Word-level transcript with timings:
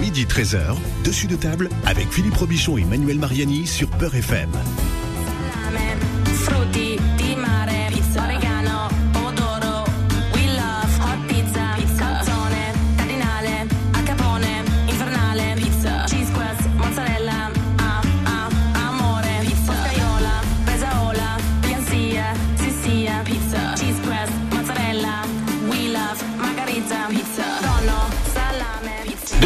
Midi 0.00 0.24
13h, 0.24 0.76
dessus 1.04 1.26
de 1.26 1.36
table 1.36 1.68
avec 1.84 2.10
Philippe 2.10 2.36
Robichon 2.36 2.78
et 2.78 2.84
Manuel 2.84 3.18
Mariani 3.18 3.66
sur 3.66 3.88
Peur 3.88 4.14
FM. 4.14 4.50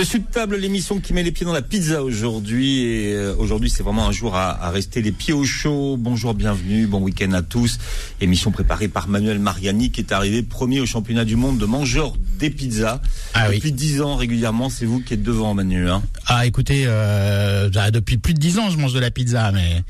Dessus 0.00 0.20
de 0.20 0.24
table, 0.24 0.56
l'émission 0.56 0.98
qui 0.98 1.12
met 1.12 1.22
les 1.22 1.30
pieds 1.30 1.44
dans 1.44 1.52
la 1.52 1.60
pizza 1.60 2.02
aujourd'hui. 2.02 2.84
Et 2.86 3.12
euh, 3.12 3.36
aujourd'hui, 3.36 3.68
c'est 3.68 3.82
vraiment 3.82 4.08
un 4.08 4.12
jour 4.12 4.34
à, 4.34 4.64
à 4.64 4.70
rester 4.70 5.02
les 5.02 5.12
pieds 5.12 5.34
au 5.34 5.44
chaud. 5.44 5.98
Bonjour, 5.98 6.32
bienvenue, 6.32 6.86
bon 6.86 7.02
week-end 7.02 7.30
à 7.32 7.42
tous. 7.42 7.76
Émission 8.22 8.50
préparée 8.50 8.88
par 8.88 9.08
Manuel 9.08 9.38
Mariani, 9.38 9.90
qui 9.90 10.00
est 10.00 10.10
arrivé 10.12 10.42
premier 10.42 10.80
au 10.80 10.86
championnat 10.86 11.26
du 11.26 11.36
monde 11.36 11.58
de 11.58 11.66
mangeurs 11.66 12.14
des 12.38 12.48
pizzas. 12.48 13.02
Ah. 13.34 13.50
Depuis 13.52 13.72
dix 13.72 14.00
ans 14.00 14.16
régulièrement, 14.16 14.70
c'est 14.70 14.86
vous 14.86 15.00
qui 15.00 15.12
êtes 15.12 15.22
devant, 15.22 15.52
Manu. 15.52 15.90
Hein. 15.90 16.02
Ah, 16.24 16.46
écoutez, 16.46 16.84
euh, 16.86 17.68
bah, 17.68 17.90
depuis 17.90 18.16
plus 18.16 18.32
de 18.32 18.38
dix 18.38 18.58
ans, 18.58 18.70
je 18.70 18.78
mange 18.78 18.94
de 18.94 19.00
la 19.00 19.10
pizza, 19.10 19.52
mais 19.52 19.82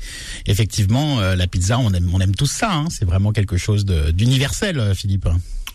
effectivement, 0.45 1.21
euh, 1.21 1.37
la 1.37 1.47
pizza, 1.47 1.79
on 1.79 1.93
aime, 1.93 2.09
on 2.11 2.19
aime 2.19 2.35
tous 2.35 2.51
ça. 2.51 2.73
Hein. 2.73 2.87
C'est 2.89 3.05
vraiment 3.05 3.31
quelque 3.31 3.55
chose 3.55 3.85
d'universel, 3.85 4.91
Philippe. 4.93 5.29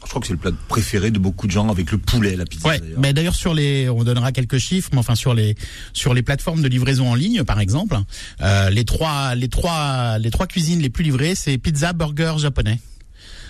Je 0.07 0.11
crois 0.11 0.21
que 0.21 0.29
c'est 0.29 0.35
le 0.35 0.39
plat 0.39 0.53
préféré 0.69 1.11
de 1.11 1.19
beaucoup 1.19 1.49
de 1.49 1.53
gens 1.53 1.69
avec 1.69 1.91
le 1.91 1.99
poulet, 1.99 2.37
la 2.37 2.45
pizza. 2.45 2.69
Ouais. 2.69 2.81
Mais 2.97 3.13
d'ailleurs, 3.13 3.35
sur 3.35 3.55
les, 3.55 3.91
on 3.91 4.05
donnera 4.05 4.31
quelques 4.31 4.59
chiffres, 4.59 4.91
mais 4.93 4.99
enfin 4.99 5.17
sur 5.17 5.35
les 5.35 5.57
sur 5.93 6.15
les 6.15 6.23
plateformes 6.23 6.63
de 6.63 6.69
livraison 6.69 7.11
en 7.11 7.17
ligne, 7.17 7.43
par 7.43 7.59
exemple, 7.59 7.99
euh, 8.41 8.71
les 8.71 8.85
trois 8.85 9.35
les 9.35 9.49
trois 9.49 10.19
les 10.19 10.31
trois 10.31 10.47
cuisines 10.47 10.81
les 10.81 10.91
plus 10.91 11.03
livrées, 11.03 11.35
c'est 11.35 11.59
pizza, 11.59 11.93
burger, 11.93 12.35
japonais. 12.39 12.79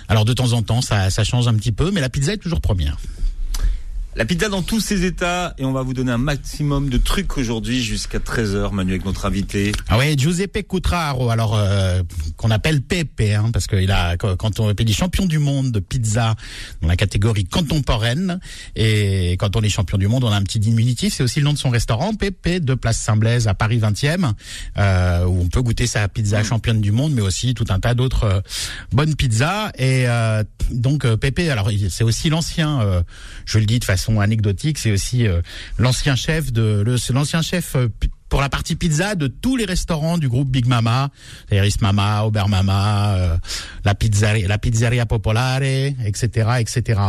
Alors 0.09 0.25
de 0.25 0.33
temps 0.33 0.55
en 0.55 0.63
temps, 0.63 0.81
ça 0.81 1.11
ça 1.11 1.25
change 1.25 1.47
un 1.47 1.55
petit 1.55 1.73
peu, 1.73 1.91
mais 1.91 2.01
la 2.01 2.09
pizza 2.09 2.33
est 2.33 2.39
toujours 2.39 2.63
première. 2.63 2.97
La 4.17 4.25
pizza 4.25 4.49
dans 4.49 4.63
tous 4.63 4.81
ses 4.81 5.05
états. 5.05 5.53
Et 5.59 5.67
on 5.67 5.73
va 5.73 5.83
vous 5.83 5.93
donner 5.93 6.11
un 6.11 6.17
maximum 6.17 6.89
de 6.89 6.97
trucs 6.97 7.37
aujourd'hui 7.37 7.83
jusqu'à 7.83 8.19
13h, 8.19 8.73
Manu, 8.73 8.93
avec 8.93 9.05
notre 9.05 9.27
invité. 9.27 9.73
Ah 9.89 9.99
ouais, 9.99 10.17
Giuseppe 10.17 10.67
Cutraro, 10.67 11.29
alors 11.29 11.55
euh, 11.55 12.03
qu'on 12.39 12.51
appelle 12.51 12.81
Pepe, 12.81 13.35
hein, 13.37 13.51
parce 13.53 13.67
qu'il 13.67 13.91
a 13.91 14.17
quand 14.17 14.59
on 14.59 14.71
est 14.71 14.93
champion 14.93 15.27
du 15.27 15.39
monde 15.39 15.71
de 15.71 15.81
pizza 15.81 16.35
dans 16.81 16.89
la 16.89 16.97
catégorie 16.97 17.45
contemporaine, 17.45 18.41
et 18.75 19.33
quand 19.39 19.55
on 19.55 19.61
est 19.61 19.69
champion 19.69 19.99
du 19.99 20.09
monde, 20.09 20.25
on 20.25 20.33
a 20.33 20.37
un 20.37 20.45
petit 20.45 20.61
diminutif. 20.61 21.13
C'est 21.13 21.23
aussi 21.23 21.41
le 21.41 21.45
nom 21.45 21.53
de 21.53 21.59
son 21.59 21.69
restaurant, 21.69 22.15
Pepe, 22.15 22.65
de 22.65 22.73
Place 22.73 22.97
Saint-Blaise 22.97 23.49
à 23.49 23.55
Paris 23.55 23.81
20e, 23.81 24.33
euh, 24.79 25.27
où 25.27 25.43
on 25.43 25.49
peut 25.49 25.61
goûter 25.61 25.87
sa 25.87 26.09
pizza 26.09 26.43
championne 26.43 26.81
du 26.81 26.91
monde, 26.91 27.13
mais 27.13 27.21
aussi 27.21 27.53
tout 27.53 27.67
un 27.69 27.81
tas 27.81 27.93
d'autres 27.93 28.25
euh, 28.25 28.41
bonnes 28.93 29.15
pizzas. 29.15 29.73
Et 29.77 30.09
euh, 30.09 30.43
donc 30.71 31.05
euh, 31.05 31.19
Pepe, 31.19 31.51
alors 31.51 31.71
c'est 31.91 32.05
aussi 32.05 32.31
l'ancien, 32.31 32.81
euh, 32.81 33.03
je 33.45 33.59
le 33.59 33.67
dis 33.67 33.79
de 33.79 33.85
façon 33.85 34.06
anecdotique, 34.21 34.79
c'est 34.79 34.93
aussi 34.93 35.27
euh, 35.27 35.41
l'ancien 35.79 36.17
chef 36.17 36.53
de 36.53 36.85
l'ancien 37.13 37.43
chef 37.43 37.77
euh, 37.77 37.89
pour 38.29 38.41
la 38.41 38.49
partie 38.49 38.75
pizza 38.75 39.15
de 39.15 39.27
tous 39.29 39.57
les 39.57 39.65
restaurants 39.67 40.19
du 40.19 40.29
groupe 40.29 40.49
Big 40.51 40.67
Mama, 40.67 41.11
Iris 41.53 41.81
Mama, 41.81 42.25
Ober 42.25 42.45
Mama, 42.49 43.15
euh, 43.17 43.37
la 43.85 43.95
pizzeria, 43.95 44.49
la 44.49 44.59
pizzeria 44.59 45.07
Popolare, 45.07 45.63
etc., 45.63 46.49
etc. 46.59 47.01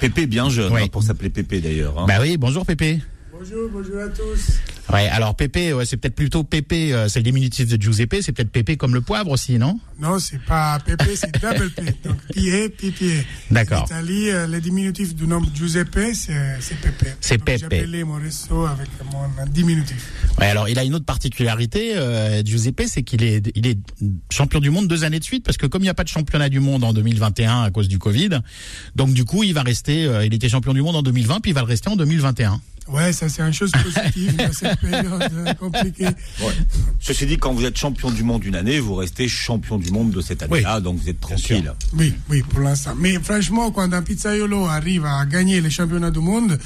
Pépé 0.00 0.26
bien 0.26 0.48
jeune, 0.48 0.72
Oui. 0.72 0.82
hein, 0.84 0.88
pour 0.90 1.02
s'appeler 1.02 1.28
Pépé 1.30 1.60
d'ailleurs. 1.60 1.98
hein. 1.98 2.06
Bah 2.08 2.14
oui, 2.20 2.36
bonjour 2.38 2.64
Pépé. 2.64 3.00
Bonjour, 3.38 3.68
bonjour 3.70 4.00
à 4.00 4.08
tous. 4.08 4.60
Ouais, 4.90 5.08
alors 5.08 5.34
Pépé, 5.34 5.72
ouais, 5.74 5.84
c'est 5.84 5.96
peut-être 5.96 6.14
plutôt 6.14 6.42
Pépé, 6.42 6.94
euh, 6.94 7.08
c'est 7.08 7.18
le 7.18 7.24
diminutif 7.24 7.68
de 7.68 7.80
Giuseppe, 7.80 8.16
c'est 8.22 8.32
peut-être 8.32 8.50
Pépé 8.50 8.76
comme 8.76 8.94
le 8.94 9.02
poivre 9.02 9.30
aussi, 9.30 9.58
non? 9.58 9.78
Non, 10.00 10.18
c'est 10.18 10.40
pas 10.40 10.78
Pepe, 10.78 11.10
c'est 11.14 11.32
double 11.38 11.70
P. 11.70 11.82
Donc, 12.04 12.16
Pie, 12.32 12.68
Pipie. 12.78 13.22
D'accord. 13.50 13.82
En 13.82 13.86
Italie, 13.86 14.30
euh, 14.30 14.46
le 14.46 14.60
diminutif 14.60 15.14
du 15.14 15.26
nom 15.26 15.42
Giuseppe, 15.54 16.14
c'est 16.14 16.56
c'est 16.60 16.80
Pepe. 16.80 17.16
C'est 17.20 17.38
Pepe. 17.38 17.58
J'appelais 17.60 18.04
mon 18.04 18.14
resto 18.14 18.64
avec 18.64 18.88
mon 19.12 19.46
diminutif. 19.46 20.12
Ouais, 20.38 20.46
alors 20.46 20.68
il 20.68 20.78
a 20.78 20.84
une 20.84 20.94
autre 20.94 21.04
particularité, 21.04 21.96
euh, 21.96 22.42
Giuseppe, 22.42 22.84
c'est 22.86 23.02
qu'il 23.02 23.22
est, 23.22 23.52
il 23.54 23.66
est 23.66 23.78
champion 24.30 24.60
du 24.60 24.70
monde 24.70 24.88
deux 24.88 25.04
années 25.04 25.18
de 25.18 25.24
suite, 25.24 25.44
parce 25.44 25.58
que 25.58 25.66
comme 25.66 25.82
il 25.82 25.86
n'y 25.86 25.90
a 25.90 25.94
pas 25.94 26.04
de 26.04 26.08
championnat 26.08 26.48
du 26.48 26.60
monde 26.60 26.84
en 26.84 26.94
2021 26.94 27.64
à 27.64 27.70
cause 27.70 27.88
du 27.88 27.98
Covid, 27.98 28.40
donc 28.94 29.12
du 29.12 29.24
coup 29.24 29.42
il 29.42 29.52
va 29.52 29.62
rester, 29.62 30.08
il 30.24 30.32
était 30.32 30.48
champion 30.48 30.72
du 30.72 30.80
monde 30.80 30.96
en 30.96 31.02
2020, 31.02 31.40
puis 31.40 31.50
il 31.50 31.54
va 31.54 31.60
le 31.60 31.66
rester 31.66 31.90
en 31.90 31.96
2021. 31.96 32.60
Ouais, 32.88 33.12
ça 33.12 33.28
c'est 33.28 33.42
une 33.42 33.52
chose 33.52 33.72
positive 33.72 34.36
dans 34.36 34.52
cette 34.52 34.80
période 34.80 35.32
euh, 35.32 35.54
compliquée. 35.54 36.06
Ouais. 36.06 36.52
Ceci 37.00 37.26
dit, 37.26 37.36
quand 37.36 37.52
vous 37.52 37.64
êtes 37.64 37.76
champion 37.76 38.10
du 38.10 38.22
monde 38.22 38.44
une 38.44 38.54
année, 38.54 38.78
vous 38.78 38.94
restez 38.94 39.28
champion 39.28 39.78
du 39.78 39.90
monde 39.90 40.10
de 40.10 40.20
cette 40.20 40.42
année-là, 40.42 40.80
donc 40.80 40.98
vous 40.98 41.08
êtes 41.08 41.20
tranquille. 41.20 41.72
Oui, 41.94 42.14
oui, 42.30 42.42
pour 42.42 42.60
l'instant. 42.60 42.94
Mais 42.96 43.18
franchement, 43.20 43.70
quand 43.70 43.92
un 43.92 44.02
pizzaiolo 44.02 44.66
arrive 44.66 45.04
à 45.04 45.24
gagner 45.26 45.60
les 45.60 45.70
championnats 45.70 46.10
du 46.10 46.20
monde, 46.20 46.58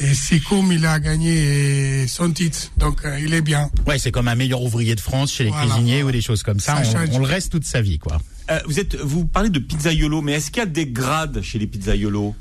et 0.00 0.14
c'est 0.14 0.40
comme 0.40 0.72
il 0.72 0.84
a 0.86 0.98
gagné 1.00 2.06
son 2.08 2.30
titre. 2.32 2.70
Donc, 2.76 3.04
euh, 3.04 3.18
il 3.20 3.32
est 3.34 3.40
bien. 3.42 3.70
Ouais, 3.86 3.98
c'est 3.98 4.10
comme 4.10 4.28
un 4.28 4.34
meilleur 4.34 4.62
ouvrier 4.62 4.94
de 4.94 5.00
France 5.00 5.32
chez 5.32 5.44
les 5.44 5.50
Voilà, 5.50 5.66
cuisiniers 5.66 6.02
voilà. 6.02 6.06
ou 6.08 6.12
des 6.12 6.20
choses 6.22 6.42
comme 6.42 6.60
ça. 6.60 6.82
Ça 6.84 6.98
on, 7.12 7.18
le 7.18 7.24
reste 7.26 7.52
toute 7.52 7.64
sa 7.64 7.80
vie, 7.80 7.98
quoi. 7.98 8.20
Euh, 8.50 8.58
vous 8.66 8.78
êtes, 8.78 8.94
vous 8.96 9.24
parlez 9.24 9.48
de 9.48 9.58
pizzaiolo, 9.58 10.20
mais 10.20 10.32
est-ce 10.32 10.50
qu'il 10.50 10.58
y 10.58 10.62
a 10.62 10.66
des 10.66 10.86
grades 10.86 11.40
chez 11.40 11.58
les 11.58 11.66
pizzaiolos 11.66 12.34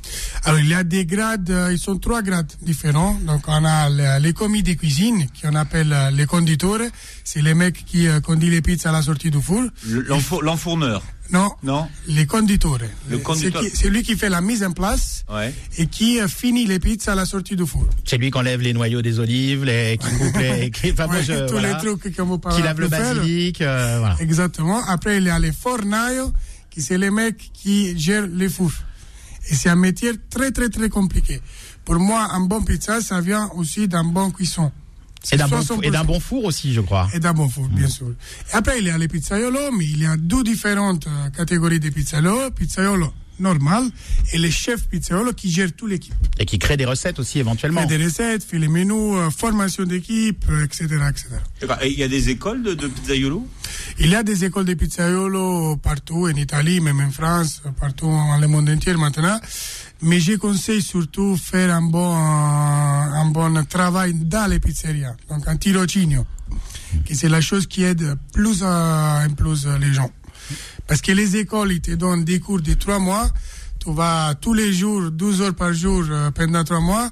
Alors, 0.44 0.60
il 0.60 0.68
y 0.68 0.74
a 0.74 0.84
des 0.84 1.06
grades, 1.06 1.50
euh, 1.50 1.72
ils 1.72 1.80
sont 1.80 1.98
trois 1.98 2.22
grades 2.22 2.52
différents. 2.62 3.18
Donc, 3.26 3.44
on 3.48 3.64
a 3.64 3.90
le- 3.90 4.22
les 4.22 4.34
commis 4.34 4.64
de 4.64 4.74
cuisine, 4.74 5.28
qu'on 5.42 5.56
appelle 5.56 5.96
les 6.14 6.26
conditeurs. 6.26 6.82
C'est 7.24 7.42
les 7.42 7.54
mecs 7.54 7.86
qui 7.86 8.08
euh, 8.10 8.20
conduisent 8.20 8.52
les 8.52 8.62
pizzas 8.62 8.90
à 8.90 8.92
la 8.92 9.02
sortie 9.02 9.32
du 9.32 9.42
four. 9.42 9.64
Le- 9.88 10.02
l'enfour- 10.02 10.42
L'enfourneur 10.44 11.04
Non, 11.34 11.52
Non 11.64 11.88
les 12.08 12.26
conditeurs. 12.28 12.78
Le 13.10 13.18
C'est 13.18 13.24
conditeur. 13.24 13.62
qui- 13.62 13.70
C'est 13.76 13.90
lui 13.90 14.04
qui 14.04 14.16
fait 14.16 14.30
la 14.30 14.40
mise 14.42 14.64
en 14.64 14.72
place 14.72 15.26
Ouais. 15.30 15.54
et 15.78 15.88
qui 15.88 16.20
euh, 16.22 16.28
finit 16.28 16.66
les 16.66 16.80
pizzas 16.80 17.14
à 17.14 17.16
la 17.16 17.26
sortie 17.26 17.56
du 17.56 17.66
four. 17.66 17.88
C'est 18.06 18.18
lui 18.18 18.30
qui 18.32 18.38
enlève 18.38 18.62
les 18.62 18.72
noyaux 18.74 19.02
des 19.02 19.20
olives, 19.20 19.64
les, 19.66 19.98
qui 19.98 20.08
coupe 20.18 20.38
les, 20.38 20.70
qui, 20.76 20.92
enfin, 20.92 21.08
Ouais, 21.08 21.24
je- 21.24 21.46
tous 21.48 21.54
voilà. 21.54 21.74
les 21.74 21.78
trucs 21.98 22.16
qu'on 22.16 22.26
vous 22.26 22.38
parle 22.38 22.56
qui 22.56 22.62
lave 22.62 22.80
le 22.80 22.88
faire. 22.88 23.16
basilic, 23.16 23.62
euh, 23.62 23.98
voilà. 24.00 24.16
Exactement. 24.20 24.82
Après, 24.88 25.18
il 25.18 25.24
y 25.24 25.30
a 25.30 25.40
les 25.40 25.52
fornailles, 25.52 26.22
qui 26.70 26.82
c'est 26.82 26.98
les 26.98 27.10
mecs 27.12 27.52
qui 27.54 27.98
gèrent 28.00 28.28
les 28.28 28.50
fours. 28.50 28.72
Et 29.50 29.56
c'est 29.56 29.70
un 29.70 29.76
métier 29.76 30.12
très, 30.30 30.52
très, 30.52 30.70
très 30.70 30.88
compliqué. 30.90 31.42
Pour 31.84 32.00
moi, 32.00 32.30
un 32.32 32.42
bon 32.42 32.62
pizza, 32.62 33.02
ça 33.02 33.20
vient 33.22 33.50
aussi 33.56 33.88
d'un 33.90 34.06
bon 34.06 34.32
cuisson. 34.32 34.72
Et 35.32 35.38
d'un 35.38 35.48
bon, 35.48 35.60
60%. 35.60 35.84
et 35.84 35.92
d'un 35.92 36.04
bon 36.04 36.20
four 36.20 36.44
aussi, 36.46 36.74
je 36.74 36.82
crois. 36.82 37.10
Et 37.14 37.20
d'un 37.20 37.34
bon 37.34 37.48
four, 37.48 37.68
bien 37.70 37.88
sûr. 37.88 38.08
Et 38.52 38.56
après, 38.56 38.80
il 38.80 38.86
y 38.86 38.90
a 38.90 38.98
les 38.98 39.08
pizzaiolos, 39.08 39.72
mais 39.72 39.86
il 39.86 40.02
y 40.02 40.06
a 40.06 40.18
deux 40.18 40.44
différentes 40.44 41.08
euh, 41.08 41.30
catégories 41.30 41.80
de 41.80 41.90
pizzaiolos. 41.90 42.52
Pizzaiolo 42.52 43.14
normal 43.40 43.90
et 44.32 44.38
les 44.38 44.52
chefs 44.52 44.88
pizzaiolo 44.88 45.34
qui 45.34 45.52
gèrent 45.52 45.74
toute 45.74 45.90
l'équipe. 45.90 46.14
Et 46.40 46.46
qui 46.46 46.60
crée 46.60 46.78
des 46.78 46.86
recettes 46.86 47.20
aussi 47.20 47.40
éventuellement. 47.40 47.86
Des 47.86 48.04
recettes, 48.04 48.44
fait 48.44 48.60
les 48.60 48.68
menus, 48.68 49.16
euh, 49.16 49.30
formation 49.30 49.84
d'équipe, 49.84 50.46
euh, 50.50 50.66
etc., 50.66 50.86
etc. 51.10 51.28
D'accord. 51.62 51.78
Et 51.82 51.92
il 51.92 52.00
y 52.00 52.04
a 52.04 52.08
des 52.08 52.30
écoles 52.30 52.64
de, 52.64 52.74
de 52.74 52.88
pizzaiolo? 52.88 53.48
Il 54.00 54.10
y 54.10 54.16
a 54.16 54.24
des 54.24 54.46
écoles 54.46 54.66
de 54.66 54.74
pizzaiolo 54.74 55.78
partout, 55.78 56.28
en 56.28 56.36
Italie, 56.36 56.80
même 56.80 57.00
en 57.00 57.12
France, 57.12 57.62
partout 57.80 58.08
dans 58.08 58.38
le 58.38 58.48
monde 58.48 58.70
entier 58.70 58.94
maintenant. 58.94 59.40
Mais 60.04 60.20
je 60.20 60.34
conseille 60.34 60.82
surtout 60.82 61.38
faire 61.38 61.74
un 61.74 61.82
bon, 61.82 62.14
un 62.14 63.26
bon 63.32 63.64
travail 63.66 64.14
dans 64.14 64.50
les 64.50 64.60
pizzerias. 64.60 65.16
Donc 65.30 65.48
un 65.48 65.56
tirocinio, 65.56 66.26
que 67.08 67.16
c'est 67.16 67.30
la 67.30 67.40
chose 67.40 67.68
qui 67.68 67.84
aide 67.84 68.16
plus 68.34 68.64
en 68.64 69.28
plus 69.38 69.66
les 69.80 69.94
gens. 69.94 70.12
Parce 70.88 71.02
que 71.02 71.14
les 71.14 71.38
écoles, 71.38 71.72
ils 71.72 71.82
te 71.82 71.92
donnent 71.92 72.26
des 72.26 72.40
cours 72.42 72.62
de 72.62 72.74
trois 72.74 73.00
mois. 73.00 73.30
Tu 73.80 73.94
vas 73.94 74.36
tous 74.40 74.54
les 74.54 74.74
jours, 74.74 75.10
12 75.10 75.42
heures 75.42 75.56
par 75.56 75.74
jour 75.74 76.04
euh, 76.10 76.32
pendant 76.32 76.64
trois 76.64 76.80
mois. 76.80 77.10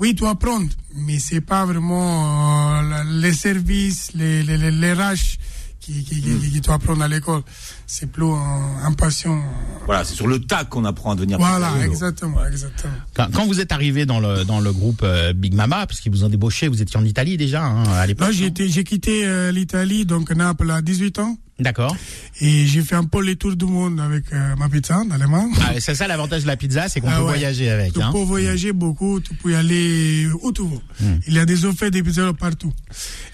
Oui, 0.00 0.14
tu 0.14 0.26
apprends, 0.26 0.62
mais 0.94 1.18
c'est 1.18 1.40
pas 1.40 1.64
vraiment 1.64 2.80
euh, 2.82 3.04
les 3.08 3.32
services, 3.32 4.12
les, 4.14 4.42
les, 4.42 4.56
les, 4.56 4.70
les 4.70 4.92
RH 4.92 5.38
qui, 5.82 6.04
qui, 6.04 6.20
qui, 6.22 6.50
qui 6.50 6.60
tu 6.60 6.70
apprends 6.70 7.00
à 7.00 7.08
l'école. 7.08 7.42
C'est 7.86 8.10
plus 8.10 8.24
un, 8.24 8.86
un 8.86 8.92
passion. 8.92 9.42
Voilà, 9.86 10.04
c'est 10.04 10.14
sur 10.14 10.26
le 10.28 10.38
tas 10.38 10.64
qu'on 10.64 10.84
apprend 10.84 11.10
à 11.12 11.14
devenir 11.16 11.38
Voilà, 11.38 11.70
exactement, 11.84 12.46
exactement. 12.46 12.92
Quand, 13.14 13.28
quand 13.32 13.46
vous 13.46 13.60
êtes 13.60 13.72
arrivé 13.72 14.06
dans 14.06 14.20
le 14.20 14.44
dans 14.44 14.60
le 14.60 14.72
groupe 14.72 15.00
euh, 15.02 15.32
Big 15.32 15.54
Mama, 15.54 15.86
parce 15.86 16.00
qu'ils 16.00 16.12
vous 16.12 16.24
ont 16.24 16.28
débauché, 16.28 16.68
vous 16.68 16.80
étiez 16.80 16.98
en 16.98 17.04
Italie 17.04 17.36
déjà 17.36 17.64
hein, 17.64 17.82
à 17.84 18.06
l'époque. 18.06 18.28
Là, 18.28 18.32
j'ai 18.32 18.44
non 18.44 18.48
été- 18.50 18.68
j'ai 18.68 18.84
quitté 18.84 19.26
euh, 19.26 19.50
l'Italie, 19.52 20.06
donc 20.06 20.30
Naples 20.30 20.70
à 20.70 20.80
18 20.82 21.18
ans. 21.18 21.36
D'accord. 21.60 21.94
Et 22.40 22.66
j'ai 22.66 22.82
fait 22.82 22.96
un 22.96 23.04
peu 23.04 23.22
le 23.24 23.36
tour 23.36 23.54
du 23.54 23.66
monde 23.66 24.00
avec 24.00 24.24
euh, 24.32 24.56
ma 24.56 24.68
pizza 24.68 24.98
en 24.98 25.10
allemand. 25.10 25.48
Ah, 25.60 25.72
c'est 25.78 25.94
ça 25.94 26.08
l'avantage 26.08 26.42
de 26.42 26.46
la 26.48 26.56
pizza, 26.56 26.88
c'est 26.88 27.00
qu'on 27.00 27.08
Ah 27.08 27.16
peut 27.18 27.22
ouais. 27.22 27.28
voyager 27.34 27.70
avec. 27.70 27.92
Tu 27.92 28.02
Hein. 28.02 28.10
peux 28.10 28.22
voyager 28.22 28.72
beaucoup, 28.72 29.20
tu 29.20 29.34
peux 29.34 29.52
y 29.52 29.54
aller 29.54 30.26
où 30.42 30.50
tu 30.50 30.62
veux. 30.62 30.80
Il 31.28 31.34
y 31.34 31.38
a 31.38 31.44
des 31.44 31.64
offertes 31.64 31.92
de 31.92 32.00
pizza 32.00 32.32
partout. 32.32 32.72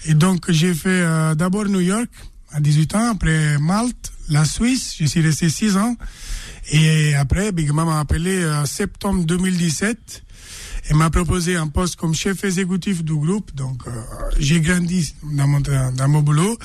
Et 0.05 0.13
donc, 0.13 0.51
j'ai 0.51 0.73
fait 0.75 0.89
euh, 0.89 1.33
d'abord 1.33 1.65
New 1.65 1.79
York 1.79 2.09
à 2.51 2.59
18 2.59 2.95
ans, 2.95 3.11
après 3.11 3.57
Malte, 3.59 4.11
la 4.29 4.45
Suisse, 4.45 4.95
je 4.99 5.05
suis 5.05 5.21
resté 5.21 5.49
6 5.49 5.77
ans. 5.77 5.95
Et 6.71 7.15
après, 7.15 7.51
Big 7.51 7.69
Mama 7.69 7.93
m'a 7.93 7.99
appelé 7.99 8.45
en 8.45 8.65
septembre 8.65 9.25
2017 9.25 10.23
et 10.89 10.93
m'a 10.93 11.09
proposé 11.09 11.55
un 11.55 11.67
poste 11.67 11.95
comme 11.95 12.13
chef 12.13 12.43
exécutif 12.43 13.03
du 13.03 13.15
groupe. 13.15 13.53
Donc, 13.55 13.81
euh, 13.87 13.91
j'ai 14.39 14.61
grandi 14.61 15.13
dans 15.23 15.47
mon, 15.47 15.59
dans 15.61 16.07
mon 16.07 16.21
boulot. 16.21 16.57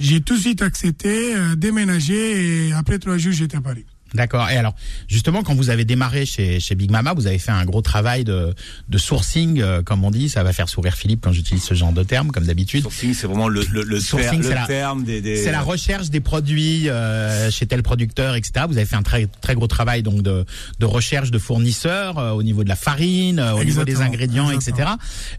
J'ai 0.00 0.20
tout 0.20 0.36
de 0.36 0.40
suite 0.40 0.62
accepté, 0.62 1.34
euh, 1.34 1.54
déménagé 1.56 2.68
et 2.68 2.72
après 2.72 2.98
trois 2.98 3.18
jours, 3.18 3.32
j'étais 3.32 3.56
à 3.56 3.60
Paris. 3.60 3.86
D'accord. 4.14 4.48
Et 4.50 4.56
alors, 4.56 4.74
justement, 5.08 5.42
quand 5.42 5.54
vous 5.54 5.70
avez 5.70 5.84
démarré 5.84 6.24
chez, 6.26 6.60
chez 6.60 6.74
Big 6.74 6.90
Mama, 6.90 7.12
vous 7.14 7.26
avez 7.26 7.38
fait 7.38 7.50
un 7.50 7.64
gros 7.64 7.82
travail 7.82 8.24
de, 8.24 8.54
de 8.88 8.98
sourcing, 8.98 9.60
euh, 9.60 9.82
comme 9.82 10.04
on 10.04 10.10
dit. 10.10 10.28
Ça 10.28 10.42
va 10.44 10.52
faire 10.52 10.68
sourire 10.68 10.94
Philippe 10.94 11.20
quand 11.22 11.32
j'utilise 11.32 11.62
ce 11.64 11.74
genre 11.74 11.92
de 11.92 12.02
terme, 12.02 12.30
comme 12.30 12.44
d'habitude. 12.44 12.82
Sourcing, 12.82 13.12
c'est 13.14 13.26
vraiment 13.26 13.48
le, 13.48 13.62
le, 13.72 13.82
le, 13.82 14.00
Sourcing, 14.00 14.40
ter- 14.40 14.48
le 14.50 14.54
la- 14.54 14.66
terme 14.66 15.04
des. 15.04 15.20
des- 15.20 15.36
C'est 15.42 15.50
la 15.52 15.62
recherche 15.62 16.10
des 16.10 16.20
produits 16.20 16.88
euh, 16.88 17.50
chez 17.50 17.66
tel 17.66 17.82
producteur, 17.82 18.34
etc. 18.36 18.66
Vous 18.68 18.76
avez 18.76 18.86
fait 18.86 18.96
un 18.96 19.02
très 19.02 19.26
très 19.40 19.54
gros 19.54 19.66
travail 19.66 20.02
donc 20.02 20.22
de, 20.22 20.44
de 20.78 20.86
recherche 20.86 21.30
de 21.30 21.38
fournisseurs 21.38 22.18
euh, 22.18 22.30
au 22.30 22.42
niveau 22.42 22.62
de 22.64 22.68
la 22.68 22.76
farine, 22.76 23.38
euh, 23.40 23.52
au 23.54 23.64
niveau 23.64 23.84
des 23.84 23.92
Exactement, 23.92 24.06
ingrédients, 24.14 24.50
etc. 24.50 24.88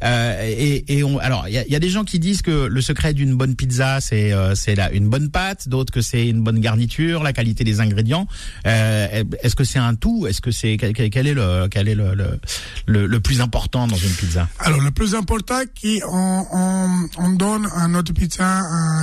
Euh, 0.04 0.42
et, 0.46 0.98
et 0.98 1.04
on, 1.04 1.18
alors 1.20 1.46
il 1.48 1.54
y 1.54 1.58
a, 1.58 1.68
y 1.68 1.76
a 1.76 1.80
des 1.80 1.90
gens 1.90 2.04
qui 2.04 2.20
disent 2.20 2.42
que 2.42 2.66
le 2.66 2.82
secret 2.82 3.14
d'une 3.14 3.36
bonne 3.36 3.56
pizza 3.56 4.02
c'est 4.02 4.34
euh, 4.34 4.56
c'est 4.56 4.76
la 4.76 4.92
une 4.92 5.08
bonne 5.10 5.30
pâte, 5.30 5.70
d'autres 5.70 5.94
que 5.94 6.02
c'est 6.02 6.28
une 6.28 6.42
bonne 6.44 6.60
garniture, 6.60 7.24
la 7.24 7.34
qualité 7.34 7.64
des 7.64 7.80
ingrédients. 7.80 8.28
Euh, 8.66 9.24
Est-ce 9.42 9.56
que 9.56 9.64
c'est 9.64 9.80
un 9.80 9.96
tout? 9.96 10.28
Est-ce 10.28 10.42
que 10.42 10.52
c'est 10.52 10.78
quel, 10.78 11.28
est 11.28 11.34
le 11.34 11.68
quel 11.70 11.88
est 11.88 11.96
le, 11.96 12.16
le, 12.16 13.08
le, 13.08 13.20
plus 13.20 13.42
important 13.42 13.88
dans 13.88 13.96
une 13.96 14.12
pizza? 14.12 14.48
Alors, 14.60 14.82
le 14.82 14.92
plus 14.92 15.16
important, 15.16 15.62
qu'on 15.82 16.48
on, 16.52 17.08
on 17.18 17.30
donne 17.30 17.68
à 17.76 17.88
notre 17.88 18.14
pizza 18.14 18.44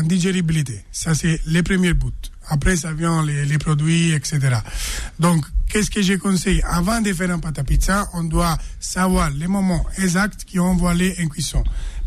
une 0.00 0.09
digéribilité. 0.09 0.85
Ça, 0.91 1.14
c'est 1.14 1.41
les 1.47 1.62
premiers 1.62 1.94
bouts. 1.94 2.11
Après, 2.49 2.76
ça 2.76 2.93
vient 2.93 3.25
les, 3.25 3.44
les 3.44 3.59
produits, 3.59 4.12
etc. 4.12 4.41
Donc, 5.20 5.44
qu'est-ce 5.69 5.91
que 5.91 6.03
je 6.03 6.15
conseille? 6.15 6.61
Avant 6.69 7.00
de 7.00 7.12
faire 7.12 7.31
un 7.31 7.38
pâte 7.38 7.58
à 7.61 7.65
pizza, 7.65 8.08
on 8.15 8.25
doit 8.25 8.58
savoir 8.81 9.31
les 9.31 9.47
moments 9.47 9.87
exacts 9.99 10.44
qu'on 10.53 10.75
va 10.76 10.91
aller 10.91 11.15
en 11.23 11.29
cuisson. 11.29 11.62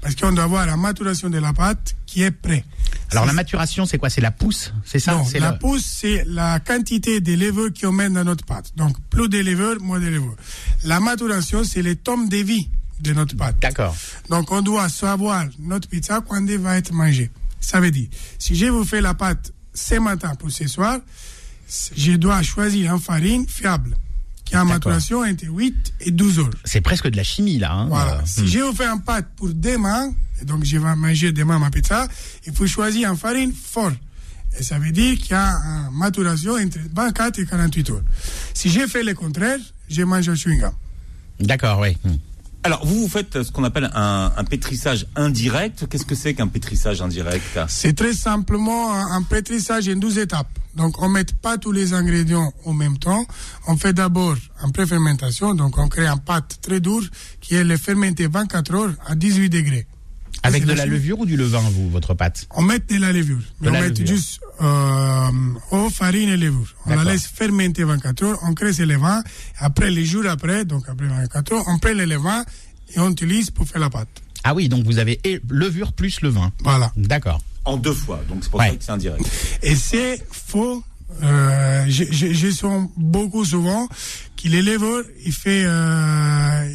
Parce 0.05 0.13
qu'on 0.13 0.31
doit 0.33 0.43
avoir 0.43 0.67
la 0.67 0.77
maturation 0.77 1.31
de 1.31 1.39
la 1.39 1.51
pâte 1.51 1.95
qui 2.05 2.21
est 2.21 2.29
prête. 2.29 2.63
Alors 3.09 3.25
la 3.25 3.33
maturation 3.33 3.87
c'est 3.87 3.97
quoi? 3.97 4.11
C'est 4.11 4.21
la 4.21 4.29
pousse, 4.29 4.71
c'est 4.85 4.99
ça? 4.99 5.13
Non, 5.13 5.23
la 5.39 5.53
le- 5.53 5.57
pousse, 5.57 5.83
c'est 5.83 6.23
la 6.27 6.59
quantité 6.59 7.21
de 7.21 7.33
levure 7.33 7.69
qu'on 7.73 7.91
met 7.91 8.07
dans 8.11 8.23
notre 8.23 8.45
pâte. 8.45 8.71
Donc, 8.75 8.95
plus 9.09 9.27
de 9.29 9.39
levure, 9.39 9.81
moins 9.81 9.99
de 9.99 10.05
levure. 10.05 10.35
La 10.83 10.99
maturation, 10.99 11.63
c'est 11.63 11.81
le 11.81 11.95
temps 11.95 12.19
de 12.19 12.37
vie 12.37 12.69
de 12.99 13.13
notre 13.13 13.35
pâte. 13.35 13.55
D'accord. 13.59 13.95
Donc, 14.29 14.51
on 14.51 14.61
doit 14.61 14.89
savoir 14.89 15.45
notre 15.57 15.89
pizza 15.89 16.21
quand 16.21 16.45
elle 16.47 16.59
va 16.59 16.77
être 16.77 16.93
mangée. 16.93 17.31
Ça 17.59 17.79
veut 17.79 17.89
dire, 17.89 18.07
si 18.37 18.55
je 18.55 18.67
vous 18.67 18.83
fais 18.85 19.01
la 19.01 19.15
pâte 19.15 19.53
ce 19.73 19.95
matin 19.95 20.35
pour 20.35 20.51
ce 20.51 20.67
soir, 20.67 20.99
je 21.97 22.11
dois 22.11 22.43
choisir 22.43 22.93
une 22.93 23.01
farine 23.01 23.47
fiable 23.47 23.97
qui 24.45 24.55
a 24.55 24.59
une 24.61 24.67
D'accord. 24.67 24.91
maturation 24.91 25.19
entre 25.21 25.45
8 25.47 25.93
et 26.01 26.11
12 26.11 26.39
heures. 26.39 26.49
C'est 26.63 26.81
presque 26.81 27.07
de 27.09 27.17
la 27.17 27.23
chimie 27.23 27.57
là. 27.57 27.73
Hein 27.73 27.87
Voilà. 27.87 28.19
Euh, 28.19 28.21
Si 28.25 28.47
je 28.47 28.59
vous 28.59 28.73
fais 28.75 28.85
un 28.85 28.97
pâte 28.99 29.27
pour 29.35 29.49
demain, 29.53 30.11
et 30.41 30.45
donc 30.45 30.63
je 30.63 30.77
vais 30.77 30.95
manger 30.95 31.31
demain 31.31 31.57
ma 31.59 31.71
pizza, 31.71 32.07
il 32.45 32.53
faut 32.53 32.67
choisir 32.67 33.09
une 33.11 33.17
farine 33.17 33.51
forte. 33.53 33.95
Et 34.57 34.63
ça 34.63 34.79
veut 34.79 34.91
dire 34.91 35.17
qu'il 35.17 35.31
y 35.31 35.33
a 35.33 35.49
une 35.89 35.97
maturation 35.97 36.53
entre 36.53 36.77
24 36.93 37.39
et 37.39 37.45
48 37.45 37.89
heures. 37.89 38.01
Si 38.53 38.69
je 38.69 38.87
fais 38.87 39.03
le 39.03 39.13
contraire, 39.13 39.59
je 39.89 40.01
mange 40.03 40.29
un 40.29 40.33
chewing-gum. 40.35 40.71
D'accord, 41.41 41.79
oui. 41.79 41.97
Hmm. 42.05 42.15
Alors, 42.65 42.83
vous, 42.83 43.01
vous 43.01 43.07
faites 43.07 43.43
ce 43.43 43.51
qu'on 43.51 43.63
appelle 43.63 43.91
un, 43.93 44.31
un 44.35 44.43
pétrissage 44.43 45.05
indirect. 45.15 45.85
Qu'est-ce 45.87 46.03
que 46.03 46.15
c'est 46.15 46.33
qu'un 46.33 46.47
pétrissage 46.47 46.99
indirect? 46.99 47.59
C'est 47.67 47.95
très 47.95 48.13
simplement 48.13 48.91
un 48.91 49.21
pétrissage 49.21 49.87
en 49.87 49.95
12 49.95 50.17
étapes. 50.17 50.47
Donc, 50.73 50.99
on 50.99 51.07
ne 51.07 51.13
met 51.13 51.25
pas 51.43 51.59
tous 51.59 51.71
les 51.71 51.93
ingrédients 51.93 52.51
en 52.65 52.73
même 52.73 52.97
temps. 52.97 53.23
On 53.67 53.77
fait 53.77 53.93
d'abord 53.93 54.35
une 54.63 54.71
préfermentation. 54.71 55.53
Donc, 55.53 55.77
on 55.77 55.87
crée 55.89 56.07
un 56.07 56.17
pâte 56.17 56.57
très 56.63 56.79
dur 56.79 57.01
qui 57.39 57.53
est 57.53 57.77
fermenté 57.77 58.25
24 58.25 58.73
heures 58.73 58.93
à 59.05 59.13
18 59.13 59.49
degrés. 59.49 59.85
Avec 60.47 60.63
C'est 60.63 60.69
de 60.69 60.73
la 60.73 60.85
levure 60.85 61.19
ou 61.19 61.25
du 61.25 61.35
levain, 61.37 61.61
vous, 61.71 61.89
votre 61.89 62.13
pâte? 62.13 62.47
On 62.55 62.61
met 62.61 62.79
de 62.79 62.97
la 62.99 63.11
levure. 63.11 63.39
Mais 63.61 63.67
De 63.67 63.71
on 63.71 63.73
la 63.73 63.81
met 63.81 63.89
levure. 63.89 64.07
juste 64.07 64.39
euh, 64.61 65.29
eau, 65.71 65.89
farine 65.89 66.29
et 66.29 66.37
levure. 66.37 66.73
On 66.85 66.95
la 66.95 67.03
laisse 67.03 67.27
fermenter 67.27 67.83
24 67.83 68.23
heures. 68.23 68.39
On 68.43 68.53
crée 68.53 68.73
ce 68.73 68.83
levain. 68.83 69.23
Après, 69.59 69.89
les 69.91 70.05
jours 70.05 70.25
après, 70.27 70.65
donc 70.65 70.83
après 70.87 71.07
24 71.07 71.53
heures, 71.53 71.63
on 71.67 71.77
prend 71.79 71.93
le 71.93 72.05
levain 72.05 72.43
et 72.95 72.99
on 72.99 73.09
utilise 73.11 73.49
pour 73.51 73.67
faire 73.67 73.81
la 73.81 73.89
pâte. 73.89 74.07
Ah 74.43 74.53
oui, 74.53 74.69
donc 74.69 74.85
vous 74.85 74.99
avez 74.99 75.19
levure 75.49 75.91
plus 75.93 76.21
levain. 76.21 76.51
Voilà. 76.63 76.91
D'accord. 76.95 77.41
En 77.65 77.77
deux 77.77 77.93
fois. 77.93 78.21
Donc, 78.29 78.39
c'est 78.43 78.49
pour 78.51 78.59
Ouais. 78.59 78.69
ça 78.69 78.75
que 78.75 78.83
c'est 78.83 78.91
indirect. 78.91 79.25
Et 79.63 79.75
c'est 79.75 80.23
faux. 80.31 80.83
Euh, 81.23 81.85
je, 81.87 82.03
je, 82.11 82.33
je 82.33 82.49
sens 82.51 82.89
beaucoup 82.97 83.45
souvent 83.45 83.87
que 84.41 84.47
les 84.49 84.61
levures, 84.61 85.03
il 85.25 85.31
fait, 85.31 85.63
euh, 85.65 86.69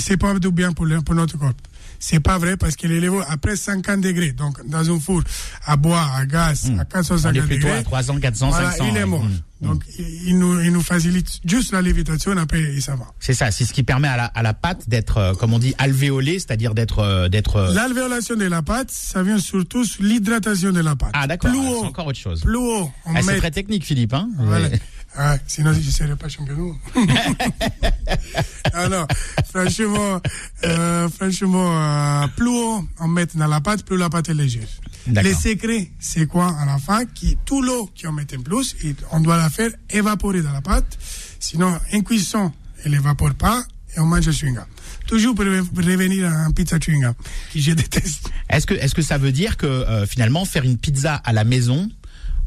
c'est 0.00 0.16
pas 0.16 0.34
du 0.38 0.50
bien 0.50 0.72
pour, 0.72 0.86
pour 1.04 1.14
notre 1.14 1.38
corps. 1.38 1.52
C'est 2.00 2.20
pas 2.20 2.38
vrai 2.38 2.56
parce 2.56 2.76
les 2.86 3.00
levures, 3.00 3.24
après 3.28 3.56
50 3.56 4.00
degrés, 4.00 4.32
donc 4.32 4.64
dans 4.68 4.88
un 4.94 5.00
four 5.00 5.22
à 5.64 5.76
bois, 5.76 6.06
à 6.14 6.24
gaz, 6.26 6.70
à 6.78 6.82
On 6.82 6.84
450 6.84 7.36
est 7.36 7.40
plutôt 7.40 7.54
degrés, 7.66 7.78
à 7.78 7.82
300, 7.82 8.20
400, 8.20 8.50
voilà, 8.50 8.70
500. 8.70 8.84
il 8.90 8.96
est 8.96 9.04
mort. 9.06 9.24
Hmm. 9.24 9.38
Donc, 9.60 9.82
il, 9.98 10.28
il 10.28 10.38
nous, 10.38 10.60
il 10.60 10.72
nous 10.72 10.82
facilite 10.82 11.40
juste 11.44 11.72
la 11.72 11.82
lévitation, 11.82 12.36
après, 12.36 12.60
il 12.62 12.80
s'en 12.80 12.94
va. 12.94 13.06
C'est 13.18 13.34
ça, 13.34 13.50
c'est 13.50 13.64
ce 13.64 13.72
qui 13.72 13.82
permet 13.82 14.06
à 14.06 14.16
la, 14.16 14.24
à 14.26 14.42
la 14.44 14.54
pâte 14.54 14.88
d'être, 14.88 15.16
euh, 15.18 15.34
comme 15.34 15.52
on 15.52 15.58
dit, 15.58 15.74
alvéolée, 15.78 16.38
c'est-à-dire 16.38 16.74
d'être, 16.74 17.00
euh, 17.00 17.28
d'être. 17.28 17.56
euh, 17.56 17.74
L'alvéolation 17.74 18.36
de 18.36 18.44
la 18.44 18.62
pâte, 18.62 18.92
ça 18.92 19.24
vient 19.24 19.38
surtout 19.38 19.84
sur 19.84 20.04
l'hydratation 20.04 20.70
de 20.70 20.80
la 20.80 20.94
pâte. 20.94 21.10
Ah 21.14 21.26
d'accord, 21.26 21.50
c'est 21.52 21.86
encore 21.86 22.06
autre 22.06 22.18
chose. 22.18 22.42
plus 22.42 22.54
haut, 22.56 22.88
on 23.06 23.14
Ah, 23.16 23.22
c'est 23.22 23.32
met 23.32 23.38
très 23.38 23.50
technique, 23.50 23.84
Philippe. 23.84 24.14
Hein 24.14 24.28
Voilà. 24.38 24.68
Ah, 25.16 25.36
sinon, 25.46 25.72
je 25.72 25.78
ne 25.78 25.82
serais 25.90 26.16
pas 26.16 26.28
champion. 26.28 26.76
non, 28.90 29.06
franchement, 29.52 30.20
euh, 30.64 31.08
franchement, 31.08 32.22
euh, 32.22 32.26
plus 32.36 32.48
haut 32.48 32.84
on 33.00 33.08
met 33.08 33.26
dans 33.34 33.46
la 33.46 33.60
pâte, 33.60 33.84
plus 33.84 33.96
la 33.96 34.08
pâte 34.08 34.28
est 34.28 34.34
légère. 34.34 34.68
Le 35.06 35.32
secret, 35.34 35.90
c'est 35.98 36.26
quoi 36.26 36.54
à 36.60 36.66
la 36.66 36.78
fin 36.78 37.04
qui, 37.06 37.36
Tout 37.44 37.62
l'eau 37.62 37.90
qu'on 38.00 38.12
met 38.12 38.26
en 38.36 38.42
plus, 38.42 38.76
on 39.10 39.20
doit 39.20 39.36
la 39.38 39.50
faire 39.50 39.70
évaporer 39.90 40.42
dans 40.42 40.52
la 40.52 40.60
pâte. 40.60 40.98
Sinon, 41.40 41.78
en 41.92 42.00
cuisson, 42.02 42.52
elle 42.84 42.94
évapore 42.94 43.34
pas 43.34 43.64
et 43.96 44.00
on 44.00 44.06
mange 44.06 44.26
le 44.26 44.32
chewing-gum. 44.32 44.64
Toujours 45.06 45.34
pour 45.34 45.44
re- 45.46 45.66
revenir 45.76 46.26
à 46.26 46.44
un 46.44 46.50
pizza 46.52 46.76
chewing-gum, 46.76 47.14
que 47.52 47.58
je 47.58 47.72
déteste. 47.72 48.28
Est-ce 48.50 48.66
que, 48.66 48.74
est-ce 48.74 48.94
que 48.94 49.02
ça 49.02 49.16
veut 49.18 49.32
dire 49.32 49.56
que 49.56 49.66
euh, 49.66 50.06
finalement 50.06 50.44
faire 50.44 50.64
une 50.64 50.76
pizza 50.76 51.14
à 51.16 51.32
la 51.32 51.44
maison, 51.44 51.88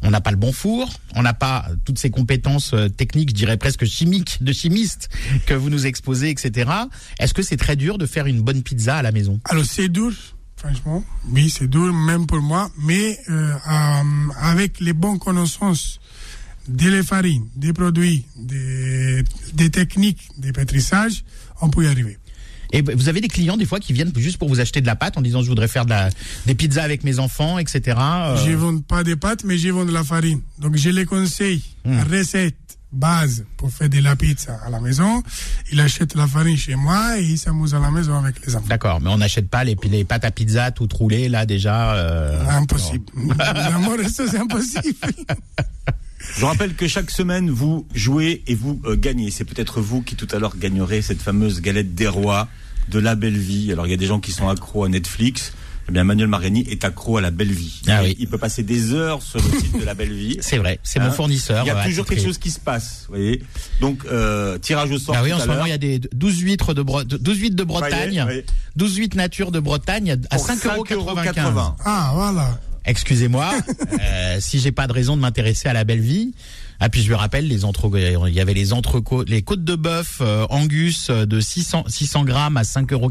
on 0.02 0.10
n'a 0.10 0.20
pas 0.20 0.30
le 0.30 0.36
bon 0.36 0.52
four, 0.52 0.92
on 1.14 1.22
n'a 1.22 1.34
pas 1.34 1.66
toutes 1.84 1.98
ces 1.98 2.10
compétences 2.10 2.74
euh, 2.74 2.88
techniques, 2.88 3.30
je 3.30 3.34
dirais 3.34 3.56
presque 3.56 3.84
chimiques, 3.84 4.42
de 4.42 4.52
chimiste 4.52 5.08
que 5.46 5.54
vous 5.54 5.70
nous 5.70 5.86
exposez, 5.86 6.30
etc. 6.30 6.70
Est-ce 7.18 7.34
que 7.34 7.42
c'est 7.42 7.56
très 7.56 7.76
dur 7.76 7.98
de 7.98 8.06
faire 8.06 8.26
une 8.26 8.42
bonne 8.42 8.62
pizza 8.62 8.96
à 8.96 9.02
la 9.02 9.12
maison? 9.12 9.40
Alors 9.44 9.64
c'est 9.64 9.88
dur, 9.88 10.12
franchement. 10.56 11.04
Oui, 11.30 11.50
c'est 11.50 11.68
dur 11.68 11.92
même 11.92 12.26
pour 12.26 12.40
moi, 12.40 12.70
mais 12.78 13.18
euh, 13.28 13.54
euh, 13.54 14.02
avec 14.40 14.80
les 14.80 14.92
bonnes 14.92 15.18
connaissances 15.18 16.00
de 16.68 16.88
les 16.88 17.02
farines, 17.02 17.48
des 17.56 17.72
produits, 17.72 18.24
des, 18.36 19.24
des 19.54 19.70
techniques 19.70 20.28
de 20.38 20.52
pétrissage, 20.52 21.24
on 21.60 21.70
peut 21.70 21.84
y 21.84 21.88
arriver. 21.88 22.18
Et 22.72 22.82
ben, 22.82 22.96
vous 22.96 23.08
avez 23.08 23.20
des 23.20 23.28
clients 23.28 23.56
des 23.56 23.66
fois 23.66 23.80
qui 23.80 23.92
viennent 23.92 24.12
juste 24.16 24.38
pour 24.38 24.48
vous 24.48 24.60
acheter 24.60 24.80
de 24.80 24.86
la 24.86 24.96
pâte 24.96 25.16
en 25.18 25.20
disant 25.22 25.42
je 25.42 25.48
voudrais 25.48 25.68
faire 25.68 25.84
de 25.84 25.90
la, 25.90 26.08
des 26.46 26.54
pizzas 26.54 26.82
avec 26.82 27.04
mes 27.04 27.18
enfants, 27.18 27.58
etc. 27.58 27.96
euh, 27.98 28.36
Je 28.44 28.50
ne 28.50 28.56
vends 28.56 28.78
pas 28.80 29.04
de 29.04 29.14
pâtes, 29.14 29.44
mais 29.44 29.58
je 29.58 29.68
vends 29.68 29.84
de 29.84 29.92
la 29.92 30.04
farine. 30.04 30.40
Donc 30.58 30.76
je 30.76 30.90
les 30.90 31.04
conseille, 31.04 31.62
la 31.84 32.04
recette 32.04 32.56
base 32.90 33.44
pour 33.56 33.70
faire 33.70 33.88
de 33.88 34.00
la 34.00 34.16
pizza 34.16 34.58
à 34.66 34.68
la 34.68 34.78
maison. 34.80 35.22
Il 35.72 35.80
achète 35.80 36.14
la 36.14 36.26
farine 36.26 36.56
chez 36.58 36.74
moi 36.74 37.18
et 37.18 37.24
il 37.24 37.38
s'amuse 37.38 37.74
à 37.74 37.78
la 37.78 37.90
maison 37.90 38.14
avec 38.18 38.44
les 38.46 38.54
enfants. 38.54 38.66
D'accord, 38.68 39.00
mais 39.00 39.08
on 39.08 39.16
n'achète 39.18 39.48
pas 39.48 39.64
les, 39.64 39.76
les 39.90 40.04
pâtes 40.04 40.24
à 40.26 40.30
pizza 40.30 40.70
toutes 40.72 40.92
roulées 40.92 41.28
là 41.30 41.46
déjà. 41.46 41.94
euh, 41.94 42.46
Impossible. 42.50 43.04
Dans 43.16 43.78
mon 43.80 43.96
resto, 43.96 44.24
c'est 44.30 44.38
impossible. 44.38 44.94
Je 46.38 46.44
rappelle 46.44 46.74
que 46.74 46.86
chaque 46.86 47.10
semaine, 47.10 47.50
vous 47.50 47.86
jouez 47.94 48.42
et 48.46 48.54
vous 48.54 48.80
euh, 48.84 48.94
gagnez. 48.96 49.30
C'est 49.30 49.44
peut-être 49.44 49.80
vous 49.80 50.02
qui 50.02 50.14
tout 50.14 50.28
à 50.30 50.38
l'heure 50.38 50.56
gagnerez 50.56 51.02
cette 51.02 51.20
fameuse 51.20 51.60
galette 51.60 51.94
des 51.94 52.06
rois 52.08 52.48
de 52.88 52.98
la 52.98 53.14
belle 53.14 53.36
vie. 53.38 53.72
Alors 53.72 53.86
il 53.86 53.90
y 53.90 53.94
a 53.94 53.98
des 53.98 54.06
gens 54.06 54.20
qui 54.20 54.32
sont 54.32 54.48
accros 54.48 54.84
à 54.84 54.88
Netflix. 54.88 55.52
Eh 55.88 55.92
bien, 55.92 56.04
Manuel 56.04 56.28
Mariani 56.28 56.60
est 56.70 56.84
accro 56.84 57.16
à 57.16 57.20
la 57.20 57.32
belle 57.32 57.50
vie. 57.50 57.82
Ah 57.88 58.02
oui. 58.04 58.14
Il 58.20 58.28
peut 58.28 58.38
passer 58.38 58.62
des 58.62 58.92
heures 58.92 59.20
sur 59.20 59.40
le 59.40 59.58
site 59.58 59.80
de 59.80 59.84
la 59.84 59.94
belle 59.94 60.12
vie. 60.12 60.38
C'est 60.40 60.56
vrai, 60.56 60.78
c'est 60.84 61.00
mon 61.00 61.06
Hein 61.06 61.10
fournisseur. 61.10 61.64
Il 61.64 61.68
y 61.68 61.70
a 61.70 61.84
toujours 61.84 62.06
quelque 62.06 62.22
chose 62.24 62.38
qui 62.38 62.50
se 62.52 62.60
passe, 62.60 63.06
vous 63.08 63.16
voyez. 63.16 63.42
Donc 63.80 64.04
euh, 64.06 64.58
tirage 64.58 64.92
au 64.92 64.98
sort. 65.00 65.16
Ah 65.18 65.22
oui, 65.24 65.30
tout 65.30 65.36
en 65.36 65.40
ce 65.40 65.48
moment, 65.48 65.64
il 65.66 65.70
y 65.70 65.72
a 65.72 65.78
des 65.78 65.98
12 65.98 66.38
huîtres 66.38 66.72
de, 66.72 66.84
Bre- 66.84 67.04
12 67.04 67.38
huîtres 67.38 67.56
de 67.56 67.64
Bretagne, 67.64 68.22
Voyez, 68.22 68.44
oui. 68.46 68.52
12 68.76 68.96
huîtres 68.96 69.16
nature 69.16 69.50
de 69.50 69.58
Bretagne 69.58 70.16
à 70.30 70.36
Pour 70.36 70.46
5,95 70.46 71.32
5,80. 71.34 71.74
Ah, 71.84 72.12
voilà. 72.14 72.60
Excusez-moi, 72.84 73.52
euh, 74.00 74.36
si 74.40 74.60
j'ai 74.60 74.72
pas 74.72 74.86
de 74.86 74.92
raison 74.92 75.16
de 75.16 75.20
m'intéresser 75.22 75.68
à 75.68 75.72
la 75.72 75.82
belle 75.82 76.00
vie. 76.00 76.32
Ah 76.80 76.88
puis 76.88 77.02
je 77.02 77.08
lui 77.08 77.14
rappelle 77.14 77.46
les 77.46 77.64
entre 77.64 77.90
il 77.96 78.34
y 78.34 78.40
avait 78.40 78.54
les 78.54 78.72
entrecôtes, 78.72 79.28
les 79.28 79.42
côtes 79.42 79.64
de 79.64 79.74
bœuf 79.74 80.18
euh, 80.20 80.46
Angus 80.50 81.10
euh, 81.10 81.26
de 81.26 81.40
600 81.40 81.84
600 81.86 82.24
grammes 82.24 82.56
à 82.56 82.62
5,95 82.62 82.92
euros. 82.92 83.10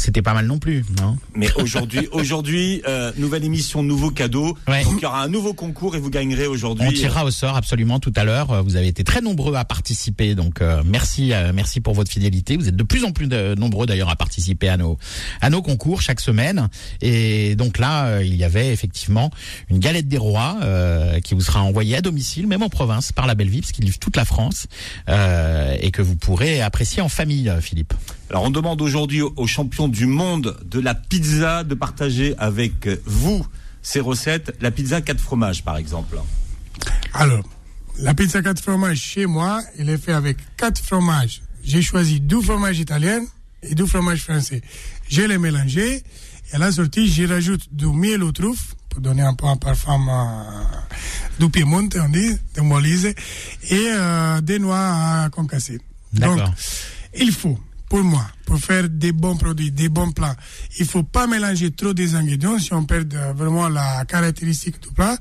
C'était 0.00 0.22
pas 0.22 0.34
mal 0.34 0.46
non 0.46 0.58
plus, 0.58 0.84
non 1.00 1.16
Mais 1.34 1.48
aujourd'hui, 1.56 2.08
aujourd'hui, 2.12 2.82
euh, 2.88 3.12
nouvelle 3.18 3.44
émission, 3.44 3.82
nouveau 3.82 4.10
cadeau. 4.10 4.56
Ouais. 4.66 4.82
Donc 4.84 4.94
il 4.98 5.02
y 5.02 5.06
aura 5.06 5.22
un 5.22 5.28
nouveau 5.28 5.52
concours 5.54 5.94
et 5.96 5.98
vous 5.98 6.10
gagnerez 6.10 6.46
aujourd'hui. 6.46 6.86
On 6.88 6.92
tirera 6.92 7.24
au 7.24 7.30
sort 7.30 7.56
absolument 7.56 8.00
tout 8.00 8.12
à 8.16 8.24
l'heure. 8.24 8.50
Euh, 8.50 8.62
Vous 8.62 8.76
avez 8.76 8.88
été 8.88 9.04
très 9.04 9.20
nombreux 9.20 9.54
à 9.56 9.64
participer, 9.64 10.34
donc 10.34 10.62
euh, 10.62 10.82
merci, 10.86 11.32
euh, 11.32 11.52
merci 11.54 11.80
pour 11.80 11.94
votre 11.94 12.10
fidélité. 12.10 12.56
Vous 12.56 12.68
êtes 12.68 12.76
de 12.76 12.82
plus 12.82 13.04
en 13.04 13.12
plus 13.12 13.26
de- 13.28 13.54
nombreux 13.56 13.86
d'ailleurs 13.86 14.08
à 14.10 14.16
participer 14.16 14.68
à 14.68 14.76
nos 14.76 14.98
à 15.40 15.50
nos 15.50 15.62
concours 15.62 16.00
chaque 16.02 16.20
semaine. 16.20 16.68
Et 17.02 17.54
donc 17.56 17.78
là, 17.78 18.06
euh, 18.06 18.24
il 18.24 18.34
y 18.36 18.44
avait 18.44 18.72
effectivement 18.72 19.30
une 19.68 19.78
galette 19.78 20.08
des 20.08 20.18
rois 20.18 20.56
euh, 20.62 21.20
qui 21.20 21.34
vous 21.34 21.40
sera 21.42 21.62
envoyée 21.62 21.96
à 21.96 22.00
domicile, 22.00 22.46
même 22.46 22.62
en 22.62 22.68
province, 22.68 23.12
par 23.12 23.26
la 23.26 23.34
belle 23.34 23.48
vie, 23.50 23.60
parce 23.60 23.72
qu'il 23.72 23.84
livre 23.84 23.98
toute 23.98 24.16
la 24.16 24.24
France 24.24 24.66
euh, 25.08 25.76
et 25.80 25.90
que 25.90 26.02
vous 26.02 26.16
pourrez 26.16 26.60
apprécier 26.62 27.02
en 27.02 27.08
famille, 27.08 27.48
euh, 27.48 27.60
Philippe. 27.60 27.92
Alors 28.30 28.44
on 28.44 28.50
demande 28.50 28.80
aujourd'hui 28.80 29.22
aux 29.22 29.34
aux 29.36 29.46
champions 29.48 29.88
du 29.88 30.06
monde 30.06 30.56
de 30.64 30.78
la 30.78 30.94
pizza 30.94 31.64
de 31.64 31.74
partager 31.74 32.34
avec 32.38 32.88
vous 33.04 33.44
ces 33.82 33.98
recettes. 33.98 34.56
La 34.60 34.70
pizza 34.70 35.00
4 35.00 35.20
fromages 35.20 35.64
par 35.64 35.76
exemple. 35.76 36.16
Alors, 37.12 37.42
la 37.98 38.14
pizza 38.14 38.40
4 38.40 38.60
fromages 38.62 39.00
chez 39.00 39.26
moi, 39.26 39.60
il 39.78 39.90
est 39.90 39.98
fait 39.98 40.12
avec 40.12 40.36
4 40.56 40.80
fromages. 40.80 41.42
J'ai 41.64 41.82
choisi 41.82 42.20
deux 42.20 42.40
fromages 42.40 42.78
italiens 42.78 43.24
et 43.64 43.74
deux 43.74 43.86
fromages 43.86 44.22
français. 44.22 44.62
Je 45.08 45.22
les 45.22 45.38
mélangé 45.38 46.04
et 46.52 46.56
à 46.56 46.58
la 46.58 46.72
sortie, 46.72 47.08
j'y 47.08 47.26
rajoute 47.26 47.62
du 47.72 47.86
miel 47.86 48.22
au 48.22 48.32
truffe 48.32 48.74
pour 48.88 49.00
donner 49.00 49.22
un 49.22 49.34
peu 49.34 49.46
un 49.46 49.56
parfum 49.56 50.06
euh, 50.08 50.62
du 51.38 51.48
Piemonte, 51.48 51.96
on 51.96 52.08
dit, 52.08 52.36
de 52.54 52.60
Molise, 52.60 53.06
et 53.06 53.14
euh, 53.72 54.40
des 54.40 54.58
noix 54.58 54.78
à 54.78 55.28
concasser. 55.30 55.78
Donc, 56.12 56.38
D'accord. 56.38 56.54
il 57.16 57.30
faut, 57.32 57.58
pour 57.90 58.04
moi, 58.04 58.24
pour 58.46 58.58
faire 58.60 58.88
des 58.88 59.10
bons 59.12 59.36
produits, 59.36 59.72
des 59.72 59.88
bons 59.88 60.12
plats, 60.12 60.36
il 60.78 60.86
faut 60.86 61.02
pas 61.02 61.26
mélanger 61.26 61.72
trop 61.72 61.92
des 61.92 62.14
ingrédients 62.14 62.58
si 62.58 62.72
on 62.72 62.84
perd 62.84 63.12
euh, 63.12 63.32
vraiment 63.32 63.68
la 63.68 64.04
caractéristique 64.06 64.80
du 64.80 64.88
plat, 64.94 65.18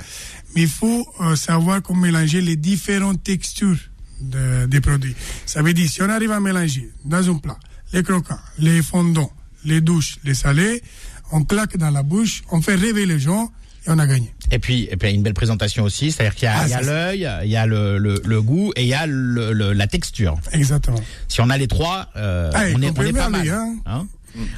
mais 0.56 0.62
il 0.62 0.70
faut 0.70 1.06
euh, 1.22 1.36
savoir 1.36 1.82
comment 1.82 2.02
mélanger 2.02 2.42
les 2.42 2.56
différentes 2.56 3.24
textures 3.24 3.80
de- 4.22 4.68
des 4.68 4.82
produits. 4.82 5.16
Ça 5.48 5.64
veut 5.64 5.74
dire, 5.74 5.90
si 5.90 6.02
on 6.04 6.10
arrive 6.10 6.32
à 6.32 6.40
mélanger 6.40 6.92
dans 7.04 7.28
un 7.28 7.38
plat 7.40 7.58
les 7.92 8.04
croquants, 8.04 8.40
les 8.60 8.84
fondants, 8.84 9.34
les 9.66 9.82
douches, 9.82 10.20
les 10.24 10.36
salés, 10.36 10.84
on 11.32 11.44
claque 11.44 11.76
dans 11.78 11.90
la 11.90 12.04
bouche, 12.04 12.44
on 12.52 12.62
fait 12.62 12.76
rêver 12.76 13.08
les 13.08 13.20
gens 13.20 13.52
et 13.90 13.92
on 13.92 14.00
a 14.00 14.08
gagné. 14.08 14.34
Et 14.52 14.60
puis, 14.60 14.88
et 14.92 14.96
puis 14.98 15.12
une 15.12 15.24
belle 15.24 15.34
présentation 15.34 15.84
aussi, 15.84 16.12
c'est-à-dire 16.12 16.36
qu'il 16.36 16.46
y 16.46 16.48
a, 16.48 16.60
Ah, 16.60 16.66
il 16.68 16.72
y 16.72 16.74
a 16.74 16.84
ça, 16.84 16.86
l'œil, 16.86 17.30
il 17.44 17.50
y 17.52 17.56
a 17.56 17.66
le, 17.66 17.98
le, 17.98 18.22
le 18.24 18.42
goût 18.42 18.72
et 18.76 18.84
il 18.84 18.88
y 18.88 18.94
a 18.94 19.06
le, 19.08 19.52
le- 19.54 19.74
la 19.74 19.88
texture. 19.88 20.38
Exactement. 20.52 21.02
Si 21.28 21.42
on 21.42 21.50
a 21.50 21.58
les 21.58 21.68
trois, 21.68 22.10
euh, 22.16 22.52
Ah, 22.54 22.64
on, 22.76 22.82
est, 22.82 22.86
on 22.86 22.88
comprenez 22.90 23.10
est 23.10 23.14
pas 23.14 23.30
mal. 23.30 23.50
hein. 23.50 23.76
hein 23.86 24.08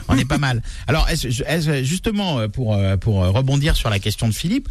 on 0.09 0.17
est 0.17 0.25
pas 0.25 0.37
mal. 0.37 0.61
Alors, 0.87 1.07
justement, 1.83 2.39
euh, 2.39 2.47
pour, 2.47 2.75
euh, 2.75 2.97
pour 2.97 3.15
rebondir 3.15 3.75
sur 3.75 3.89
la 3.89 3.99
question 3.99 4.27
de 4.27 4.33
Philippe, 4.33 4.67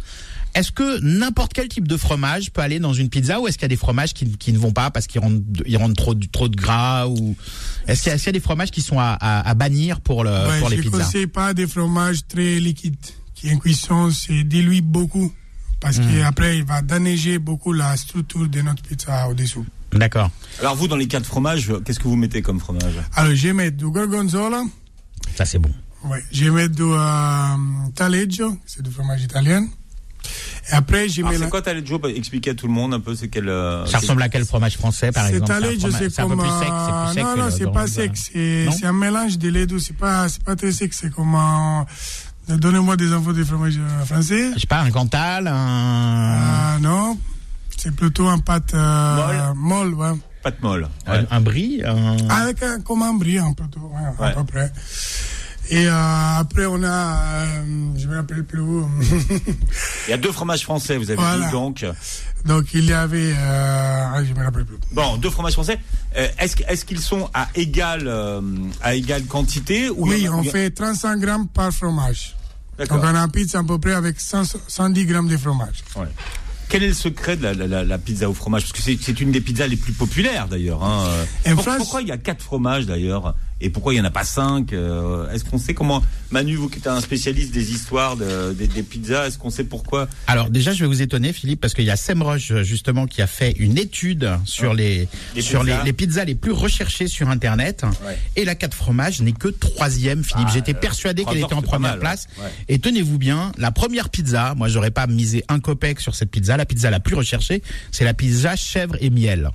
est-ce 0.53 0.71
que 0.71 0.99
n'importe 0.99 1.53
quel 1.53 1.67
type 1.69 1.87
de 1.87 1.95
fromage 1.97 2.51
peut 2.51 2.61
aller 2.61 2.79
dans 2.79 2.93
une 2.93 3.09
pizza 3.09 3.39
ou 3.39 3.47
est-ce 3.47 3.57
qu'il 3.57 3.63
y 3.63 3.65
a 3.65 3.69
des 3.69 3.77
fromages 3.77 4.13
qui, 4.13 4.29
qui 4.37 4.51
ne 4.51 4.57
vont 4.57 4.73
pas 4.73 4.91
parce 4.91 5.07
qu'ils 5.07 5.21
rendent, 5.21 5.43
ils 5.65 5.77
rendent 5.77 5.95
trop, 5.95 6.13
de- 6.13 6.25
trop 6.27 6.49
de 6.49 6.55
gras 6.55 7.07
ou 7.07 7.35
est-ce 7.87 8.03
qu'il 8.03 8.11
y 8.11 8.15
a, 8.15 8.29
y 8.29 8.33
des 8.33 8.39
fromages 8.41 8.69
qui 8.69 8.81
sont 8.81 8.99
à, 8.99 9.17
à, 9.19 9.49
à 9.49 9.53
bannir 9.53 10.01
pour, 10.01 10.23
le, 10.25 10.29
Ouais, 10.29 10.59
pour 10.59 10.69
les 10.69 10.77
je 10.77 10.81
ne 10.81 10.89
pizzas? 10.89 11.03
conseille 11.05 11.27
pas 11.27 11.53
des 11.53 11.67
fromages 11.67 12.19
très 12.27 12.59
liquides 12.59 12.97
qui 13.41 13.51
en 13.53 13.57
cuisson 13.57 14.11
se 14.11 14.43
diluent 14.43 14.81
beaucoup 14.83 15.31
parce 15.79 15.97
Hmm. 15.97 16.03
qu'après 16.21 16.57
il 16.59 16.63
va 16.63 16.81
déneiger 16.83 17.39
beaucoup 17.39 17.73
la 17.73 17.97
structure 17.97 18.47
de 18.47 18.61
notre 18.61 18.83
pizza 18.83 19.27
au-dessous. 19.29 19.65
D'accord. 19.91 20.29
Alors 20.59 20.75
vous 20.75 20.87
dans 20.87 20.95
les 20.95 21.07
4 21.07 21.25
fromages, 21.25 21.71
qu'est-ce 21.83 21.99
que 21.99 22.07
vous 22.07 22.15
mettez 22.15 22.41
comme 22.43 22.59
fromage? 22.59 22.93
Alors 23.15 23.33
je 23.35 23.49
mets 23.49 23.71
du 23.71 23.89
gorgonzola, 23.89 24.63
Ça, 25.35 25.45
c'est 25.45 25.57
bon. 25.59 25.71
ouais, 26.05 26.23
je 26.31 26.45
mets 26.49 26.69
du 26.69 26.83
euh, 26.83 27.89
taleggio, 27.95 28.57
c'est 28.67 28.83
du 28.83 28.91
fromage 28.91 29.23
italien. 29.23 29.65
Et 30.71 30.73
après 30.75 31.07
Alors 31.17 31.31
mets 31.31 31.37
c'est 31.37 31.43
la- 31.45 31.49
quoi 31.49 31.63
Taleggio? 31.63 31.97
Bah, 31.97 32.09
Expliquez 32.15 32.51
à 32.51 32.53
tout 32.53 32.67
le 32.67 32.73
monde 32.73 32.93
un 32.93 32.99
peu 32.99 33.15
c'est 33.15 33.27
quel. 33.27 33.49
euh, 33.49 33.83
Ça 33.87 33.97
ressemble 33.97 34.21
à 34.21 34.29
quel 34.29 34.45
fromage 34.45 34.77
français, 34.77 35.11
par 35.11 35.25
exemple? 35.25 35.51
C'est 35.51 35.59
taleggio, 35.61 35.89
c'est 35.91 36.19
un 36.19 36.27
peu 36.29 36.35
comme 36.35 36.39
plus 36.41 36.59
sec, 36.59 36.67
c'est 36.67 36.93
euh, 36.93 37.05
plus 37.05 37.13
sec 37.15 37.23
non 37.23 37.35
non 37.37 37.49
c'est 37.49 37.71
pas 37.73 37.87
sec, 37.87 38.11
c'est 38.15 38.85
un 38.85 38.93
mélange 38.93 39.39
de 39.39 39.49
les 39.49 39.65
deux, 39.65 39.79
c'est 39.79 39.97
pas 39.97 40.29
c'est 40.29 40.43
pas 40.43 40.55
très 40.55 40.71
sec, 40.71 40.93
c'est 40.93 41.09
comme 41.11 41.33
un- 41.33 41.87
Donnez-moi 42.57 42.97
des 42.97 43.11
infos 43.13 43.33
du 43.33 43.45
fromage 43.45 43.77
euh, 43.77 44.05
français. 44.05 44.51
Je 44.55 44.59
sais 44.59 44.67
pas, 44.67 44.81
un 44.81 44.91
Cantal, 44.91 45.47
un... 45.47 45.53
Ah 45.53 46.77
non, 46.81 47.17
c'est 47.77 47.95
plutôt 47.95 48.27
un 48.27 48.39
pâte 48.39 48.73
euh, 48.73 49.53
molle, 49.55 49.93
ouais. 49.93 50.11
Pâte 50.43 50.61
molle. 50.61 50.87
Un, 51.07 51.23
un 51.29 51.41
brie 51.41 51.81
un... 51.85 52.17
Avec 52.29 52.61
un, 52.63 52.79
comme 52.81 53.03
un 53.03 53.13
brie, 53.13 53.37
un 53.37 53.53
peu, 53.53 53.63
tout, 53.71 53.79
ouais, 53.79 54.25
à 54.27 54.31
peu 54.31 54.43
près. 54.43 54.71
Et 55.69 55.87
euh, 55.87 55.93
après, 56.39 56.65
on 56.65 56.83
a, 56.83 56.87
euh, 56.87 57.63
je 57.95 58.07
me 58.07 58.15
rappelle 58.17 58.43
plus 58.43 58.59
où. 58.59 58.89
Il 60.07 60.09
y 60.09 60.13
a 60.13 60.17
deux 60.17 60.31
fromages 60.31 60.63
français, 60.63 60.97
vous 60.97 61.09
avez 61.11 61.15
Voilà. 61.21 61.45
dit 61.45 61.51
donc. 61.51 61.85
Donc, 62.45 62.73
il 62.73 62.85
y 62.85 62.91
avait, 62.93 63.33
euh, 63.37 64.05
ah, 64.15 64.23
je 64.23 64.33
me 64.33 64.43
rappelle 64.43 64.65
plus. 64.65 64.77
Bon, 64.91 65.15
deux 65.17 65.29
fromages 65.29 65.53
français. 65.53 65.79
Euh, 66.17 66.27
est-ce 66.39 66.83
qu'ils 66.85 66.99
sont 66.99 67.29
à 67.35 67.47
égale 67.55 68.07
euh, 68.07 68.41
à 68.81 68.95
égale 68.95 69.23
quantité 69.25 69.89
ou 69.91 70.09
Oui, 70.09 70.25
a- 70.25 70.31
on 70.33 70.43
fait 70.43 70.71
35 70.71 71.19
grammes 71.19 71.47
par 71.47 71.71
fromage. 71.71 72.35
Donc, 72.89 72.99
on 73.03 73.15
a 73.15 73.19
une 73.19 73.31
pizza 73.31 73.59
à 73.59 73.63
peu 73.63 73.77
près 73.79 73.93
avec 73.93 74.19
100 74.19 74.43
110 74.67 75.05
grammes 75.05 75.27
de 75.27 75.37
fromage. 75.37 75.83
Ouais. 75.95 76.07
Quel 76.69 76.83
est 76.83 76.87
le 76.89 76.93
secret 76.93 77.35
de 77.35 77.43
la, 77.43 77.53
la- 77.53 77.67
la- 77.67 77.83
la 77.83 77.97
pizza 77.97 78.29
au 78.29 78.33
fromage? 78.33 78.61
Parce 78.63 78.71
que 78.73 78.81
c'est- 78.81 79.19
une 79.19 79.31
des 79.31 79.41
pizzas 79.41 79.67
les 79.67 79.75
plus 79.75 79.91
populaires 79.93 80.47
d'ailleurs. 80.47 80.83
Hein. 80.83 81.05
En 81.47 81.55
Pour- 81.55 81.65
Pourquoi 81.77 82.01
il 82.01 82.07
y 82.07 82.11
a 82.11 82.17
quatre 82.17 82.41
fromages 82.41 82.85
d'ailleurs? 82.85 83.35
Et 83.61 83.69
pourquoi 83.69 83.93
il 83.93 83.97
n'y 83.97 84.01
en 84.01 84.05
a 84.05 84.11
pas 84.11 84.23
cinq 84.23 84.73
Euh, 84.73 85.29
Est-ce 85.31 85.43
qu'on 85.45 85.57
sait 85.57 85.73
comment 85.73 86.01
Manu, 86.31 86.55
vous 86.55 86.69
qui 86.69 86.79
êtes 86.79 86.87
un 86.87 87.01
spécialiste 87.01 87.53
des 87.53 87.71
histoires 87.71 88.15
de- 88.17 88.53
des, 88.53 88.67
des 88.67 88.83
pizzas, 88.83 89.27
est-ce 89.27 89.37
qu'on 89.37 89.49
sait 89.49 89.63
pourquoi 89.65 90.07
Alors 90.27 90.49
déjà, 90.49 90.71
je 90.73 90.79
vais 90.79 90.87
vous 90.87 91.01
étonner, 91.01 91.33
Philippe, 91.33 91.59
parce 91.61 91.73
qu'il 91.73 91.83
y 91.85 91.91
a 91.91 91.95
Semrush 91.97 92.53
justement 92.63 93.05
qui 93.05 93.21
a 93.21 93.27
fait 93.27 93.51
une 93.59 93.77
étude 93.77 94.29
sur 94.45 94.73
les 94.73 95.07
Les 95.35 95.41
sur 95.41 95.61
pizzas. 95.61 95.79
les, 95.79 95.83
les 95.85 95.93
pizzas 95.93 96.25
les 96.25 96.35
plus 96.35 96.51
recherchées 96.53 97.07
sur 97.07 97.29
Internet. 97.29 97.83
Ouais. 98.05 98.17
Et 98.35 98.45
la 98.45 98.55
4 98.55 98.73
fromages 98.73 99.21
n'est 99.21 99.31
que 99.33 99.49
troisième, 99.49 100.23
Philippe. 100.23 100.47
Ah, 100.49 100.53
J'étais 100.53 100.73
euh, 100.75 100.79
persuadé 100.79 101.25
qu'elle 101.25 101.37
était 101.39 101.53
en 101.53 101.61
première 101.61 101.91
mal, 101.91 101.99
place. 101.99 102.27
Ouais. 102.39 102.45
Et 102.69 102.79
tenez-vous 102.79 103.17
bien, 103.17 103.51
la 103.57 103.71
première 103.71 104.09
pizza, 104.09 104.53
moi 104.55 104.69
j'aurais 104.69 104.91
pas 104.91 105.07
misé 105.07 105.43
un 105.49 105.59
copec 105.59 105.99
sur 105.99 106.15
cette 106.15 106.31
pizza. 106.31 106.55
La 106.57 106.65
pizza 106.65 106.89
la 106.89 106.99
plus 106.99 107.15
recherchée, 107.15 107.61
c'est 107.91 108.05
la 108.05 108.13
pizza 108.13 108.55
chèvre 108.55 108.95
et 109.01 109.09
miel. 109.09 109.49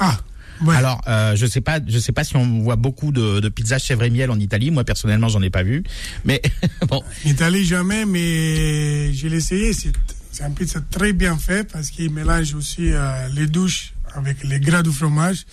Ah, 0.00 0.18
ouais. 0.66 0.76
Alors, 0.76 1.00
euh, 1.08 1.36
je 1.36 1.46
sais 1.46 1.60
pas, 1.60 1.80
je 1.86 1.98
sais 1.98 2.12
pas 2.12 2.24
si 2.24 2.36
on 2.36 2.60
voit 2.60 2.76
beaucoup 2.76 3.12
de, 3.12 3.40
de 3.40 3.48
pizzas 3.48 3.78
chèvre 3.78 4.04
et 4.04 4.10
miel 4.10 4.30
en 4.30 4.38
Italie. 4.38 4.70
Moi 4.70 4.84
personnellement, 4.84 5.28
j'en 5.28 5.42
ai 5.42 5.50
pas 5.50 5.62
vu. 5.62 5.82
Mais 6.24 6.42
bon, 6.88 6.98
En 6.98 7.28
Italie, 7.28 7.64
jamais, 7.64 8.04
mais 8.04 9.12
je 9.12 9.28
l'ai 9.28 9.36
essayé. 9.36 9.72
C'est 9.72 9.92
c'est 10.32 10.44
un 10.44 10.50
pizza 10.50 10.80
très 10.90 11.12
bien 11.12 11.36
fait 11.36 11.70
parce 11.70 11.90
qu'il 11.90 12.10
mélange 12.10 12.54
aussi 12.54 12.90
euh, 12.90 13.28
les 13.34 13.46
douches 13.46 13.92
avec 14.14 14.42
les 14.44 14.60
gras 14.60 14.82
du 14.82 14.90
fromage. 14.90 15.44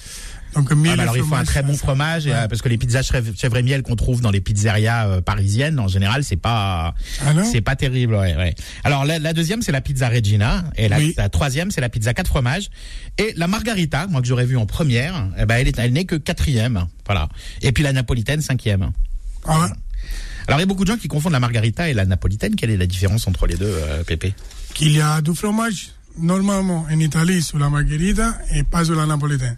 Donc, 0.56 0.72
miel 0.72 0.94
Ah 0.94 0.96
bah 0.98 1.02
alors 1.04 1.18
il 1.18 1.24
faut 1.24 1.36
un 1.36 1.44
très 1.44 1.62
bon 1.62 1.76
fromage 1.78 2.26
ouais. 2.26 2.34
euh, 2.34 2.48
parce 2.48 2.62
que 2.62 2.70
les 2.70 2.78
pizzas 2.78 3.04
chèvre, 3.04 3.58
et 3.58 3.64
miel 3.64 3.84
qu'on 3.84 3.96
trouve 3.96 4.22
dans 4.22 4.32
les 4.32 4.42
pizzerias 4.42 5.08
euh, 5.08 5.22
parisiennes 5.22 5.80
en 5.80 5.88
général 5.88 6.24
c'est 6.24 6.38
pas 6.38 6.96
Ah 7.24 7.34
c'est 7.44 7.62
pas 7.62 7.76
terrible 7.76 8.16
ouais, 8.16 8.36
ouais. 8.36 8.56
Alors 8.84 9.06
la, 9.06 9.20
la 9.20 9.34
deuxième 9.34 9.62
c'est 9.62 9.72
la 9.72 9.82
pizza 9.82 10.10
Regina 10.10 10.64
et 10.76 10.90
la, 10.90 10.98
Oui. 10.98 11.14
la 11.18 11.30
troisième 11.30 11.70
c'est 11.70 11.82
la 11.82 11.90
pizza 11.90 12.14
quatre 12.16 12.30
fromages 12.30 12.70
et 13.20 13.34
la 13.38 13.48
margarita 13.48 14.08
moi 14.08 14.22
que 14.22 14.28
j'aurais 14.28 14.46
vue 14.48 14.58
en 14.58 14.66
première 14.66 15.28
eh 15.38 15.46
ben 15.46 15.58
elle 15.58 15.68
est 15.68 15.78
elle 15.78 15.94
n'est 15.94 16.06
que 16.06 16.16
quatrième 16.16 16.88
voilà 17.06 17.30
et 17.62 17.72
puis 17.72 17.84
la 17.84 17.94
napolitaine 17.94 18.42
cinquième. 18.42 18.92
Ah 19.46 19.60
ouais. 19.62 19.68
Alors 20.48 20.60
il 20.60 20.62
y 20.62 20.64
a 20.64 20.66
beaucoup 20.66 20.84
de 20.84 20.92
gens 20.92 20.98
qui 20.98 21.08
confondent 21.08 21.34
la 21.34 21.40
margarita 21.40 21.90
et 21.90 21.94
la 21.94 22.06
napolitaine 22.06 22.56
quelle 22.56 22.72
est 22.72 22.78
la 22.78 22.88
différence 22.88 23.28
entre 23.28 23.46
les 23.46 23.56
deux 23.56 23.72
euh, 23.72 24.04
Pépé? 24.04 24.34
Qu'il 24.74 24.92
y 24.94 25.02
a 25.02 25.22
du 25.22 25.36
fromage 25.36 25.92
normalement 26.18 26.88
en 26.92 27.00
Italie 27.00 27.42
sur 27.44 27.60
la 27.60 27.70
margherita 27.70 28.36
et 28.52 28.64
pas 28.64 28.84
sur 28.84 28.96
la 28.96 29.06
napolitaine. 29.06 29.58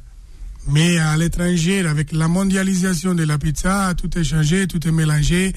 Mais 0.67 0.99
à 0.99 1.17
l'étranger, 1.17 1.85
avec 1.87 2.11
la 2.11 2.27
mondialisation 2.27 3.15
de 3.15 3.23
la 3.23 3.37
pizza, 3.37 3.93
tout 3.95 4.15
est 4.17 4.23
changé, 4.23 4.67
tout 4.67 4.85
est 4.87 4.91
mélangé. 4.91 5.53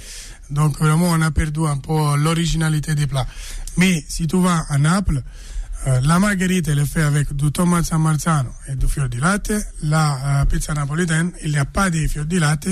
Donc 0.51 0.79
vraiment, 0.79 1.11
on 1.11 1.21
a 1.21 1.31
perdu 1.31 1.67
un 1.67 1.77
peu 1.77 2.17
l'originalité 2.17 2.95
des 2.95 3.07
plats. 3.07 3.27
Mais 3.77 4.05
si 4.09 4.27
tu 4.27 4.41
vas 4.41 4.65
à 4.69 4.79
Naples, 4.79 5.23
euh, 5.87 6.01
la 6.03 6.19
margherita, 6.19 6.73
elle 6.73 6.79
est 6.79 6.87
faite 6.87 7.05
avec 7.05 7.35
du 7.35 7.53
tomate 7.53 7.85
San 7.85 8.01
Marzano 8.01 8.49
et 8.69 8.75
du 8.75 8.87
fior 8.87 9.09
di 9.09 9.19
latte. 9.19 9.53
La 9.83 10.41
euh, 10.41 10.45
pizza 10.47 10.73
napolitaine, 10.73 11.33
il 11.45 11.51
n'y 11.51 11.59
a 11.59 11.67
pas 11.67 11.91
de 11.91 12.07
fior 12.07 12.25
di 12.25 12.39
latte. 12.39 12.69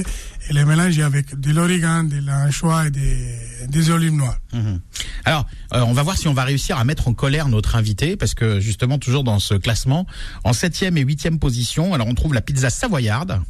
Elle 0.49 0.57
est 0.57 0.65
mélangée 0.65 1.03
avec 1.03 1.39
de 1.39 1.53
l'origan, 1.53 2.05
de 2.05 2.19
l'anchois 2.25 2.87
et 2.87 2.91
des, 2.91 3.91
olives 3.91 4.15
noires. 4.15 4.39
Mhm. 4.53 4.81
Alors, 5.25 5.47
euh, 5.75 5.81
on 5.81 5.93
va 5.93 6.03
voir 6.03 6.17
si 6.17 6.27
on 6.29 6.35
va 6.35 6.45
réussir 6.45 6.79
à 6.79 6.85
mettre 6.85 7.07
en 7.07 7.15
colère 7.15 7.49
notre 7.49 7.77
invité, 7.77 8.17
parce 8.17 8.35
que 8.35 8.61
justement, 8.61 8.99
toujours 8.99 9.25
dans 9.25 9.39
ce 9.39 9.55
classement, 9.55 10.07
en 10.45 10.53
septième 10.53 10.97
et 10.97 11.03
huitième 11.03 11.39
position, 11.39 11.93
alors 11.93 12.07
on 12.07 12.15
trouve 12.15 12.33
la 12.33 12.41
pizza 12.41 12.71
savoyarde. 12.71 13.41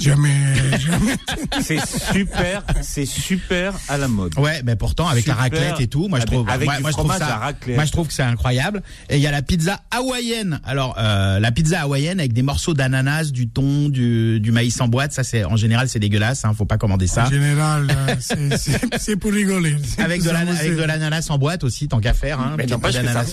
Jamais, 0.00 0.54
jamais. 0.78 1.16
C'est 1.62 1.78
super, 1.86 2.62
c'est 2.82 3.04
super 3.04 3.74
à 3.88 3.98
la 3.98 4.08
mode. 4.08 4.36
Ouais, 4.38 4.62
mais 4.64 4.74
pourtant 4.76 5.06
avec 5.08 5.26
la 5.26 5.34
raclette 5.34 5.78
et 5.80 5.86
tout, 5.88 6.08
moi 6.08 6.20
je 6.20 6.26
trouve, 6.26 6.48
avec 6.48 6.66
moi, 6.66 6.76
du 6.76 6.82
moi, 6.82 6.90
je 6.90 6.96
trouve 6.96 7.16
ça, 7.16 7.52
moi 7.68 7.84
je 7.84 7.92
trouve 7.92 8.06
que 8.08 8.12
c'est 8.14 8.22
incroyable. 8.22 8.82
Et 9.10 9.16
il 9.16 9.22
y 9.22 9.26
a 9.26 9.30
la 9.30 9.42
pizza 9.42 9.80
hawaïenne. 9.90 10.60
Alors 10.64 10.96
euh, 10.98 11.38
la 11.38 11.52
pizza 11.52 11.80
hawaïenne 11.82 12.18
avec 12.18 12.32
des 12.32 12.42
morceaux 12.42 12.72
d'ananas, 12.74 13.30
du 13.30 13.48
thon, 13.48 13.88
du, 13.88 14.40
du 14.40 14.52
maïs 14.52 14.80
en 14.80 14.88
boîte, 14.88 15.12
ça 15.12 15.22
c'est 15.22 15.44
en 15.44 15.56
général 15.56 15.88
c'est 15.88 15.98
dégueulasse, 15.98 16.44
hein, 16.44 16.54
faut 16.56 16.64
pas 16.64 16.78
commander 16.78 17.06
ça. 17.06 17.26
En 17.26 17.30
général, 17.30 17.88
euh, 17.90 18.14
c'est- 18.20 18.56
c'est 18.56 18.80
c'est 18.98 19.16
pour 19.16 19.32
rigoler. 19.32 19.76
Avec 19.98 20.22
de 20.22 20.30
la- 20.30 20.40
avec 20.40 20.76
de 20.76 20.82
l'ananas 20.82 21.26
en 21.30 21.38
boîte 21.38 21.62
aussi, 21.64 21.88
tant 21.88 22.00
qu'à 22.00 22.14
faire. 22.14 22.40
Hein, 22.40 22.54
Mais 22.56 22.66
ça, 22.66 22.76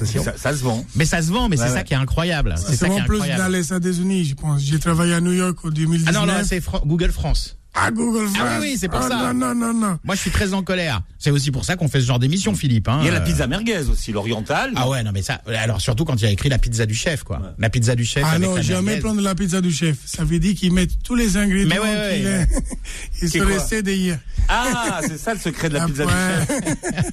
aussi. 0.01 0.19
ça, 0.19 0.33
ça 0.37 0.51
se 0.55 0.63
vend. 0.63 0.85
Mais 0.95 1.05
ça 1.05 1.21
se 1.21 1.31
vend, 1.31 1.47
mais 1.49 1.57
Ouais, 1.57 1.63
c'est 1.65 1.71
ouais. 1.71 1.77
ça 1.77 1.83
qui 1.83 1.93
est 1.93 1.97
incroyable. 1.97 2.55
C'est 2.57 2.71
C'est 2.71 2.75
ça 2.77 2.89
qui 2.89 2.97
est 2.97 3.03
plus 3.05 3.15
incroyable. 3.17 3.41
dans 3.43 3.49
les 3.49 3.73
États-Unis, 3.73 4.25
je 4.25 4.35
pense. 4.35 4.61
J'ai 4.61 4.79
travaillé 4.79 5.13
à 5.13 5.21
New 5.21 5.33
York 5.33 5.57
en 5.63 5.69
2019. 5.69 6.13
Ah 6.15 6.19
non, 6.19 6.25
non, 6.25 6.39
c'est 6.43 6.56
Google 6.85 7.11
France. 7.11 7.56
Ah, 7.79 7.91
Google. 7.91 8.27
Ah 8.39 8.57
oui, 8.59 8.69
oui, 8.71 8.77
c'est 8.79 8.87
pour 8.87 8.99
Ah, 9.01 9.07
ça. 9.09 9.33
Non, 9.33 9.33
non, 9.33 9.53
non, 9.55 9.73
non. 9.73 9.99
Moi, 10.03 10.15
je 10.15 10.21
suis 10.21 10.31
très 10.31 10.53
en 10.53 10.63
colère. 10.63 11.01
C'est 11.19 11.31
aussi 11.31 11.51
pour 11.51 11.65
ça 11.65 11.75
qu'on 11.75 11.87
fait 11.87 11.99
ce 12.01 12.05
genre 12.05 12.19
d'émission, 12.19 12.53
Philippe. 12.55 12.87
Hein. 12.87 12.99
Il 13.01 13.05
y 13.05 13.09
a 13.09 13.11
la 13.11 13.21
pizza 13.21 13.47
merguez 13.47 13.79
aussi, 13.89 14.11
l'orientale. 14.11 14.71
Ah 14.75 14.87
ouais, 14.87 15.01
non 15.03 15.11
mais 15.11 15.23
ça. 15.23 15.41
Alors 15.47 15.81
surtout 15.81 16.05
quand 16.05 16.15
il 16.15 16.23
y 16.23 16.27
a 16.27 16.31
écrit 16.31 16.47
la 16.47 16.59
pizza 16.59 16.85
du 16.85 16.93
chef, 16.93 17.23
quoi. 17.23 17.41
La 17.57 17.69
pizza 17.71 17.95
du 17.95 18.05
chef. 18.05 18.23
Ah 18.25 18.31
avec 18.35 18.47
non, 18.47 18.55
la 18.55 18.61
jamais 18.61 18.97
prendre 18.97 19.19
la 19.21 19.33
pizza 19.33 19.59
du 19.59 19.71
chef. 19.71 19.97
Ça 20.05 20.23
veut 20.23 20.37
dire 20.39 20.53
qu'ils 20.55 20.71
mettent 20.73 21.01
tous 21.03 21.15
les 21.15 21.35
ingrédients 21.35 21.69
Mais 21.69 21.79
ouais, 21.79 21.89
ouais, 21.95 22.15
qu'il 22.17 22.25
ouais. 22.25 22.31
est- 22.41 22.47
Ils 23.23 23.29
C'est 23.29 23.39
sont 23.39 23.81
d'hier. 23.81 24.19
Ah, 24.47 24.99
c'est 25.07 25.17
ça 25.17 25.33
le 25.33 25.39
secret 25.39 25.69
de 25.69 25.73
la 25.73 25.87
pizza 25.87 26.05
du 26.05 26.11
chef. 26.11 27.11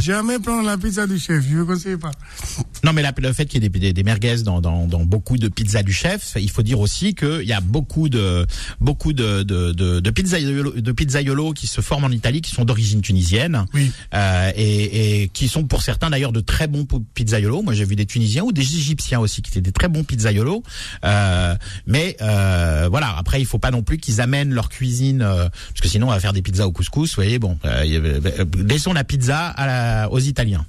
jamais 0.00 0.38
prendre 0.38 0.66
la 0.66 0.78
pizza 0.78 1.06
du 1.06 1.18
chef. 1.18 1.44
Je 1.48 1.58
ne 1.58 1.64
conseille 1.64 1.96
pas. 1.98 2.10
Non, 2.84 2.92
mais 2.94 3.02
la- 3.02 3.12
le 3.16 3.32
fait 3.34 3.44
qu'il 3.44 3.62
y 3.62 3.66
ait 3.66 3.68
des, 3.68 3.78
des, 3.78 3.92
des 3.92 4.02
merguez 4.02 4.36
dans, 4.42 4.60
dans, 4.62 4.86
dans 4.86 5.04
beaucoup 5.04 5.36
de 5.36 5.48
pizzas 5.48 5.82
du 5.82 5.92
chef, 5.92 6.32
il 6.36 6.50
faut 6.50 6.62
dire 6.62 6.80
aussi 6.80 7.14
qu'il 7.14 7.42
y 7.44 7.52
a 7.52 7.60
beaucoup 7.60 8.08
de 8.08 8.46
beaucoup 8.80 9.12
de 9.12 9.42
de, 9.42 9.72
de, 9.72 10.00
de 10.02 10.10
pizzaiolo, 10.10 10.72
de 10.72 10.92
pizzaiolo 10.92 11.52
qui 11.52 11.66
se 11.66 11.80
forment 11.80 12.04
en 12.04 12.10
Italie, 12.10 12.40
qui 12.42 12.50
sont 12.52 12.64
d'origine 12.64 13.00
tunisienne, 13.00 13.64
Oui. 13.72 13.90
euh, 14.14 14.50
et, 14.56 15.22
et 15.22 15.28
qui 15.28 15.48
sont 15.48 15.64
pour 15.64 15.82
certains 15.82 16.10
d'ailleurs 16.10 16.32
de 16.32 16.40
très 16.40 16.66
bons 16.66 16.86
pizzaiolos. 17.14 17.62
Moi, 17.62 17.72
j'ai 17.74 17.84
vu 17.84 17.96
des 17.96 18.04
Tunisiens 18.06 18.42
ou 18.42 18.52
des 18.52 18.62
Égyptiens 18.62 19.20
aussi 19.20 19.40
qui 19.42 19.50
étaient 19.50 19.60
des 19.60 19.72
très 19.72 19.88
bons 19.88 20.04
pizzaiolos. 20.04 20.62
Euh, 21.04 21.54
mais 21.86 22.16
euh, 22.20 22.88
voilà, 22.90 23.14
après, 23.16 23.40
il 23.40 23.46
faut 23.46 23.58
pas 23.58 23.70
non 23.70 23.82
plus 23.82 23.98
qu'ils 23.98 24.20
amènent 24.20 24.52
leur 24.52 24.68
cuisine, 24.68 25.22
euh, 25.22 25.48
parce 25.68 25.80
que 25.80 25.88
sinon, 25.88 26.08
on 26.08 26.10
va 26.10 26.20
faire 26.20 26.32
des 26.32 26.42
pizzas 26.42 26.66
au 26.66 26.72
couscous. 26.72 27.10
Vous 27.10 27.14
voyez, 27.22 27.38
bon, 27.38 27.58
euh, 27.64 27.84
euh, 27.84 28.44
laissons 28.66 28.92
la 28.92 29.04
pizza 29.04 29.46
à 29.48 29.66
la- 29.66 30.10
aux 30.10 30.18
Italiens. 30.20 30.66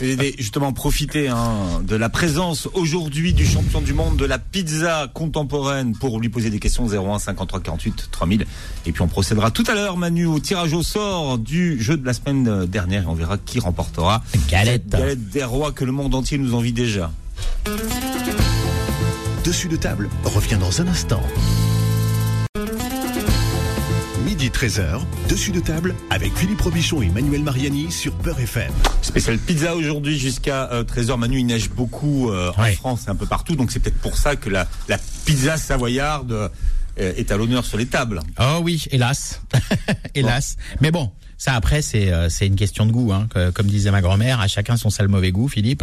Justement 0.00 0.72
profiter 0.72 1.28
hein, 1.28 1.82
de 1.86 1.96
la 1.96 2.08
présence 2.08 2.68
aujourd'hui 2.74 3.32
du 3.32 3.46
champion 3.46 3.80
du 3.80 3.92
monde 3.92 4.16
de 4.16 4.24
la 4.24 4.38
pizza 4.38 5.10
contemporaine 5.12 5.94
pour 5.94 6.20
lui 6.20 6.28
poser 6.28 6.50
des 6.50 6.58
questions 6.58 6.86
01 6.86 7.18
53 7.18 7.60
48 7.60 8.08
3000 8.10 8.46
et 8.86 8.92
puis 8.92 9.02
on 9.02 9.08
procédera 9.08 9.50
tout 9.50 9.64
à 9.68 9.74
l'heure 9.74 9.96
Manu 9.96 10.26
au 10.26 10.40
tirage 10.40 10.72
au 10.72 10.82
sort 10.82 11.38
du 11.38 11.80
jeu 11.82 11.96
de 11.96 12.06
la 12.06 12.12
semaine 12.12 12.66
dernière 12.66 13.04
et 13.04 13.06
on 13.06 13.14
verra 13.14 13.38
qui 13.38 13.60
remportera 13.60 14.22
Galette. 14.48 14.82
cette 14.90 15.00
galette 15.00 15.28
des 15.28 15.44
rois 15.44 15.72
que 15.72 15.84
le 15.84 15.92
monde 15.92 16.14
entier 16.14 16.38
nous 16.38 16.54
envie 16.54 16.72
déjà. 16.72 17.10
Dessus 19.44 19.68
de 19.68 19.76
table 19.76 20.08
revient 20.24 20.56
dans 20.58 20.80
un 20.80 20.86
instant. 20.86 21.22
Midi 24.52 24.74
13h, 24.76 25.00
dessus 25.28 25.50
de 25.52 25.60
table 25.60 25.94
avec 26.10 26.36
Philippe 26.36 26.60
Robichon 26.60 27.02
et 27.02 27.08
Manuel 27.08 27.42
Mariani 27.42 27.90
sur 27.90 28.12
Peur 28.14 28.38
FM. 28.38 28.70
Spécial 29.00 29.38
pizza 29.38 29.74
aujourd'hui 29.74 30.18
jusqu'à 30.18 30.70
euh, 30.72 30.84
13h. 30.84 31.16
Manu, 31.18 31.38
il 31.40 31.46
neige 31.46 31.70
beaucoup 31.70 32.30
euh, 32.30 32.52
en 32.56 32.62
Ouais. 32.62 32.74
France 32.74 33.04
et 33.06 33.10
un 33.10 33.14
peu 33.14 33.26
partout, 33.26 33.56
donc 33.56 33.72
c'est 33.72 33.80
peut-être 33.80 33.98
pour 33.98 34.16
ça 34.16 34.36
que 34.36 34.48
la, 34.50 34.68
la 34.88 34.98
pizza 35.24 35.56
savoyarde 35.56 36.32
euh, 36.32 36.48
est 36.96 37.30
à 37.32 37.36
l'honneur 37.36 37.64
sur 37.64 37.78
les 37.78 37.86
tables. 37.86 38.20
Oh 38.38 38.60
oui, 38.62 38.84
hélas, 38.90 39.40
hélas. 40.14 40.56
Mais 40.80 40.90
bon, 40.90 41.10
ça 41.42 41.54
après 41.54 41.82
c'est 41.82 42.12
euh, 42.12 42.28
c'est 42.28 42.46
une 42.46 42.54
question 42.54 42.86
de 42.86 42.92
goût, 42.92 43.12
hein, 43.12 43.26
comme 43.54 43.66
disait 43.66 43.90
ma 43.90 44.00
grand-mère, 44.00 44.40
à 44.40 44.46
chacun 44.46 44.76
son 44.76 44.90
sale 44.90 45.08
mauvais 45.08 45.32
goût, 45.32 45.48
Philippe. 45.48 45.82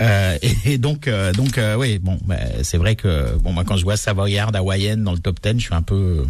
Euh, 0.00 0.38
et, 0.40 0.72
et 0.74 0.78
donc 0.78 1.08
euh, 1.08 1.32
donc 1.32 1.58
euh, 1.58 1.74
oui, 1.76 1.98
bon, 1.98 2.16
bah, 2.26 2.36
c'est 2.62 2.78
vrai 2.78 2.94
que 2.94 3.36
bon 3.38 3.52
moi 3.52 3.64
quand 3.64 3.76
je 3.76 3.82
vois 3.82 3.96
Savoyard 3.96 4.54
hawaïenne 4.54 5.02
dans 5.02 5.12
le 5.12 5.18
top 5.18 5.40
10, 5.42 5.58
je 5.58 5.64
suis 5.64 5.74
un 5.74 5.82
peu 5.82 6.24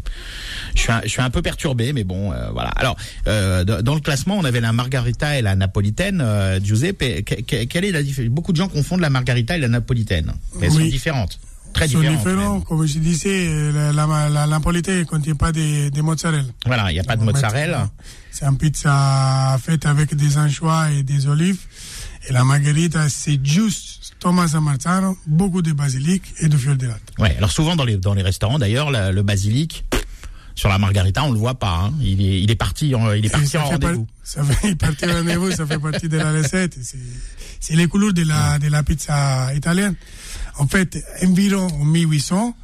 je 0.74 0.80
suis 0.80 0.92
un, 0.92 1.00
je 1.04 1.08
suis 1.08 1.20
un 1.20 1.28
peu 1.30 1.42
perturbé, 1.42 1.92
mais 1.92 2.04
bon 2.04 2.32
euh, 2.32 2.48
voilà. 2.52 2.70
Alors 2.70 2.96
euh, 3.26 3.64
dans 3.64 3.94
le 3.94 4.00
classement, 4.00 4.38
on 4.38 4.44
avait 4.44 4.60
la 4.62 4.72
margarita 4.72 5.38
et 5.38 5.42
la 5.42 5.54
napolitaine. 5.54 6.22
Euh, 6.24 6.58
Giuseppe, 6.62 7.22
que- 7.24 7.42
que- 7.42 7.64
quelle 7.64 7.84
est 7.84 7.92
la 7.92 8.02
différence 8.02 8.30
Beaucoup 8.30 8.52
de 8.52 8.56
gens 8.56 8.68
confondent 8.68 9.00
la 9.00 9.10
margarita 9.10 9.56
et 9.56 9.60
la 9.60 9.68
napolitaine, 9.68 10.32
mais 10.58 10.66
elles 10.66 10.72
sont 10.72 10.78
différentes, 10.80 11.38
très 11.74 11.86
sont 11.88 11.98
différentes. 11.98 12.18
différents. 12.18 12.60
Comme 12.62 12.86
je 12.86 12.98
disais, 12.98 13.48
la, 13.72 13.92
la, 13.92 14.28
la, 14.28 14.46
napolitaine 14.46 15.00
ne 15.00 15.04
contient 15.04 15.34
pas 15.34 15.52
de, 15.52 15.90
de 15.90 16.00
mozzarella. 16.02 16.44
Voilà, 16.66 16.90
il 16.90 16.94
n'y 16.94 17.00
a 17.00 17.04
pas 17.04 17.16
de 17.16 17.24
mozzarella. 17.24 17.90
C'est 18.38 18.46
une 18.46 18.56
pizza 18.56 19.58
faite 19.60 19.84
avec 19.86 20.14
des 20.14 20.36
anchois 20.38 20.90
et 20.92 21.02
des 21.02 21.26
olives. 21.26 21.58
Et 22.28 22.32
la 22.32 22.44
margarita, 22.44 23.08
c'est 23.08 23.44
juste 23.44 24.12
Thomas 24.20 24.54
Marzano, 24.60 25.16
beaucoup 25.26 25.60
de 25.62 25.72
basilic 25.72 26.22
et 26.40 26.48
de 26.48 26.56
fior 26.56 26.76
di 26.76 26.86
latte. 26.86 27.02
Ouais, 27.18 27.34
alors 27.36 27.50
souvent 27.50 27.74
dans 27.74 27.84
les 27.84 27.96
dans 27.96 28.14
les 28.14 28.22
restaurants 28.22 28.58
d'ailleurs, 28.58 28.90
le 28.92 29.22
basilic 29.22 29.84
sur 30.54 30.68
la 30.68 30.78
margarita, 30.78 31.22
on 31.24 31.32
le 31.32 31.38
voit 31.38 31.58
pas. 31.58 31.78
hein. 31.84 31.92
Il 32.00 32.20
est 32.20 32.40
il 32.42 32.50
est 32.50 32.56
parti 32.56 32.94
en, 32.94 33.12
il 33.12 33.24
est 33.26 33.28
parti 33.30 33.56
en 33.58 33.64
rendez-vous. 33.64 34.06
Ça 34.22 34.44
fait 34.44 34.74
partie 34.76 35.06
rendez-vous, 35.06 35.50
ça 35.52 35.66
fait 35.66 35.78
partie 35.78 36.08
de 36.08 36.16
la 36.18 36.32
recette. 36.32 36.76
C'est- 36.80 37.74
les 37.74 37.88
couleurs 37.88 38.12
de 38.12 38.22
la, 38.22 38.58
de 38.60 38.68
la 38.68 38.82
pizza 38.84 39.52
italienne. 39.54 39.94
En 40.58 40.66
fait, 40.68 40.96
environ 41.24 41.66
en 41.80 41.84
1800, 41.84 42.54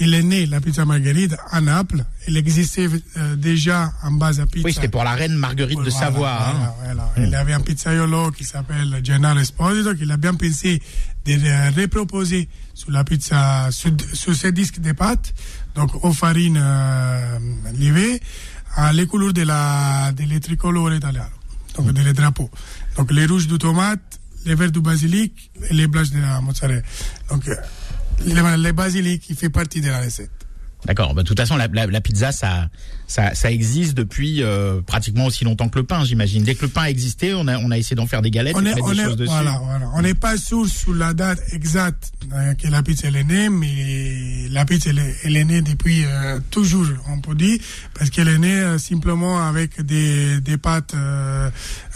il 0.00 0.14
est 0.14 0.22
né 0.22 0.46
la 0.46 0.60
pizza 0.60 0.84
margherita 0.84 1.36
à 1.50 1.60
Naples. 1.60 2.04
Il 2.28 2.36
existait 2.36 2.88
euh, 3.16 3.36
déjà 3.36 3.92
en 4.02 4.12
base 4.12 4.38
à 4.40 4.46
pizza. 4.46 4.66
Oui, 4.66 4.72
c'était 4.72 4.88
pour 4.88 5.02
la 5.04 5.12
reine 5.14 5.34
Marguerite 5.34 5.78
de 5.78 5.90
Voilà, 5.90 5.98
Savoie. 5.98 6.30
hein. 6.32 6.72
voilà, 6.84 7.10
voilà. 7.14 7.28
Il 7.28 7.34
avait 7.34 7.52
un 7.52 7.60
pizzaiolo 7.60 8.30
qui 8.30 8.44
s'appelle 8.44 9.00
Gennaro 9.02 9.38
Esposito 9.40 9.94
qui 9.94 10.10
a 10.10 10.16
bien 10.16 10.34
pensé 10.34 10.80
de 11.24 11.34
le 11.34 11.80
reproposer 11.80 12.48
sur 12.74 12.90
la 12.90 13.02
pizza, 13.04 13.68
sur, 13.70 13.90
sur 14.12 14.34
ce 14.34 14.48
disque 14.48 14.80
de 14.80 14.92
pâtes, 14.92 15.34
donc 15.74 16.04
aux 16.04 16.12
farines 16.12 16.60
euh, 16.62 17.38
livées, 17.74 18.20
à 18.76 18.92
les 18.92 19.06
couleurs 19.06 19.32
de 19.32 19.42
la, 19.42 20.12
de 20.12 20.22
les 20.24 20.38
tricolores 20.40 20.94
italiano, 20.94 21.26
donc 21.76 21.92
de 21.92 22.02
les 22.02 22.12
drapeaux. 22.12 22.50
Donc 22.96 23.10
les 23.10 23.26
rouges 23.26 23.48
du 23.48 23.58
tomate, 23.58 24.20
les 24.46 24.54
verts 24.54 24.70
du 24.70 24.80
basilic 24.80 25.50
et 25.68 25.74
les 25.74 25.86
blanches 25.88 26.10
de 26.10 26.20
la 26.20 26.40
mozzarella. 26.40 26.82
Donc 27.30 27.48
euh, 28.26 28.56
le, 28.56 28.62
le 28.62 28.72
basilic, 28.72 29.24
il 29.30 29.36
fait 29.36 29.50
partie 29.50 29.80
de 29.80 29.88
la 29.88 30.00
recette. 30.00 30.30
D'accord. 30.86 31.12
Bah, 31.12 31.22
de 31.22 31.26
toute 31.26 31.38
façon, 31.40 31.56
la, 31.56 31.66
la, 31.66 31.86
la 31.88 32.00
pizza, 32.00 32.30
ça, 32.30 32.68
ça, 33.08 33.34
ça 33.34 33.50
existe 33.50 33.94
depuis 33.94 34.44
euh, 34.44 34.80
pratiquement 34.80 35.26
aussi 35.26 35.44
longtemps 35.44 35.68
que 35.68 35.76
le 35.80 35.84
pain, 35.84 36.04
j'imagine. 36.04 36.44
Dès 36.44 36.54
que 36.54 36.62
le 36.62 36.68
pain 36.68 36.84
existait, 36.84 37.34
on 37.34 37.48
a, 37.48 37.58
on 37.58 37.72
a 37.72 37.78
essayé 37.78 37.96
d'en 37.96 38.06
faire 38.06 38.22
des 38.22 38.30
galettes, 38.30 38.54
on 38.56 38.60
et 38.60 38.62
de 38.62 38.68
est, 38.68 38.74
mettre 38.76 38.86
on 38.86 38.92
des 38.92 39.00
est, 39.00 39.04
choses 39.04 39.16
dessus. 39.16 39.28
voilà, 39.28 39.60
voilà. 39.60 40.02
N'est 40.02 40.14
pas 40.14 40.36
sûr 40.36 40.68
sur 40.68 40.94
la 40.94 41.14
date 41.14 41.40
exacte 41.52 42.12
euh, 42.32 42.54
que 42.54 42.68
la 42.68 42.84
pizza 42.84 43.08
elle 43.08 43.16
est 43.16 43.24
née, 43.24 43.48
mais 43.48 44.46
la 44.50 44.64
pizza 44.64 44.90
elle 44.90 45.00
est, 45.00 45.16
elle 45.24 45.36
est 45.36 45.44
née 45.44 45.62
depuis 45.62 46.04
euh, 46.04 46.38
toujours, 46.52 46.86
on 47.08 47.20
peut 47.20 47.34
dire, 47.34 47.58
parce 47.94 48.10
qu'elle 48.10 48.28
est 48.28 48.38
née 48.38 48.60
euh, 48.60 48.78
simplement 48.78 49.44
avec 49.48 49.82
des, 49.82 50.40
des 50.40 50.58
pâtes 50.58 50.94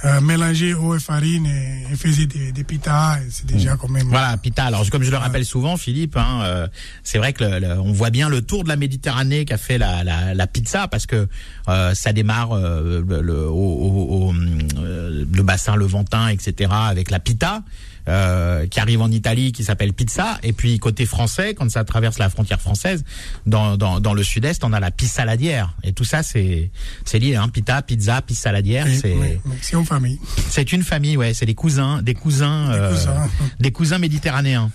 euh, 0.05 0.09
euh, 0.09 0.21
mélangées 0.21 0.75
eau 0.75 0.95
et 0.95 1.01
farine 1.01 1.47
et, 1.47 1.93
et 1.93 1.97
faisait 1.97 2.27
des, 2.27 2.53
des 2.53 2.65
pitas. 2.65 3.19
C'est 3.31 3.47
déjà 3.47 3.77
quand 3.77 3.89
même. 3.89 4.09
Voilà, 4.09 4.37
pita. 4.37 4.65
Alors, 4.65 4.89
comme 4.91 5.03
je 5.03 5.11
le 5.11 5.17
rappelle 5.17 5.45
souvent, 5.45 5.77
Philippe, 5.77 6.17
hein, 6.17 6.41
euh, 6.43 6.67
c'est 7.03 7.19
vrai 7.19 7.33
que 7.33 7.45
le- 7.45 7.59
le- 7.61 7.79
on 7.81 7.93
voit 7.93 8.11
bien 8.11 8.29
le 8.29 8.43
tour 8.43 8.65
de 8.65 8.69
la 8.69 8.77
Méditerranée 8.77 9.45
qu'a 9.45 9.59
fait 9.59 9.79
la, 9.79 10.03
la, 10.05 10.35
la 10.35 10.47
pizza, 10.47 10.89
parce 10.89 11.07
que 11.07 11.29
euh, 11.69 11.95
ça 11.95 12.13
démarre 12.13 12.53
euh, 12.53 13.03
le, 13.07 13.23
le- 13.23 13.47
au, 13.49 13.53
au- 13.53 14.29
au, 14.31 14.35
euh, 14.79 15.25
le 15.33 15.43
bassin 15.43 15.77
levantin, 15.77 16.29
etc., 16.29 16.71
avec 16.73 17.11
la 17.11 17.21
pita. 17.21 17.63
Euh, 18.09 18.67
qui 18.67 18.81
arrive 18.81 19.01
en 19.01 19.11
Italie, 19.11 19.53
qui 19.53 19.65
s'appelle 19.65 19.93
pizza, 19.93 20.39
et 20.43 20.53
puis 20.53 20.79
côté 20.79 21.07
français, 21.07 21.55
quand 21.55 21.71
ça 21.71 21.85
traverse 21.85 22.19
la 22.19 22.29
frontière 22.31 22.61
française, 22.61 23.05
dans, 23.47 23.77
dans, 23.77 24.01
dans 24.01 24.15
le 24.15 24.23
sud-est, 24.23 24.65
on 24.65 24.73
a 24.73 24.81
la 24.81 24.91
pisse 24.91 25.13
saladière, 25.13 25.75
et 25.85 25.93
tout 25.93 26.05
ça 26.05 26.23
c'est 26.23 26.71
c'est 27.05 27.19
lié, 27.19 27.37
hein, 27.37 27.49
pita, 27.49 27.83
pizza, 27.83 28.23
pisse 28.23 28.41
saladière, 28.41 28.87
Oui, 28.87 28.99
c'est 29.01 29.15
oui, 29.15 29.39
c'est 29.61 29.77
en 29.77 29.85
famille. 29.85 30.19
c'est 30.49 30.73
une 30.73 30.83
famille, 30.83 31.17
ouais, 31.17 31.35
c'est 31.35 31.47
des 31.47 31.55
cousins, 31.55 32.03
des 32.03 32.15
cousins, 32.15 32.71
euh, 32.73 32.91
cousins. 32.93 33.29
des 33.61 33.71
cousins 33.73 33.99
méditerranéens. 33.99 34.71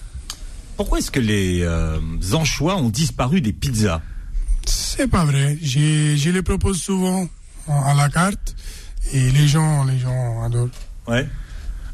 Pourquoi 0.78 1.00
est-ce 1.00 1.10
que 1.12 1.20
les 1.20 1.62
euh, 1.64 2.00
anchois 2.34 2.76
ont 2.78 2.90
disparu 2.90 3.42
des 3.42 3.52
pizzas? 3.54 4.02
C'est 4.66 5.08
pas 5.08 5.26
vrai. 5.26 5.58
Je, 5.62 6.16
je 6.18 6.30
les 6.30 6.42
propose 6.44 6.80
souvent 6.82 7.28
à 7.68 7.94
la 7.96 8.10
carte 8.10 8.56
et 9.14 9.32
les 9.32 9.48
gens, 9.48 9.86
les 9.86 9.98
gens 9.98 10.44
adorent. 10.44 10.70
Ouais. 11.08 11.28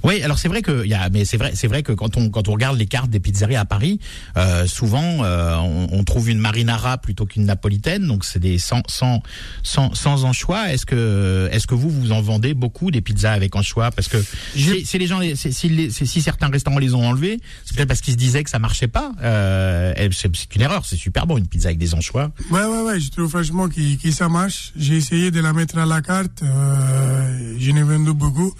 Oui, 0.03 0.21
alors 0.21 0.37
c'est 0.37 0.47
vrai 0.49 0.61
que 0.61 0.83
il 0.83 0.89
y 0.89 0.93
a, 0.93 1.09
mais 1.09 1.23
c'est 1.25 1.37
vrai, 1.37 1.53
c'est 1.55 1.67
vrai 1.67 1.81
que 1.83 1.91
quand 1.93 2.17
on 2.17 2.29
quand 2.29 2.47
on 2.49 2.53
regarde 2.53 2.77
les 2.77 2.85
cartes 2.87 3.09
des 3.09 3.19
pizzerias 3.21 3.61
à 3.61 3.65
Paris, 3.65 3.99
euh, 4.37 4.67
souvent 4.67 5.23
euh, 5.23 5.55
on, 5.57 5.87
on 5.91 6.03
trouve 6.03 6.29
une 6.29 6.39
marinara 6.39 6.97
plutôt 6.97 7.25
qu'une 7.25 7.45
napolitaine, 7.45 8.05
donc 8.07 8.25
c'est 8.25 8.39
des 8.39 8.57
sans 8.57 8.81
sans 8.87 9.21
sans, 9.63 9.93
sans 9.93 10.25
anchois. 10.25 10.73
Est-ce 10.73 10.85
que 10.85 11.47
est-ce 11.51 11.67
que 11.67 11.75
vous 11.75 11.89
vous 11.89 12.11
en 12.11 12.21
vendez 12.21 12.53
beaucoup 12.53 12.91
des 12.91 13.01
pizzas 13.01 13.31
avec 13.31 13.55
anchois? 13.55 13.91
Parce 13.91 14.07
que 14.09 14.17
si, 14.55 14.85
si 14.85 14.97
les 14.97 15.07
gens, 15.07 15.21
si, 15.35 15.53
si 15.53 15.69
les- 15.69 15.89
si- 15.89 16.05
si 16.07 16.21
certains 16.21 16.49
restaurants 16.49 16.79
les 16.79 16.93
ont 16.93 17.07
enlevés, 17.07 17.39
c'est 17.63 17.75
peut-être 17.75 17.87
parce 17.87 18.01
qu'ils 18.01 18.13
se 18.13 18.17
disaient 18.17 18.43
que 18.43 18.49
ça 18.49 18.59
marchait 18.59 18.87
pas. 18.89 19.11
Euh, 19.23 19.93
c'est 20.11 20.35
c'est 20.35 20.55
une 20.55 20.61
erreur. 20.63 20.85
C'est 20.85 20.97
super 20.97 21.25
bon 21.27 21.37
une 21.37 21.47
pizza 21.47 21.69
avec 21.69 21.77
des 21.79 21.93
anchois. 21.95 22.31
Ouais, 22.51 22.63
ouais, 22.65 22.81
ouais, 22.81 22.99
je 22.99 23.09
trouve 23.09 23.29
franchement 23.29 23.69
que, 23.69 24.01
que 24.01 24.11
ça 24.11 24.27
marche. 24.27 24.73
J'ai 24.75 24.97
essayé 24.97 25.31
de 25.31 25.39
la 25.39 25.53
mettre 25.53 25.77
à 25.77 25.85
la 25.85 26.01
carte. 26.01 26.43
Euh, 26.43 27.55
je 27.57 27.71
n'ai 27.71 27.83
vendu 27.83 28.13
beaucoup. 28.13 28.53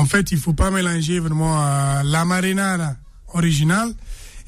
En 0.00 0.06
fait, 0.06 0.32
il 0.32 0.38
faut 0.38 0.54
pas 0.54 0.70
mélanger 0.70 1.20
vraiment 1.20 1.62
euh, 1.62 2.02
la 2.04 2.24
marinara 2.24 2.96
originale. 3.34 3.92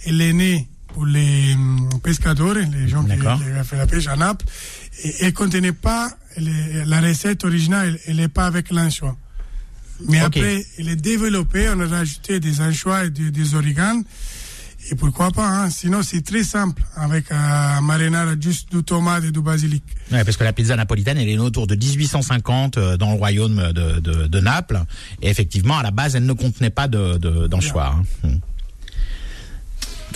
Elle 0.07 0.23
est 0.23 0.33
née 0.33 0.67
pour 0.95 1.05
les 1.05 1.53
hum, 1.53 1.91
pescadores, 2.03 2.55
les 2.55 2.88
gens 2.88 3.05
qui, 3.05 3.19
qui 3.19 3.27
ont 3.27 3.65
fait 3.65 3.77
la 3.77 3.87
pêche 3.87 4.07
à 4.07 4.17
Naples. 4.17 4.47
Et 5.05 5.15
elle 5.21 5.35
contenait 5.35 5.73
pas, 5.73 6.11
la 6.38 7.01
recette 7.03 7.45
originale, 7.45 7.99
elle 8.07 8.17
n'est 8.17 8.29
pas 8.29 8.47
avec 8.47 8.71
l'anchois. 8.71 9.15
Mais 10.09 10.21
après, 10.21 10.65
elle 10.79 10.88
est 10.88 10.97
développée, 10.97 11.69
on 11.69 11.81
a 11.81 11.87
rajouté 11.87 12.41
des 12.41 12.62
anchois 12.62 13.05
et 13.05 13.11
des, 13.11 13.31
des 13.31 13.55
origanes. 13.55 14.05
Et 14.90 14.95
pourquoi 14.97 15.31
pas, 15.31 15.47
hein? 15.47 15.71
sinon 15.71 16.03
c'est 16.03 16.23
très 16.23 16.42
simple 16.42 16.83
avec 16.97 17.27
un 17.31 17.81
marinara 17.83 18.35
juste 18.38 18.71
du 18.75 18.83
tomate 18.83 19.25
et 19.25 19.31
du 19.31 19.40
basilic. 19.40 19.85
Ouais, 20.11 20.25
parce 20.25 20.37
que 20.37 20.45
la 20.45 20.53
pizza 20.53 20.75
napolitaine, 20.77 21.18
elle 21.18 21.29
est 21.29 21.37
née 21.37 21.38
autour 21.38 21.66
de 21.68 21.77
1850 21.77 22.77
euh, 22.79 22.97
dans 22.97 23.12
le 23.12 23.16
royaume 23.16 23.73
de, 23.73 24.01
de, 24.01 24.27
de 24.27 24.40
Naples. 24.40 24.83
Et 25.23 25.31
effectivement, 25.31 25.79
à 25.79 25.83
la 25.85 25.92
base, 25.92 26.16
elle 26.16 26.27
ne 26.27 26.33
contenait 26.33 26.71
pas 26.71 26.88
de 26.88 27.16
de- 27.16 27.47
d'anchois. 27.47 27.95
hein. 28.25 28.29
Hmm. 28.29 28.38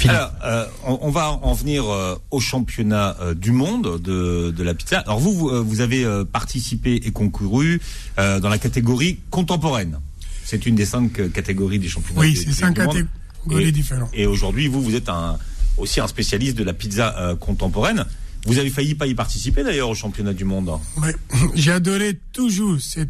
Alors, 0.09 0.33
euh, 0.45 0.67
on, 0.85 0.99
on 1.03 1.11
va 1.11 1.31
en 1.31 1.55
venir 1.55 1.85
euh, 1.91 2.17
au 2.31 2.39
championnat 2.39 3.17
euh, 3.21 3.35
du 3.35 3.51
monde 3.51 4.01
de, 4.03 4.51
de 4.55 4.63
la 4.63 4.75
pizza. 4.75 4.99
Alors 5.01 5.19
vous, 5.21 5.33
vous, 5.33 5.49
euh, 5.49 5.61
vous 5.61 5.81
avez 5.81 6.05
euh, 6.05 6.23
participé 6.25 6.97
et 7.03 7.11
concouru 7.13 7.81
euh, 8.19 8.39
dans 8.39 8.51
la 8.51 8.59
catégorie 8.59 9.19
contemporaine. 9.31 9.99
C'est 10.45 10.67
une 10.67 10.75
des 10.77 10.85
cinq 10.85 11.19
euh, 11.19 11.29
catégories 11.31 11.79
des 11.79 11.89
championnats. 11.89 12.21
Oui, 12.21 12.33
du- 12.33 12.37
c'est 12.37 12.45
du 12.45 12.53
cinq 12.53 12.67
monde. 12.79 12.87
catégories 12.89 13.07
Et-. 13.51 14.23
Et 14.23 14.27
aujourd'hui, 14.27 14.69
vous, 14.69 14.83
vous 14.83 14.95
êtes 14.95 15.09
un, 15.09 15.39
aussi 15.77 16.01
un 16.01 16.09
spécialiste 16.09 16.57
de 16.57 16.65
la 16.65 16.73
pizza 16.73 17.15
euh, 17.19 17.37
contemporaine. 17.37 18.05
Vous 18.47 18.59
avez 18.59 18.71
failli 18.71 18.95
pas 18.95 19.07
y 19.07 19.15
participer 19.15 19.65
d'ailleurs 19.65 19.89
au 19.89 19.95
championnat 19.95 20.33
du 20.33 20.45
monde. 20.45 20.71
Ouais. 21.03 21.15
J'ai 21.55 21.73
adoré 21.73 22.19
toujours 22.33 22.79
ce 22.81 23.01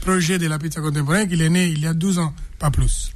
projet 0.00 0.38
de 0.38 0.48
la 0.48 0.58
pizza 0.58 0.80
contemporaine 0.80 1.28
qu'il 1.28 1.42
est 1.42 1.50
né 1.50 1.68
il 1.68 1.80
y 1.80 1.86
a 1.86 1.94
12 1.94 2.18
ans, 2.18 2.34
pas 2.58 2.70
plus. 2.70 3.12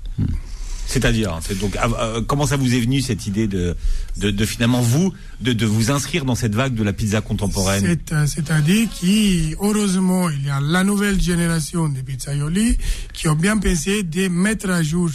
C'est-à-dire, 0.86 1.38
c'est 1.40 1.58
donc 1.58 1.76
euh, 1.76 2.20
comment 2.22 2.46
ça 2.46 2.56
vous 2.56 2.74
est 2.74 2.80
venu 2.80 3.00
cette 3.00 3.26
idée 3.26 3.48
de, 3.48 3.74
de, 4.18 4.30
de 4.30 4.44
finalement 4.44 4.82
vous 4.82 5.12
de, 5.40 5.52
de 5.52 5.66
vous 5.66 5.90
inscrire 5.90 6.24
dans 6.24 6.34
cette 6.34 6.54
vague 6.54 6.74
de 6.74 6.82
la 6.84 6.92
pizza 6.92 7.20
contemporaine? 7.20 7.82
C'est, 7.84 8.12
euh, 8.12 8.26
C'est-à-dire 8.26 8.88
qu'heureusement, 9.00 10.28
il 10.28 10.44
y 10.44 10.50
a 10.50 10.60
la 10.60 10.84
nouvelle 10.84 11.20
génération 11.20 11.88
de 11.88 12.00
pizzaioli 12.02 12.76
qui 13.12 13.28
ont 13.28 13.34
bien 13.34 13.56
pensé 13.56 14.02
de 14.02 14.28
mettre 14.28 14.70
à 14.70 14.82
jour 14.82 15.08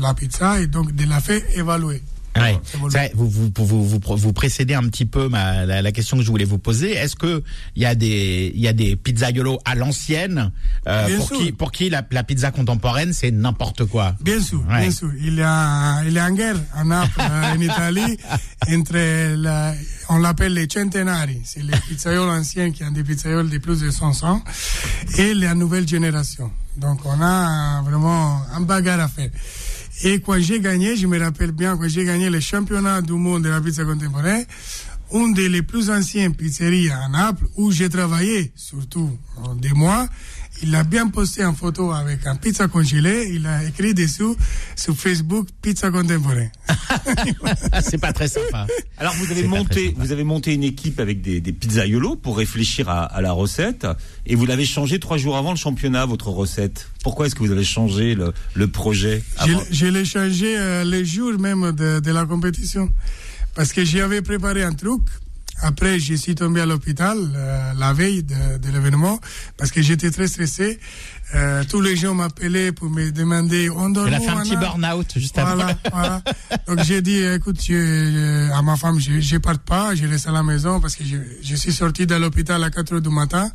la 0.00 0.14
pizza 0.14 0.60
et 0.60 0.66
donc 0.66 0.94
de 0.94 1.04
la 1.04 1.20
faire 1.20 1.40
évaluer. 1.54 2.02
Ouais. 2.36 2.60
Vous, 3.14 3.28
vous, 3.28 3.50
vous, 3.56 3.84
vous, 3.98 4.16
vous 4.16 4.32
précédez 4.32 4.74
un 4.74 4.84
petit 4.84 5.06
peu 5.06 5.28
ma, 5.28 5.66
la, 5.66 5.82
la 5.82 5.90
question 5.92 6.16
que 6.16 6.22
je 6.22 6.30
voulais 6.30 6.44
vous 6.44 6.58
poser. 6.58 6.92
Est-ce 6.92 7.16
que 7.16 7.42
il 7.74 7.82
y 7.82 7.86
a 7.86 7.96
des 7.96 8.52
il 8.54 8.60
y 8.60 8.68
a 8.68 8.72
des 8.72 8.94
pizzaiolos 8.94 9.58
à 9.64 9.74
l'ancienne 9.74 10.52
euh, 10.86 11.16
pour 11.16 11.26
sûr. 11.26 11.38
qui 11.38 11.50
pour 11.52 11.72
qui 11.72 11.90
la, 11.90 12.06
la 12.12 12.22
pizza 12.22 12.52
contemporaine 12.52 13.12
c'est 13.12 13.32
n'importe 13.32 13.86
quoi? 13.86 14.14
Bien 14.20 14.40
sûr, 14.40 14.62
Ouais. 14.70 14.82
bien 14.82 14.90
sûr. 14.92 15.10
Il 15.20 15.34
y 15.34 15.42
a, 15.42 16.04
il 16.04 16.12
y 16.12 16.18
a 16.20 16.28
une 16.28 16.36
guerre 16.36 16.54
en 16.76 16.84
Naples, 16.84 17.10
euh, 17.18 17.54
en 17.54 17.60
Italie, 17.60 18.18
entre, 18.72 19.34
la, 19.34 19.74
on 20.08 20.18
l'appelle 20.18 20.54
les 20.54 20.68
centenari, 20.72 21.40
c'est 21.44 21.64
les 21.64 21.76
pizzaioles 21.88 22.30
anciens 22.30 22.70
qui 22.70 22.84
ont 22.84 22.92
des 22.92 23.02
pizzaioles 23.02 23.50
de 23.50 23.58
plus 23.58 23.80
de 23.80 23.90
100 23.90 24.22
ans, 24.22 24.44
et 25.16 25.34
la 25.34 25.56
nouvelle 25.56 25.88
génération. 25.88 26.52
Donc 26.76 27.00
on 27.04 27.20
a 27.20 27.82
vraiment 27.82 28.42
un 28.54 28.60
bagarre 28.60 29.00
à 29.00 29.08
faire. 29.08 29.30
Et 30.04 30.20
quand 30.20 30.38
j'ai 30.38 30.60
gagné, 30.60 30.96
je 30.96 31.06
me 31.06 31.18
rappelle 31.18 31.52
bien, 31.52 31.76
quand 31.76 31.88
j'ai 31.88 32.04
gagné 32.04 32.30
le 32.30 32.40
championnat 32.40 33.02
du 33.02 33.12
monde 33.12 33.44
de 33.44 33.48
la 33.48 33.60
pizza 33.60 33.84
contemporaine, 33.84 34.44
une 35.12 35.34
des 35.34 35.62
plus 35.62 35.90
anciennes 35.90 36.34
pizzerias 36.34 36.98
à 37.04 37.08
Naples, 37.08 37.46
où 37.56 37.72
j'ai 37.72 37.88
travaillé, 37.88 38.52
surtout 38.54 39.10
euh, 39.38 39.54
des 39.54 39.72
mois, 39.72 40.06
il 40.62 40.74
a 40.74 40.84
bien 40.84 41.08
posté 41.08 41.44
en 41.44 41.54
photo 41.54 41.92
avec 41.92 42.26
un 42.26 42.36
pizza 42.36 42.68
congelé, 42.68 43.30
il 43.32 43.46
a 43.46 43.64
écrit 43.64 43.94
dessous 43.94 44.36
sur 44.76 44.96
Facebook 44.96 45.48
pizza 45.62 45.90
contemporaine. 45.90 46.50
c'est 47.82 47.98
pas 47.98 48.12
très 48.12 48.28
sympa. 48.28 48.66
Alors 48.98 49.14
vous 49.14 49.30
avez 49.30 49.44
monté, 49.44 49.94
vous 49.96 50.12
avez 50.12 50.24
monté 50.24 50.54
une 50.54 50.64
équipe 50.64 51.00
avec 51.00 51.20
des, 51.22 51.40
des 51.40 51.52
pizzaiolos 51.52 52.16
pour 52.16 52.36
réfléchir 52.38 52.88
à, 52.88 53.04
à 53.04 53.20
la 53.20 53.32
recette 53.32 53.86
et 54.26 54.34
vous 54.34 54.46
l'avez 54.46 54.66
changé 54.66 54.98
trois 54.98 55.16
jours 55.16 55.36
avant 55.36 55.50
le 55.50 55.56
championnat 55.56 56.06
votre 56.06 56.28
recette. 56.28 56.88
Pourquoi 57.02 57.26
est-ce 57.26 57.34
que 57.34 57.44
vous 57.44 57.52
avez 57.52 57.64
changé 57.64 58.14
le, 58.14 58.32
le 58.54 58.68
projet 58.68 59.22
Je, 59.38 59.42
avant 59.52 59.62
je 59.70 59.86
l'ai 59.86 60.04
changé 60.04 60.58
euh, 60.58 60.84
le 60.84 61.04
jour 61.04 61.38
même 61.38 61.72
de, 61.72 62.00
de 62.00 62.10
la 62.10 62.24
compétition. 62.26 62.90
Parce 63.54 63.72
que 63.72 63.84
j'avais 63.84 64.22
préparé 64.22 64.62
un 64.62 64.72
truc. 64.72 65.02
Après, 65.60 65.98
je 65.98 66.14
suis 66.14 66.34
tombé 66.34 66.60
à 66.60 66.66
l'hôpital 66.66 67.18
euh, 67.18 67.72
la 67.78 67.92
veille 67.92 68.22
de, 68.22 68.58
de 68.58 68.70
l'événement 68.72 69.18
parce 69.56 69.70
que 69.70 69.82
j'étais 69.82 70.10
très 70.10 70.28
stressé. 70.28 70.78
Euh, 71.34 71.62
tous 71.68 71.80
les 71.82 71.94
gens 71.96 72.14
m'appelaient 72.14 72.72
pour 72.72 72.88
me 72.88 73.10
demander 73.10 73.68
on 73.68 73.90
dort 73.90 74.06
Elle 74.08 74.14
a 74.14 74.20
fait 74.20 74.28
un 74.28 74.42
petit 74.42 74.56
burn-out 74.56 75.12
juste 75.16 75.36
avant. 75.36 75.56
Voilà, 75.56 75.78
voilà. 75.92 76.22
Donc 76.66 76.82
j'ai 76.84 77.02
dit, 77.02 77.18
écoute, 77.22 77.60
je- 77.60 77.72
je- 77.74 78.52
à 78.52 78.62
ma 78.62 78.76
femme, 78.76 78.98
je, 79.00 79.20
je 79.20 79.36
parte 79.36 79.60
pas, 79.62 79.94
je 79.94 80.06
reste 80.06 80.26
à 80.28 80.32
la 80.32 80.42
maison 80.42 80.80
parce 80.80 80.94
que 80.96 81.04
je, 81.04 81.16
je 81.42 81.54
suis 81.56 81.72
sorti 81.72 82.06
de 82.06 82.14
l'hôpital 82.14 82.62
à 82.64 82.70
4 82.70 82.94
heures 82.94 83.00
du 83.02 83.10
matin. 83.10 83.50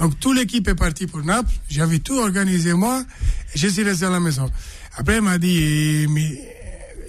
Donc 0.00 0.18
toute 0.18 0.36
l'équipe 0.36 0.66
est 0.66 0.74
partie 0.74 1.06
pour 1.06 1.22
Naples. 1.22 1.52
J'avais 1.68 1.98
tout 2.00 2.18
organisé 2.18 2.72
moi. 2.72 3.04
Et 3.54 3.58
je 3.58 3.68
suis 3.68 3.84
resté 3.84 4.06
à 4.06 4.10
la 4.10 4.18
maison. 4.18 4.50
Après, 4.96 5.14
elle 5.16 5.22
m'a 5.22 5.38
dit, 5.38 5.58
eh, 5.60 6.06
mais 6.08 6.53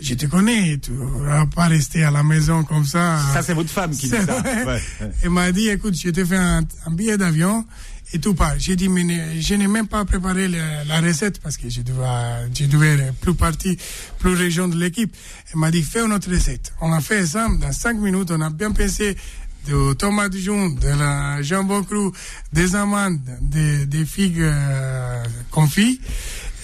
je 0.01 0.13
te 0.15 0.25
connais, 0.25 0.77
tu 0.77 0.91
vas 1.25 1.45
pas 1.45 1.65
rester 1.67 2.03
à 2.03 2.11
la 2.11 2.23
maison 2.23 2.63
comme 2.63 2.85
ça. 2.85 3.19
Ça 3.33 3.41
c'est 3.41 3.53
votre 3.53 3.69
femme 3.69 3.91
qui 3.91 4.07
dit 4.09 4.15
ça. 4.15 4.41
Ouais, 4.41 4.65
ouais. 4.65 4.81
Elle 5.23 5.29
m'a 5.29 5.51
dit, 5.51 5.69
écoute, 5.69 5.95
je 5.97 6.09
te 6.09 6.23
fais 6.25 6.37
un, 6.37 6.63
un 6.85 6.91
billet 6.91 7.17
d'avion 7.17 7.65
et 8.13 8.19
tout 8.19 8.33
part. 8.35 8.53
J'ai 8.57 8.75
dit, 8.75 8.87
mais 8.89 9.03
ne- 9.03 9.39
je 9.41 9.53
n'ai 9.55 9.67
même 9.67 9.87
pas 9.87 10.05
préparé 10.05 10.47
la, 10.47 10.83
la 10.85 11.01
recette 11.01 11.39
parce 11.41 11.57
que 11.57 11.69
je 11.69 11.81
devais, 11.81 12.49
je 12.57 12.65
devais 12.65 13.11
plus 13.21 13.33
partie, 13.33 13.77
plus 14.19 14.33
région 14.35 14.67
de 14.67 14.77
l'équipe. 14.77 15.15
Elle 15.53 15.59
m'a 15.59 15.71
dit, 15.71 15.81
fais 15.81 16.01
une 16.05 16.13
autre 16.13 16.29
recette. 16.31 16.73
On 16.81 16.93
a 16.93 17.01
fait 17.01 17.25
ça 17.25 17.47
dans 17.59 17.71
cinq 17.71 17.97
minutes. 17.97 18.29
On 18.31 18.41
a 18.41 18.49
bien 18.49 18.71
pensé 18.71 19.15
de 19.67 19.93
tomates 19.93 20.35
jaunes, 20.37 20.75
de 20.75 20.89
la 20.89 21.41
jambon 21.41 21.83
cru, 21.83 22.11
des 22.53 22.75
amandes, 22.75 23.19
des, 23.41 23.87
des 23.87 24.05
figues 24.05 24.41
euh, 24.41 25.23
confites 25.49 25.99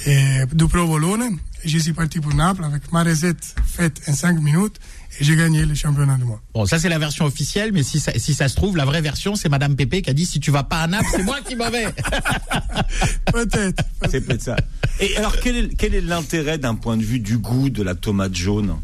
et 0.06 0.46
du 0.54 0.68
provolone. 0.68 1.38
Je 1.64 1.78
suis 1.78 1.94
parti 1.94 2.20
pour 2.20 2.34
Naples 2.34 2.64
avec 2.64 2.92
ma 2.92 3.04
recette 3.04 3.56
faite 3.66 4.02
en 4.08 4.14
cinq 4.14 4.42
minutes 4.42 4.78
et 5.20 5.24
j'ai 5.24 5.36
gagné 5.36 5.66
le 5.66 5.76
championnat 5.76 6.18
du 6.18 6.24
monde. 6.24 6.40
Bon, 6.54 6.66
ça 6.66 6.80
c'est 6.80 6.90
la 6.90 6.98
version 6.98 7.26
officielle, 7.26 7.72
mais 7.72 7.84
si 7.84 8.00
ça, 8.00 8.12
si 8.18 8.34
ça 8.34 8.48
se 8.48 8.56
trouve, 8.56 8.78
la 8.78 8.86
vraie 8.86 9.02
version, 9.02 9.36
c'est 9.36 9.50
Madame 9.50 9.76
Pépé 9.76 10.02
qui 10.02 10.10
a 10.10 10.14
dit 10.14 10.26
si 10.26 10.40
tu 10.40 10.50
vas 10.50 10.64
pas 10.64 10.82
à 10.82 10.88
Naples, 10.88 11.08
c'est 11.12 11.24
moi 11.24 11.40
qui 11.42 11.56
m'en 11.56 11.70
vais. 11.70 11.86
Peut-être. 13.32 13.84
C'est 14.10 14.22
peut-être 14.22 14.42
ça. 14.42 14.56
Et 15.00 15.16
alors 15.18 15.38
quel 15.40 15.56
est, 15.58 15.76
quel 15.76 15.94
est 15.94 16.02
l'intérêt 16.02 16.58
d'un 16.58 16.76
point 16.76 16.98
de 16.98 17.04
vue 17.04 17.20
du 17.20 17.38
goût 17.38 17.70
de 17.70 17.84
la 17.84 17.96
tomate 17.96 18.36
jaune? 18.36 18.76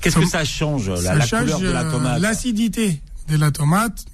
Qu'est-ce 0.00 0.16
que 0.18 0.26
ça 0.26 0.44
change 0.44 0.90
la, 0.90 0.96
ça 0.96 1.14
la 1.14 1.26
change 1.26 1.42
couleur 1.42 1.60
de 1.60 1.68
la 1.70 1.84
euh, 1.84 1.90
tomate? 1.90 2.20
l'acidité 2.20 3.00
de 3.28 3.36
la 3.36 3.50
tomate. 3.50 4.06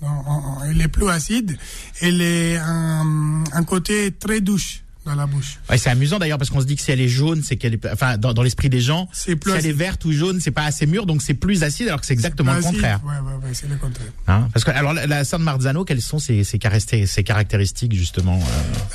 Elle 0.67 0.81
est 0.81 0.89
plus 0.89 1.09
acide. 1.09 1.57
Elle 2.01 2.21
est 2.21 2.57
un, 2.59 3.45
un 3.53 3.65
côté 3.65 4.13
très 4.13 4.41
douce 4.41 4.84
dans 5.05 5.15
la 5.15 5.27
bouche. 5.27 5.59
Ouais, 5.69 5.79
c'est 5.79 5.91
amusant 5.91 6.19
d'ailleurs 6.19 6.39
parce 6.39 6.51
qu'on 6.51 6.61
se 6.61 6.67
dit 6.67 6.77
que 6.77 6.83
si 6.83 6.91
elle 6.91 7.01
est 7.01 7.09
jaune, 7.09 7.43
c'est 7.43 7.57
qu'elle 7.57 7.75
est, 7.75 7.87
enfin, 7.93 8.17
dans, 8.17 8.33
dans 8.33 8.43
l'esprit 8.43 8.69
des 8.71 8.81
gens, 8.81 9.09
C'est 9.13 9.33
si 9.43 9.51
elle 9.51 9.67
est 9.67 9.73
verte 9.73 10.05
ou 10.05 10.13
jaune, 10.13 10.41
c'est 10.41 10.51
pas 10.51 10.65
assez 10.65 10.87
mûr, 10.87 11.07
donc 11.07 11.23
c'est 11.23 11.35
plus 11.35 11.63
acide, 11.63 11.89
alors 11.89 12.01
que 12.01 12.07
c'est 12.07 12.15
exactement 12.15 12.53
le 12.53 12.59
Acide, 12.59 12.71
contraire. 12.73 13.01
Ouais, 13.05 13.13
ouais, 13.13 13.45
ouais, 13.47 13.53
c'est 13.55 13.69
le 13.69 13.77
contraire. 13.77 14.09
Hein 14.27 14.49
parce 14.53 14.65
que 14.65 14.71
alors 14.71 14.93
la, 14.95 15.07
la 15.07 15.25
San 15.25 15.43
Marzano, 15.43 15.85
quelles 15.85 16.03
sont 16.03 16.19
ses, 16.19 16.43
ses, 16.45 16.59
caracté- 16.59 17.07
ses 17.07 17.23
caractéristiques 17.25 17.95
justement 17.95 18.41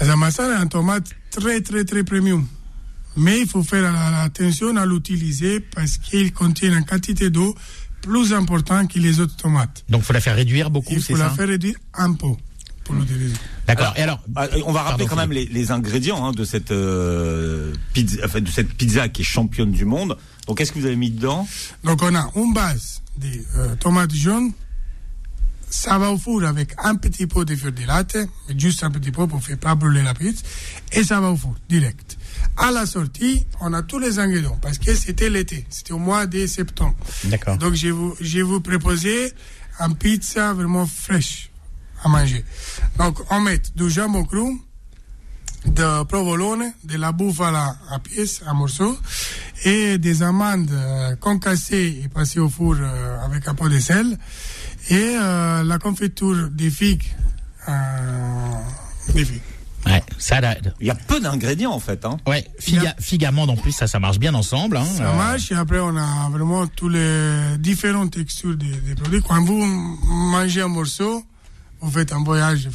euh? 0.01 0.05
La 0.05 0.15
masala 0.15 0.55
est 0.55 0.61
un 0.61 0.67
tomate 0.67 1.09
très, 1.31 1.61
très, 1.61 1.85
très 1.85 2.03
premium. 2.03 2.45
Mais 3.17 3.41
il 3.41 3.47
faut 3.47 3.63
faire 3.63 3.93
attention 4.23 4.75
à 4.77 4.85
l'utiliser 4.85 5.59
parce 5.59 5.97
qu'il 5.97 6.31
contient 6.31 6.75
une 6.77 6.85
quantité 6.85 7.29
d'eau 7.29 7.55
plus 8.01 8.33
importante 8.33 8.93
que 8.93 8.99
les 8.99 9.19
autres 9.19 9.35
tomates. 9.35 9.83
Donc 9.89 10.03
faut 10.03 10.13
la 10.13 10.21
faire 10.21 10.35
réduire 10.35 10.69
beaucoup, 10.69 10.93
Il 10.93 11.01
faut 11.01 11.17
la 11.17 11.29
faire 11.29 11.47
réduire 11.47 11.75
un 11.95 12.13
peu 12.13 12.27
pour 12.89 12.99
l'utiliser. 12.99 13.35
D'accord. 13.67 13.93
Et 13.95 14.01
alors, 14.01 14.19
Ah, 14.35 14.47
On 14.65 14.71
va 14.71 14.81
rappeler 14.81 15.05
Pardon, 15.05 15.07
quand 15.07 15.15
même 15.15 15.31
les, 15.31 15.45
les 15.45 15.71
ingrédients 15.71 16.25
hein, 16.25 16.31
de 16.31 16.43
cette 16.43 16.71
euh, 16.71 17.73
pizza, 17.93 18.17
enfin, 18.25 18.41
de 18.41 18.49
cette 18.49 18.73
pizza 18.73 19.07
qui 19.09 19.21
est 19.21 19.25
championne 19.25 19.71
du 19.71 19.85
monde. 19.85 20.17
Donc 20.47 20.57
qu'est-ce 20.57 20.71
que 20.71 20.79
vous 20.79 20.85
avez 20.85 20.95
mis 20.95 21.11
dedans? 21.11 21.47
Donc 21.83 22.01
on 22.01 22.15
a 22.15 22.31
une 22.35 22.53
base 22.53 23.01
de 23.17 23.27
euh, 23.57 23.75
tomates 23.75 24.13
jaunes, 24.13 24.51
ça 25.69 25.99
va 25.99 26.09
au 26.09 26.17
four 26.17 26.43
avec 26.43 26.73
un 26.79 26.95
petit 26.95 27.27
peu 27.27 27.45
de 27.45 27.55
feu 27.55 27.71
de 27.71 27.85
latte, 27.85 28.17
juste 28.57 28.83
un 28.83 28.89
petit 28.89 29.11
peu 29.11 29.27
pour 29.27 29.43
faire 29.43 29.57
pas 29.59 29.75
brûler 29.75 30.01
la 30.01 30.15
pizza, 30.15 30.41
et 30.93 31.03
ça 31.03 31.19
va 31.21 31.29
au 31.29 31.35
four, 31.37 31.55
direct. 31.69 32.17
À 32.57 32.71
la 32.71 32.87
sortie, 32.87 33.45
on 33.61 33.73
a 33.73 33.83
tous 33.83 33.99
les 33.99 34.17
ingrédients, 34.17 34.57
parce 34.61 34.79
que 34.79 34.95
c'était 34.95 35.29
l'été, 35.29 35.65
c'était 35.69 35.93
au 35.93 35.99
mois 35.99 36.25
de 36.25 36.47
septembre. 36.47 36.95
D'accord. 37.25 37.57
Donc, 37.57 37.75
je 37.75 37.89
vous, 37.89 38.15
je 38.19 38.39
vous 38.39 38.61
proposer 38.61 39.31
une 39.79 39.95
pizza 39.95 40.53
vraiment 40.53 40.87
fraîche 40.87 41.51
à 42.03 42.09
manger. 42.09 42.43
Donc, 42.97 43.19
on 43.29 43.39
met 43.41 43.61
du 43.75 43.89
jambon 43.89 44.23
cru, 44.25 44.59
de 45.65 46.03
provolone, 46.05 46.71
de 46.83 46.97
la 46.97 47.11
bouffala 47.11 47.75
à 47.91 47.99
pièces, 47.99 48.41
à 48.47 48.53
morceaux, 48.53 48.97
et 49.65 49.97
des 49.97 50.23
amandes 50.23 50.71
euh, 50.71 51.15
concassées 51.17 52.01
et 52.03 52.07
passées 52.07 52.39
au 52.39 52.49
four 52.49 52.75
euh, 52.79 53.25
avec 53.25 53.47
un 53.47 53.53
peu 53.55 53.69
de 53.69 53.79
sel, 53.79 54.17
et 54.89 55.15
euh, 55.19 55.63
la 55.63 55.77
confiture 55.77 56.49
des 56.49 56.69
figues. 56.69 57.03
euh, 57.67 57.73
des 59.13 59.25
figues. 59.25 59.41
Ouais, 59.85 60.03
ça, 60.17 60.39
Il 60.81 60.87
y 60.87 60.89
a 60.89 60.95
peu 60.95 61.19
d'ingrédients 61.21 61.71
en 61.71 61.79
fait. 61.79 62.03
Hein. 62.05 62.17
ouais, 62.27 62.45
figue, 62.59 62.93
figue 62.99 63.23
amande 63.25 63.49
en 63.49 63.55
plus, 63.55 63.71
ça, 63.71 63.87
ça 63.87 63.97
marche 63.99 64.19
bien 64.19 64.33
ensemble. 64.33 64.75
Hein. 64.77 64.85
Ça 64.85 65.13
marche 65.13 65.51
et 65.51 65.55
après 65.55 65.79
on 65.79 65.95
a 65.95 66.29
vraiment 66.29 66.67
tous 66.67 66.89
les 66.89 67.57
différentes 67.59 68.11
textures 68.11 68.55
des, 68.57 68.71
des 68.71 68.95
produits. 68.95 69.21
Quand 69.25 69.41
vous 69.43 69.65
mangez 70.05 70.61
un 70.61 70.67
morceau, 70.67 71.23
vous 71.81 71.91
faites 71.91 72.11
un 72.13 72.23
voyage 72.23 72.67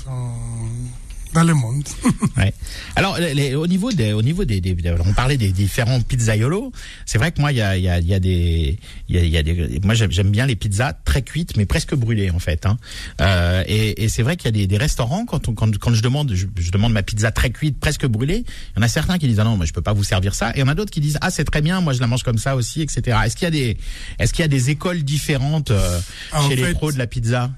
dans 1.33 1.43
le 1.45 1.55
monde. 1.55 1.85
Ouais. 2.37 2.53
Alors, 2.97 3.17
les- 3.19 3.33
les- 3.35 3.55
au 3.55 3.67
niveau 3.69 3.93
des, 3.93 4.13
au 4.13 4.21
niveau 4.23 4.45
des, 4.45 4.61
des- 4.61 4.77
on 5.07 5.13
parlait 5.13 5.37
des 5.37 5.53
différents 5.53 6.01
pizzaiolos. 6.01 6.73
C'est 7.07 7.17
vrai 7.19 7.31
que 7.31 7.41
moi, 7.41 7.53
il 7.53 7.59
y 7.59 7.63
a, 7.63 7.77
y 7.77 7.89
a, 7.89 8.01
y 8.01 8.13
a 8.13 8.19
des, 8.19 8.79
il 9.09 9.25
y 9.25 9.29
y 9.29 9.37
a 9.37 9.43
des, 9.45 9.79
moi 9.85 9.95
j'aime 9.95 10.31
bien 10.31 10.45
les 10.47 10.57
pizzas 10.57 10.95
très 11.05 11.23
cuites, 11.23 11.57
mais 11.57 11.65
presque 11.65 11.95
brûlées 11.95 12.31
en 12.31 12.41
fait. 12.41 12.67
Hein. 12.67 12.77
Euh, 13.21 13.63
et 13.69 14.03
et 14.05 14.09
c'est 14.09 14.23
vrai 14.25 14.37
qu'il 14.37 14.47
y 14.47 14.49
a 14.49 14.53
des, 14.53 14.67
des 14.67 14.77
restaurants 14.79 15.27
quand 15.27 15.47
on, 15.49 15.55
quand, 15.55 15.77
quand 15.79 15.95
je 15.95 16.03
demande, 16.03 16.33
je, 16.35 16.47
je 16.57 16.71
demande 16.73 16.93
ma 16.93 17.03
pizza 17.05 17.31
très 17.31 17.51
cuite, 17.51 17.79
presque 17.79 18.07
brûlée. 18.07 18.45
Il 18.75 18.79
y 18.79 18.81
en 18.81 18.83
a 18.83 18.89
certains 18.89 19.19
qui 19.19 19.29
disent 19.29 19.39
ah 19.41 19.45
non, 19.45 19.57
moi 19.57 19.65
je 19.67 19.73
peux 19.73 19.83
pas 19.83 19.93
vous 19.93 20.05
servir 20.05 20.35
ça. 20.35 20.51
Et 20.51 20.59
il 20.59 20.61
y 20.61 20.65
en 20.65 20.69
a 20.69 20.75
d'autres 20.75 20.91
qui 20.93 21.01
disent 21.01 21.19
ah 21.21 21.31
c'est 21.31 21.45
très 21.45 21.63
bien, 21.63 21.81
moi 21.81 21.93
je 21.93 22.01
la 22.01 22.09
mange 22.09 22.25
comme 22.25 22.39
ça 22.39 22.57
aussi, 22.57 22.83
etc. 22.83 23.17
Est-ce 23.25 23.37
qu'il 23.37 23.45
y 23.45 23.49
a 23.49 23.51
des, 23.53 23.77
est-ce 24.19 24.33
qu'il 24.33 24.43
y 24.43 24.47
a 24.47 24.49
des 24.49 24.71
écoles 24.71 25.03
différentes 25.05 25.71
euh, 25.71 26.01
En 26.33 26.49
chez 26.49 26.57
les 26.57 26.65
fait, 26.65 26.73
pros 26.75 26.91
de 26.91 26.99
la 26.99 27.07
pizza? 27.07 27.51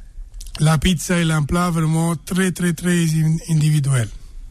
La 0.61 0.79
pizza 0.79 1.19
est 1.21 1.31
un 1.31 1.43
plat 1.43 1.71
vraiment 1.71 2.17
très 2.17 2.51
très 2.53 2.73
très 2.73 3.05
in- 3.05 3.37
individuel. 3.51 4.09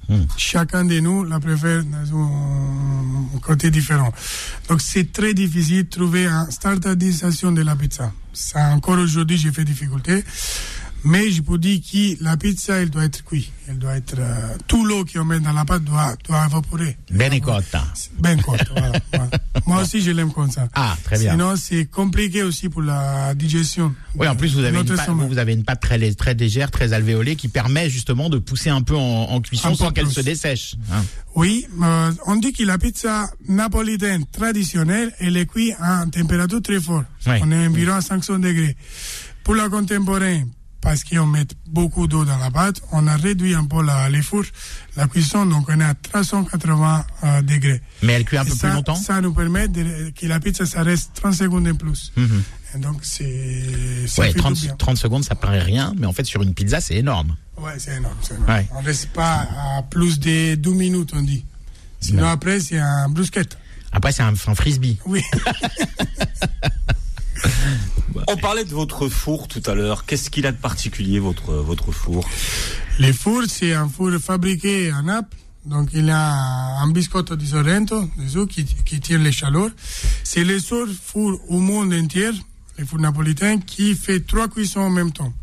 Hmm. 0.07 0.25
Chacun 0.37 0.85
de 0.85 0.99
nous 0.99 1.23
la 1.23 1.39
préfère 1.39 1.83
dans 1.83 2.15
un 2.15 3.39
côté 3.41 3.71
différent. 3.71 4.13
Donc 4.69 4.81
c'est 4.81 5.11
très 5.11 5.33
difficile 5.33 5.85
de 5.85 5.89
trouver 5.89 6.27
une 6.27 6.51
standardisation 6.51 7.51
de 7.51 7.63
la 7.63 7.75
pizza. 7.75 8.11
Ça 8.33 8.69
encore 8.75 8.99
aujourd'hui 8.99 9.37
j'ai 9.37 9.51
fait 9.51 9.65
difficulté. 9.65 10.23
Mais 11.07 11.29
je 11.31 11.41
peux 11.41 11.57
dire 11.59 11.79
que 11.81 12.23
la 12.23 12.35
pizza 12.37 12.75
elle 12.81 12.89
doit 12.91 13.05
être 13.05 13.23
cuite. 13.23 13.51
Elle 13.67 13.77
doit 13.79 13.95
être 13.97 14.15
euh, 14.19 14.55
tout 14.67 14.85
l'eau 14.85 15.05
qu'on 15.05 15.23
met 15.25 15.39
dans 15.39 15.53
la 15.53 15.65
pâte 15.65 15.83
doit 15.83 16.15
doit 16.27 16.45
évaporer. 16.47 16.97
Bene 18.19 18.41
cotta. 18.41 18.67
Ben 18.71 18.79
voilà, 18.81 18.99
voilà. 19.11 19.29
Moi 19.65 19.82
aussi, 19.82 20.01
je 20.01 20.12
l'aime 20.12 20.32
comme 20.32 20.51
ça. 20.51 20.67
Ah, 20.75 20.95
très 21.04 21.17
bien. 21.19 21.32
Sinon, 21.32 21.56
c'est 21.56 21.86
compliqué 21.86 22.43
aussi 22.43 22.69
pour 22.69 22.82
la 22.82 23.34
digestion. 23.34 23.93
Oui, 24.15 24.28
en 24.28 24.36
plus 24.36 24.54
vous 24.54 24.63
avez, 24.63 24.78
une 24.80 24.86
pâte, 24.86 25.10
vous 25.10 25.38
avez 25.38 25.54
une 25.54 25.63
pâte 25.63 25.82
très, 25.82 26.13
très 26.13 26.34
légère, 26.36 26.69
très 26.71 26.93
alvéolée, 26.93 27.36
qui 27.36 27.47
permet 27.47 27.89
justement 27.89 28.30
de 28.30 28.38
pousser 28.38 28.69
un 28.69 28.82
peu 28.82 28.95
en, 28.95 28.99
en 29.32 29.41
cuisson 29.41 29.69
Un 29.69 29.75
sans 29.75 29.91
qu'elle 29.91 30.08
se 30.10 30.21
dessèche. 30.21 30.75
hein. 30.91 31.04
Oui, 31.36 31.65
euh, 31.82 32.12
on 32.28 32.36
dit 32.38 32.54
que 32.54 32.63
la 32.63 32.78
pizza 32.78 33.30
napolitaine 33.47 34.25
traditionnelle, 34.32 35.12
elle 35.19 35.36
est 35.38 35.45
cuite 35.45 35.75
en 35.82 36.10
température 36.10 36.62
très 36.62 36.80
forte. 36.80 37.06
Oui. 37.28 37.34
On 37.41 37.51
est 37.51 37.67
environ 37.67 37.95
à 37.95 38.01
500 38.01 38.39
degrés. 38.39 38.75
Pour 39.43 39.56
la 39.56 39.67
contemporaine, 39.69 40.47
parce 40.86 41.04
qu'on 41.04 41.26
met 41.26 41.48
beaucoup 41.67 42.06
d'eau 42.08 42.26
dans 42.26 42.38
la 42.38 42.52
pâte, 42.52 42.80
on 42.91 43.08
a 43.08 43.15
réduit 43.17 43.56
un 43.56 43.65
peu 43.65 43.82
la, 43.84 44.08
les 44.08 44.21
fours, 44.21 44.43
la 44.95 45.08
cuisson, 45.08 45.48
donc 45.48 45.65
on 45.67 45.80
est 45.80 45.84
à 45.84 45.95
380 45.95 47.06
euh, 47.24 47.41
degrés. 47.41 47.82
Mais 48.04 48.13
elle 48.13 48.24
cuit 48.24 48.38
un 48.38 48.43
Et 48.45 48.50
peu 48.50 48.56
ça, 48.56 48.67
plus 48.67 48.76
longtemps? 48.76 48.93
Ça 48.95 49.19
nous 49.19 49.34
permet 49.34 49.67
de, 49.67 50.12
que 50.12 50.28
la 50.28 50.39
pizza, 50.39 50.63
ça 50.67 50.84
reste 50.84 51.10
30 51.15 51.34
secondes 51.34 51.67
en 51.67 51.74
plus. 51.74 52.12
Mhm. 52.15 52.43
Et 52.76 52.78
donc, 52.78 53.00
c'est... 53.02 53.24
Ouais, 54.19 54.28
fait 54.28 54.34
du 54.34 54.39
30, 54.39 54.54
bien. 54.62 54.76
30 54.78 54.98
secondes, 54.98 55.24
ça 55.26 55.34
paraît 55.34 55.63
rien, 55.63 55.91
mais 55.98 56.06
en 56.06 56.13
fait 56.13 56.24
sur 56.26 56.43
une 56.43 56.54
pizza, 56.54 56.80
c'est 56.80 56.95
énorme. 56.98 57.36
Ouais, 57.58 57.74
c'est 57.80 57.95
énorme. 57.95 58.15
c'est 58.21 58.36
énorme. 58.36 58.52
Ouais. 58.52 58.67
On 58.76 58.82
ne 58.84 58.86
reste 58.86 59.08
pas 59.10 59.48
à 59.78 59.82
plus 59.89 60.19
de 60.19 60.54
12 60.54 60.76
minutes, 60.76 61.10
on 61.15 61.24
dit. 61.24 61.43
Sinon, 62.00 62.21
Non. 62.21 62.28
après, 62.30 62.60
c'est 62.60 62.78
un 62.78 63.10
brusquette. 63.10 63.58
Après, 63.91 64.12
c'est 64.12 64.21
un, 64.21 64.34
un 64.48 64.56
frisbee. 64.56 65.00
Oui. 65.08 65.24
On 68.28 68.38
parlait 68.38 68.65
de 68.65 68.73
votre 68.73 69.08
four 69.08 69.47
tout 69.47 69.62
à 69.65 69.75
l'heure. 69.75 70.06
Qu'est-ce 70.06 70.30
qu'il 70.30 70.45
a 70.45 70.51
de 70.51 70.58
particulier 70.58 71.19
votre 71.19 71.54
votre 71.54 71.91
four? 71.91 72.28
Les 72.99 73.13
fours, 73.13 73.43
c'est 73.47 73.73
un 73.73 73.89
four 73.89 74.12
fabriqué 74.21 74.91
à 74.91 75.01
Naples. 75.01 75.36
Donc, 75.65 75.89
il 75.93 76.06
y 76.06 76.12
a 76.12 76.32
un 76.84 76.91
biscotto 76.91 77.36
di 77.36 77.47
Sorrento 77.47 78.08
dessous 78.17 78.45
qui, 78.45 78.63
qui 78.65 78.99
tire 78.99 79.19
les 79.19 79.32
chaleurs. 79.32 79.71
C'est 80.23 80.43
le 80.43 80.60
seul 80.60 80.88
four 80.93 81.39
au 81.49 81.60
monde 81.60 81.91
entier, 81.91 82.30
les 82.78 82.86
fours 82.86 82.99
napolitains, 82.99 83.58
qui 83.60 83.95
fait 83.95 84.19
trois 84.19 84.47
cuissons 84.47 84.82
en 84.82 84.91
même 84.91 85.12
temps. 85.12 85.34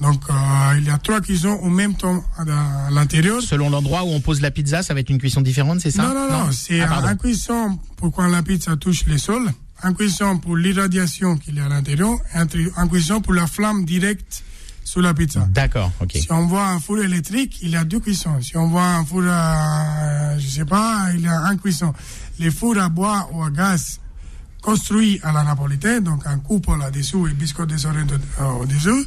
Donc, 0.00 0.20
euh, 0.28 0.34
il 0.78 0.84
y 0.84 0.90
a 0.90 0.98
trois 0.98 1.20
cuissons 1.20 1.60
en 1.62 1.70
même 1.70 1.94
temps 1.94 2.24
à, 2.36 2.42
à 2.88 2.90
l'intérieur. 2.90 3.40
Selon 3.40 3.70
l'endroit 3.70 4.02
où 4.02 4.08
on 4.08 4.20
pose 4.20 4.40
la 4.40 4.50
pizza, 4.50 4.82
ça 4.82 4.94
va 4.94 5.00
être 5.00 5.10
une 5.10 5.18
cuisson 5.18 5.42
différente, 5.42 5.78
c'est 5.80 5.92
ça? 5.92 6.02
Non, 6.02 6.14
non, 6.14 6.28
non, 6.28 6.50
c'est 6.50 6.80
Ah, 6.80 7.00
un, 7.04 7.14
cuisson 7.14 7.78
pour 7.98 8.10
quand 8.10 8.26
la 8.26 8.42
pizza 8.42 8.76
touche 8.76 9.04
le 9.06 9.16
sol, 9.16 9.48
un 9.82 9.94
cuisson 9.94 10.38
pour 10.38 10.56
l'irradiation 10.56 11.36
qu'il 11.36 11.56
y 11.56 11.60
a 11.60 11.66
à 11.66 11.68
l'intérieur, 11.68 12.14
et 12.34 12.38
un 12.76 12.88
cuisson 12.88 13.20
pour 13.20 13.34
la 13.34 13.46
flamme 13.46 13.84
directe 13.84 14.42
sur 14.84 15.00
la 15.00 15.14
pizza. 15.14 15.46
D'accord, 15.50 15.92
ok. 16.00 16.12
Si 16.12 16.30
on 16.32 16.46
voit 16.46 16.66
un 16.66 16.80
four 16.80 16.98
électrique, 16.98 17.58
il 17.62 17.70
y 17.70 17.76
a 17.76 17.84
deux 17.84 18.00
cuissons. 18.00 18.40
Si 18.42 18.56
on 18.56 18.68
voit 18.68 18.84
un 18.84 19.04
four 19.04 19.22
à, 19.26 20.38
je 20.38 20.46
sais 20.46 20.64
pas, 20.64 21.06
il 21.14 21.20
y 21.20 21.28
a 21.28 21.40
un 21.40 21.56
cuisson. 21.56 21.92
Les 22.38 22.50
fours 22.50 22.78
à 22.78 22.88
bois 22.88 23.28
ou 23.32 23.42
à 23.42 23.50
gaz 23.50 24.00
construits 24.60 25.18
à 25.22 25.32
la 25.32 25.42
napolitaine, 25.42 26.04
donc 26.04 26.26
un 26.26 26.38
couple 26.38 26.78
là-dessous 26.78 27.26
et 27.26 27.32
biscotte 27.32 27.70
de 27.70 27.76
Sorrento 27.76 28.14
euh, 28.40 28.44
au-dessous, 28.60 29.04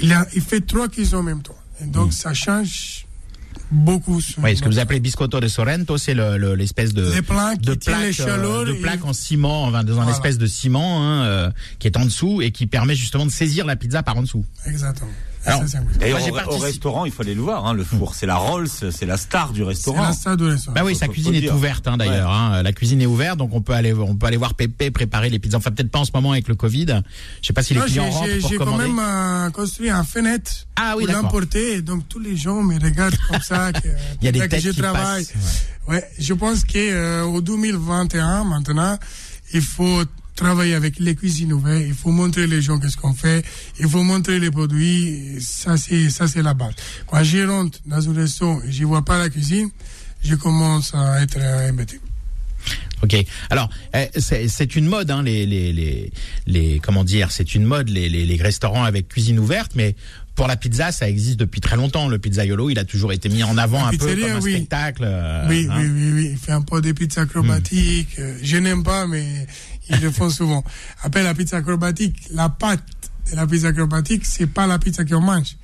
il, 0.00 0.12
a, 0.12 0.26
il 0.34 0.40
fait 0.40 0.62
trois 0.62 0.88
cuissons 0.88 1.18
en 1.18 1.22
même 1.22 1.42
temps. 1.42 1.58
Et 1.80 1.86
donc, 1.86 2.12
ça 2.12 2.32
change 2.32 3.03
beaucoup. 3.70 4.20
sur 4.20 4.42
Oui, 4.42 4.56
ce 4.56 4.62
que 4.62 4.68
vous 4.68 4.78
appelez 4.78 5.00
biscotto 5.00 5.40
de 5.40 5.48
Sorrento, 5.48 5.98
c'est 5.98 6.14
le- 6.14 6.36
le- 6.38 6.54
l'espèce 6.54 6.94
de, 6.94 7.20
plaques 7.20 7.60
de 7.60 7.74
plaque, 7.74 8.20
euh, 8.20 8.66
et- 8.66 8.80
plaque 8.80 9.04
en 9.04 9.12
ciment, 9.12 9.64
enfin, 9.64 9.82
dans 9.84 9.92
un 9.92 9.96
Voilà. 9.96 10.10
espèce 10.12 10.38
de 10.38 10.46
ciment 10.46 11.02
hein, 11.02 11.24
euh, 11.24 11.50
qui 11.78 11.86
est 11.86 11.96
en 11.96 12.04
dessous 12.04 12.42
et 12.42 12.50
qui 12.50 12.66
permet 12.66 12.94
justement 12.94 13.26
de 13.26 13.30
saisir 13.30 13.66
la 13.66 13.76
pizza 13.76 14.02
par 14.02 14.16
en 14.16 14.22
dessous. 14.22 14.44
Exactement. 14.66 15.10
Alors, 15.46 15.60
Ça, 15.62 15.66
c'est. 15.92 15.98
D'ailleurs, 15.98 16.18
Moi, 16.28 16.42
au, 16.54 16.58
restaurant, 16.58 17.04
il 17.04 17.12
faut 17.12 17.22
aller 17.22 17.34
le 17.34 17.42
voir. 17.42 17.66
Hein, 17.66 17.74
le 17.74 17.84
four, 17.84 18.14
c'est 18.14 18.26
la 18.26 18.36
Rolls, 18.36 18.68
c'est 18.68 19.06
la 19.06 19.16
star 19.16 19.52
du 19.52 19.60
C'est 19.60 19.66
restaurant. 19.66 20.02
la 20.02 20.12
stade 20.12 20.38
du 20.38 20.44
restaurant. 20.46 20.74
Bah 20.74 20.82
oui, 20.84 20.94
sa 20.96 21.08
cuisine 21.08 21.34
est 21.34 21.50
ouverte 21.50 21.86
hein, 21.88 21.96
d'ailleurs. 21.96 22.30
Hein. 22.30 22.62
La 22.62 22.72
cuisine 22.72 23.00
est 23.02 23.06
ouverte, 23.06 23.38
donc 23.38 23.50
on 23.54 23.60
peut 23.60 23.72
aller, 23.74 23.92
on 23.92 24.14
peut 24.16 24.26
aller 24.26 24.36
voir 24.36 24.54
Pépé 24.54 24.90
préparer 24.90 25.30
les 25.30 25.38
pizzas. 25.38 25.58
Enfin, 25.58 25.70
peut-être 25.70 25.90
pas 25.90 25.98
en 26.00 26.04
ce 26.04 26.10
moment 26.14 26.32
avec 26.32 26.48
le 26.48 26.54
Covid. 26.54 27.02
Je 27.42 27.46
sais 27.46 27.52
pas 27.52 27.62
si 27.62 27.74
les 27.74 27.80
Non, 27.80 27.86
clients 27.86 28.04
j'ai- 28.06 28.10
rentrent 28.10 28.28
j'ai 28.32 28.40
pour 28.40 28.50
j'ai 28.50 28.56
quand 28.56 28.64
commander. 28.64 28.84
même 28.88 28.98
euh, 29.00 29.50
construit 29.50 29.90
un 29.90 30.04
fenêtre 30.04 30.50
Ah 30.76 30.94
oui, 30.96 31.04
pour 31.06 31.14
l'emporter. 31.14 31.82
Donc 31.82 32.08
tous 32.08 32.18
les 32.20 32.36
gens 32.36 32.62
me 32.62 32.74
regardent 32.80 33.16
comme 33.30 33.40
ça. 33.40 33.72
Que, 33.72 33.88
Il 34.20 34.24
y 34.24 34.28
a 34.28 34.32
des 34.32 34.38
que 34.40 34.44
têtes 34.46 34.62
je 34.64 34.70
qui 34.70 34.80
travaille. 34.80 35.24
passent, 35.26 35.64
Ouais, 35.88 36.02
je 36.18 36.32
pense 36.32 36.64
que 36.64 36.78
euh, 36.78 37.24
au 37.24 37.40
2021 37.42 38.44
maintenant, 38.44 38.98
il 39.52 39.60
faut 39.60 40.02
travailler 40.34 40.74
avec 40.74 40.98
les 40.98 41.14
cuisines 41.14 41.52
ouvertes. 41.52 41.84
Il 41.86 41.94
faut 41.94 42.10
montrer 42.10 42.46
les 42.46 42.60
gens 42.62 42.78
qu'est-ce 42.78 42.96
qu'on 42.96 43.14
fait. 43.14 43.44
Il 43.80 43.88
faut 43.88 44.02
montrer 44.02 44.38
les 44.40 44.50
produits. 44.50 45.36
Ça 45.40 45.76
c'est 45.76 46.10
ça 46.10 46.26
c'est 46.28 46.42
la 46.42 46.54
base. 46.54 46.74
Quand 47.06 47.22
je 47.22 47.46
rentre 47.46 47.78
dans 47.86 48.08
un 48.08 48.14
restaurant 48.14 48.60
et 48.66 48.72
je 48.72 48.84
vois 48.84 49.04
pas 49.04 49.18
la 49.18 49.28
cuisine, 49.30 49.70
je 50.22 50.34
commence 50.34 50.94
à 50.94 51.22
être 51.22 51.38
embêté. 51.70 52.00
Ok. 53.02 53.14
Alors, 53.50 53.68
euh, 53.94 54.06
c'est 54.16 54.74
une 54.76 54.86
mode, 54.86 55.10
hein, 55.10 55.22
les, 55.22 55.44
les, 55.44 55.74
les, 55.74 56.10
les, 56.46 56.80
comment 56.82 57.04
dire, 57.04 57.30
c'est 57.30 57.54
une 57.54 57.64
mode, 57.64 57.90
les, 57.90 58.08
les, 58.08 58.24
les 58.24 58.36
restaurants 58.42 58.84
avec 58.84 59.08
cuisine 59.08 59.38
ouverte, 59.38 59.72
mais 59.74 59.94
pour 60.34 60.46
la 60.46 60.56
pizza, 60.56 60.90
ça 60.90 61.06
existe 61.08 61.38
depuis 61.38 61.60
très 61.60 61.76
longtemps. 61.76 62.08
Le 62.08 62.18
pizzaiolo, 62.18 62.70
il 62.70 62.78
a 62.78 62.84
toujours 62.84 63.12
été 63.12 63.28
mis 63.28 63.42
en 63.44 63.58
avant 63.58 63.82
La 63.82 63.88
un 63.88 63.90
peu 63.90 64.06
comme 64.16 64.24
un 64.24 64.40
oui. 64.40 64.52
spectacle. 64.54 65.02
euh, 65.04 65.46
Oui, 65.50 65.66
hein. 65.70 65.76
oui, 65.78 65.88
oui, 65.92 66.12
oui. 66.14 66.28
Il 66.32 66.38
fait 66.38 66.52
un 66.52 66.62
peu 66.62 66.80
de 66.80 66.92
pizza 66.92 67.20
acrobatique. 67.22 68.08
Euh, 68.18 68.38
Je 68.42 68.56
n'aime 68.56 68.82
pas, 68.82 69.06
mais 69.06 69.46
ils 69.88 70.00
le 70.00 70.10
font 70.10 70.30
souvent. 70.30 70.64
Après, 71.02 71.22
la 71.22 71.34
pizza 71.34 71.56
acrobatique, 71.56 72.28
la 72.32 72.48
pâte 72.48 72.82
de 73.30 73.36
la 73.36 73.46
pizza 73.46 73.68
acrobatique, 73.68 74.24
c'est 74.24 74.46
pas 74.46 74.66
la 74.66 74.78
pizza 74.78 75.04
qu'on 75.04 75.20
mange. 75.20 75.56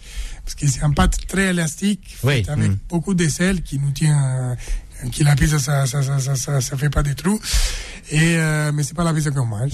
Parce 0.45 0.55
que 0.55 0.67
c'est 0.67 0.83
une 0.83 0.95
pâte 0.95 1.19
très 1.27 1.51
élastique, 1.51 2.17
Oui, 2.23 2.45
avec 2.49 2.71
mm. 2.71 2.79
beaucoup 2.89 3.15
de 3.15 3.29
sel 3.29 3.63
qui 3.63 3.79
nous 3.79 3.93
tient, 3.93 4.57
euh, 5.05 5.09
qui 5.11 5.25
la 5.25 5.37
pizza, 5.37 5.59
ça, 5.59 5.87
ça, 5.87 6.03
ça, 6.03 6.19
ça, 6.19 6.35
ça, 6.37 6.61
ça 6.61 6.77
fait 6.77 6.91
pas 6.91 7.03
des 7.03 7.15
trous. 7.15 7.41
Et, 8.11 8.37
euh, 8.37 8.73
mais 8.73 8.83
c'est 8.83 8.95
pas 8.95 9.05
la 9.05 9.15
pizza 9.15 9.31
qu'on 9.31 9.47
mange. 9.47 9.73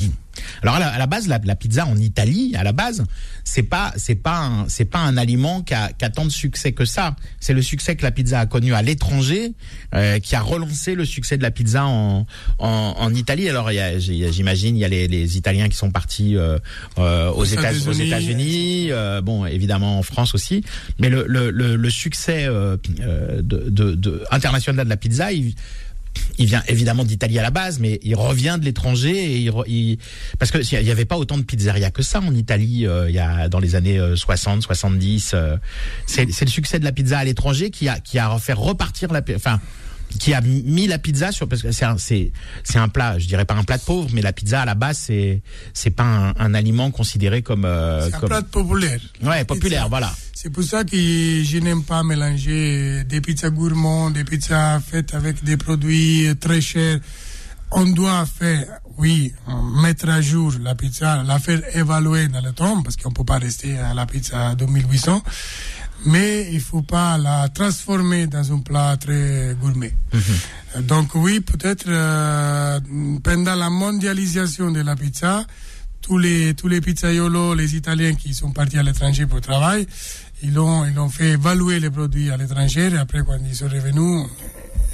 Alors 0.62 0.76
à 0.76 0.78
la, 0.80 0.88
à 0.88 0.98
la 0.98 1.06
base, 1.06 1.28
la, 1.28 1.38
la 1.44 1.56
pizza 1.56 1.86
en 1.86 1.96
Italie, 1.96 2.54
à 2.56 2.62
la 2.64 2.72
base, 2.72 3.04
c'est 3.44 3.62
pas 3.62 3.92
c'est 3.96 4.14
pas 4.14 4.38
un, 4.38 4.68
c'est 4.68 4.84
pas 4.84 4.98
un 5.00 5.16
aliment 5.16 5.62
qui 5.62 5.74
a, 5.74 5.92
qui 5.92 6.04
a 6.04 6.10
tant 6.10 6.24
de 6.24 6.30
succès 6.30 6.72
que 6.72 6.84
ça. 6.84 7.16
C'est 7.40 7.54
le 7.54 7.62
succès 7.62 7.96
que 7.96 8.02
la 8.02 8.10
pizza 8.10 8.40
a 8.40 8.46
connu 8.46 8.74
à 8.74 8.82
l'étranger 8.82 9.52
euh, 9.94 10.18
qui 10.18 10.34
a 10.36 10.40
relancé 10.40 10.94
le 10.94 11.04
succès 11.04 11.36
de 11.36 11.42
la 11.42 11.50
pizza 11.50 11.86
en 11.86 12.26
en, 12.58 12.94
en 12.98 13.14
Italie. 13.14 13.48
Alors 13.48 13.70
j'imagine 13.98 14.76
il 14.76 14.80
y 14.80 14.84
a 14.84 14.88
les, 14.88 15.08
les 15.08 15.36
Italiens 15.36 15.68
qui 15.68 15.76
sont 15.76 15.90
partis 15.90 16.36
euh, 16.36 16.58
euh, 16.98 17.30
aux 17.30 17.44
États- 17.44 17.70
aux 17.72 17.92
États-Unis. 17.92 18.06
États-Unis, 18.06 18.88
euh, 18.90 19.20
bon 19.20 19.46
évidemment 19.46 19.98
en 19.98 20.02
France 20.02 20.34
aussi, 20.34 20.62
mais 20.98 21.08
le 21.08 21.24
le, 21.28 21.50
le, 21.50 21.76
le 21.76 21.90
succès 21.90 22.46
euh, 22.46 22.76
euh, 23.00 23.42
de, 23.42 23.68
de, 23.68 23.94
de 23.94 24.24
international 24.30 24.84
de 24.84 24.90
la 24.90 24.96
pizza, 24.96 25.32
il, 25.32 25.54
il 26.38 26.46
vient 26.46 26.62
évidemment 26.68 27.04
d'Italie 27.04 27.38
à 27.38 27.42
la 27.42 27.50
base, 27.50 27.78
mais 27.80 27.98
il 28.02 28.14
revient 28.14 28.56
de 28.60 28.64
l'étranger 28.64 29.10
et 29.16 29.36
il, 29.38 29.52
il- 29.66 29.98
parce 30.38 30.50
que 30.50 30.58
il 30.58 30.86
y 30.86 30.90
avait 30.90 31.04
pas 31.04 31.16
autant 31.16 31.38
de 31.38 31.42
pizzerias 31.42 31.90
que 31.90 32.02
ça 32.02 32.20
en 32.20 32.34
Italie 32.34 32.86
euh, 32.86 33.08
il 33.08 33.14
y 33.14 33.18
a 33.18 33.48
dans 33.48 33.60
les 33.60 33.74
années 33.74 33.98
euh, 33.98 34.16
60, 34.16 34.62
70. 34.62 35.32
euh, 35.34 35.56
c'est 36.06 36.30
c'est 36.32 36.44
le 36.44 36.50
succès 36.50 36.78
de 36.78 36.84
la 36.84 36.92
pizza 36.92 37.18
à 37.18 37.24
l'étranger 37.24 37.70
qui 37.70 37.88
a 37.88 37.98
qui 38.00 38.18
a 38.18 38.36
fait 38.38 38.52
repartir 38.52 39.12
la 39.12 39.22
enfin 39.34 39.60
qui 40.18 40.32
a 40.34 40.40
mis 40.40 40.86
la 40.86 40.98
pizza 40.98 41.32
sur 41.32 41.48
parce 41.48 41.62
que 41.62 41.72
c'est 41.72 41.84
un, 41.84 41.98
c'est 41.98 42.32
c'est 42.64 42.78
un 42.78 42.88
plat, 42.88 43.18
je 43.18 43.26
dirais 43.26 43.44
pas 43.44 43.54
un 43.54 43.64
plat 43.64 43.76
de 43.78 43.82
pauvre, 43.82 44.08
mais 44.12 44.22
la 44.22 44.32
pizza 44.32 44.62
à 44.62 44.64
la 44.64 44.74
base 44.74 44.98
c'est 44.98 45.42
c'est 45.74 45.90
pas 45.90 46.04
un, 46.04 46.34
un 46.38 46.54
aliment 46.54 46.90
considéré 46.90 47.42
comme 47.42 47.64
euh, 47.64 48.08
C'est 48.08 48.14
un 48.16 48.20
comme 48.20 48.28
plat 48.28 48.42
populaire. 48.42 49.00
ouais 49.22 49.44
populaire, 49.44 49.82
Pizza. 49.82 49.88
voilà. 49.88 50.14
C'est 50.34 50.50
pour 50.50 50.62
ça 50.64 50.84
que 50.84 50.96
je 50.96 51.58
n'aime 51.58 51.82
pas 51.82 52.02
mélanger 52.02 53.04
des 53.04 53.20
pizzas 53.20 53.50
gourmands, 53.50 54.10
des 54.10 54.24
pizzas 54.24 54.80
faites 54.80 55.14
avec 55.14 55.42
des 55.44 55.56
produits 55.56 56.28
très 56.38 56.60
chers. 56.60 56.98
On 57.72 57.84
doit 57.84 58.24
faire, 58.26 58.64
oui, 58.96 59.32
mettre 59.82 60.08
à 60.08 60.20
jour 60.20 60.52
la 60.62 60.76
pizza, 60.76 61.24
la 61.24 61.40
faire 61.40 61.60
évaluer 61.76 62.28
dans 62.28 62.40
le 62.40 62.52
temps, 62.52 62.80
parce 62.82 62.96
qu'on 62.96 63.10
peut 63.10 63.24
pas 63.24 63.38
rester 63.38 63.76
à 63.76 63.92
la 63.92 64.06
pizza 64.06 64.50
à 64.50 64.54
2800. 64.54 65.20
Mais 66.06 66.48
il 66.52 66.60
faut 66.60 66.82
pas 66.82 67.18
la 67.18 67.48
transformer 67.48 68.26
dans 68.28 68.52
un 68.52 68.60
plat 68.60 68.96
très 68.96 69.56
gourmet. 69.60 69.92
Donc 70.80 71.14
oui, 71.14 71.40
peut-être 71.40 71.86
euh, 71.88 72.78
pendant 73.22 73.54
la 73.54 73.70
mondialisation 73.70 74.70
de 74.70 74.80
la 74.80 74.94
pizza, 74.94 75.44
tous 76.02 76.18
les 76.18 76.54
tous 76.54 76.68
les 76.68 76.80
pizzaiolos, 76.80 77.54
les 77.54 77.74
Italiens 77.74 78.14
qui 78.14 78.34
sont 78.34 78.52
partis 78.52 78.78
à 78.78 78.84
l'étranger 78.84 79.26
pour 79.26 79.40
travail, 79.40 79.86
ils 80.42 80.56
ont 80.58 80.84
ils 80.84 80.98
ont 80.98 81.08
fait 81.08 81.30
évaluer 81.30 81.80
les 81.80 81.90
produits 81.90 82.30
à 82.30 82.36
l'étranger. 82.36 82.90
Et 82.92 82.98
après, 82.98 83.24
quand 83.24 83.38
ils 83.44 83.56
sont 83.56 83.68
revenus, 83.68 84.26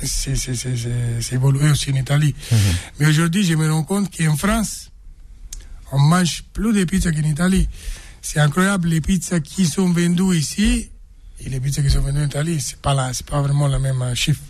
c'est 0.03 1.33
évolué 1.33 1.70
aussi 1.70 1.90
en 1.90 1.96
Italie. 1.96 2.35
Mais 2.98 3.07
aujourd'hui, 3.07 3.44
je 3.44 3.55
me 3.55 3.70
rends 3.70 3.85
compte 3.85 4.11
qu'en 4.16 4.37
France, 4.37 4.90
on 5.90 5.98
mange 5.98 6.44
plus 6.55 6.72
de 6.72 6.85
pizzas 6.85 7.12
qu'en 7.12 7.29
Italie. 7.29 7.68
C'est 8.22 8.38
incroyable 8.40 8.88
les 8.88 9.01
pizzas 9.01 9.40
qui 9.40 9.66
sont 9.66 9.90
vendues 9.90 10.37
ici 10.37 10.92
et 11.45 11.49
les 11.49 11.61
pizzas 11.61 11.83
qui 11.83 11.91
sont 11.91 12.01
vendues 12.01 12.21
en 12.21 12.27
Italie, 12.27 12.61
c'est 12.61 12.79
pas 12.79 12.95
là, 12.95 13.11
c'est 13.13 13.27
pas 13.27 13.41
vraiment 13.41 13.69
le 13.69 13.79
même 13.79 14.03
euh, 14.03 14.15
chiffre. 14.15 14.43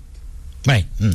Ouais. 0.67 0.87
hmm. 1.01 1.11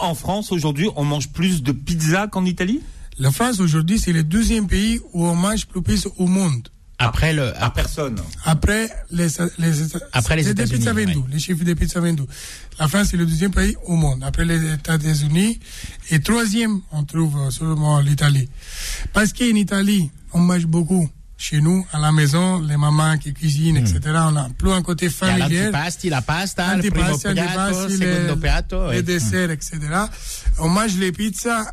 En 0.00 0.14
France, 0.14 0.50
aujourd'hui, 0.50 0.88
on 0.96 1.04
mange 1.04 1.28
plus 1.28 1.62
de 1.62 1.72
pizza 1.72 2.26
qu'en 2.26 2.44
Italie? 2.44 2.80
La 3.18 3.30
France 3.30 3.60
aujourd'hui, 3.60 3.98
c'est 3.98 4.12
le 4.12 4.22
deuxième 4.22 4.66
pays 4.66 5.00
où 5.12 5.26
on 5.26 5.34
mange 5.34 5.66
plus 5.66 5.82
pizza 5.82 6.08
au 6.16 6.26
monde. 6.26 6.68
Après 7.02 7.32
le 7.32 7.56
À 7.56 7.66
après 7.66 7.82
personne. 7.82 8.20
Après 8.44 8.90
les, 9.10 9.28
les, 9.58 9.72
Après 10.12 10.36
les 10.36 10.42
c'est 10.42 10.52
des 10.52 10.64
États-Unis, 10.64 10.78
pizzas 10.78 10.92
vendues, 10.92 11.16
ouais. 11.16 11.24
les 11.32 11.38
chiffres 11.38 11.64
des 11.64 11.74
pizzas 11.74 12.00
vendues. 12.00 12.24
La 12.78 12.88
France 12.88 13.08
c'est 13.10 13.16
le 13.16 13.24
deuxième 13.24 13.52
pays 13.52 13.74
au 13.86 13.96
monde, 13.96 14.22
après 14.22 14.44
les 14.44 14.74
États-Unis. 14.74 15.58
Et 16.10 16.20
troisième, 16.20 16.80
on 16.92 17.04
trouve 17.04 17.38
euh, 17.38 17.50
seulement 17.50 18.00
l'Italie. 18.00 18.50
Parce 19.14 19.32
qu'en 19.32 19.44
Italie, 19.46 20.10
on 20.34 20.40
mange 20.40 20.66
beaucoup. 20.66 21.08
Chez 21.42 21.62
nous, 21.62 21.86
à 21.90 21.98
la 21.98 22.12
maison, 22.12 22.60
les 22.60 22.76
mamans 22.76 23.16
qui 23.16 23.32
cuisinent, 23.32 23.78
etc. 23.78 23.98
On 24.30 24.36
a 24.36 24.48
plus 24.58 24.70
un 24.72 24.82
côté 24.82 25.06
il 25.06 25.08
y 25.10 25.14
a 25.14 25.16
familial. 25.16 25.50
l'antipasti, 25.72 26.10
la 26.10 26.20
pasta, 26.20 26.76
le 26.76 26.82
primo 26.90 27.16
piatto, 27.16 27.28
antipasti, 27.30 27.96
secondo 27.96 28.36
piatto. 28.36 28.90
les 28.90 28.96
ouais. 28.98 29.02
desserts, 29.02 29.50
etc. 29.50 29.78
On 30.58 30.68
mange 30.68 30.96
les 30.98 31.12
pizzas 31.12 31.64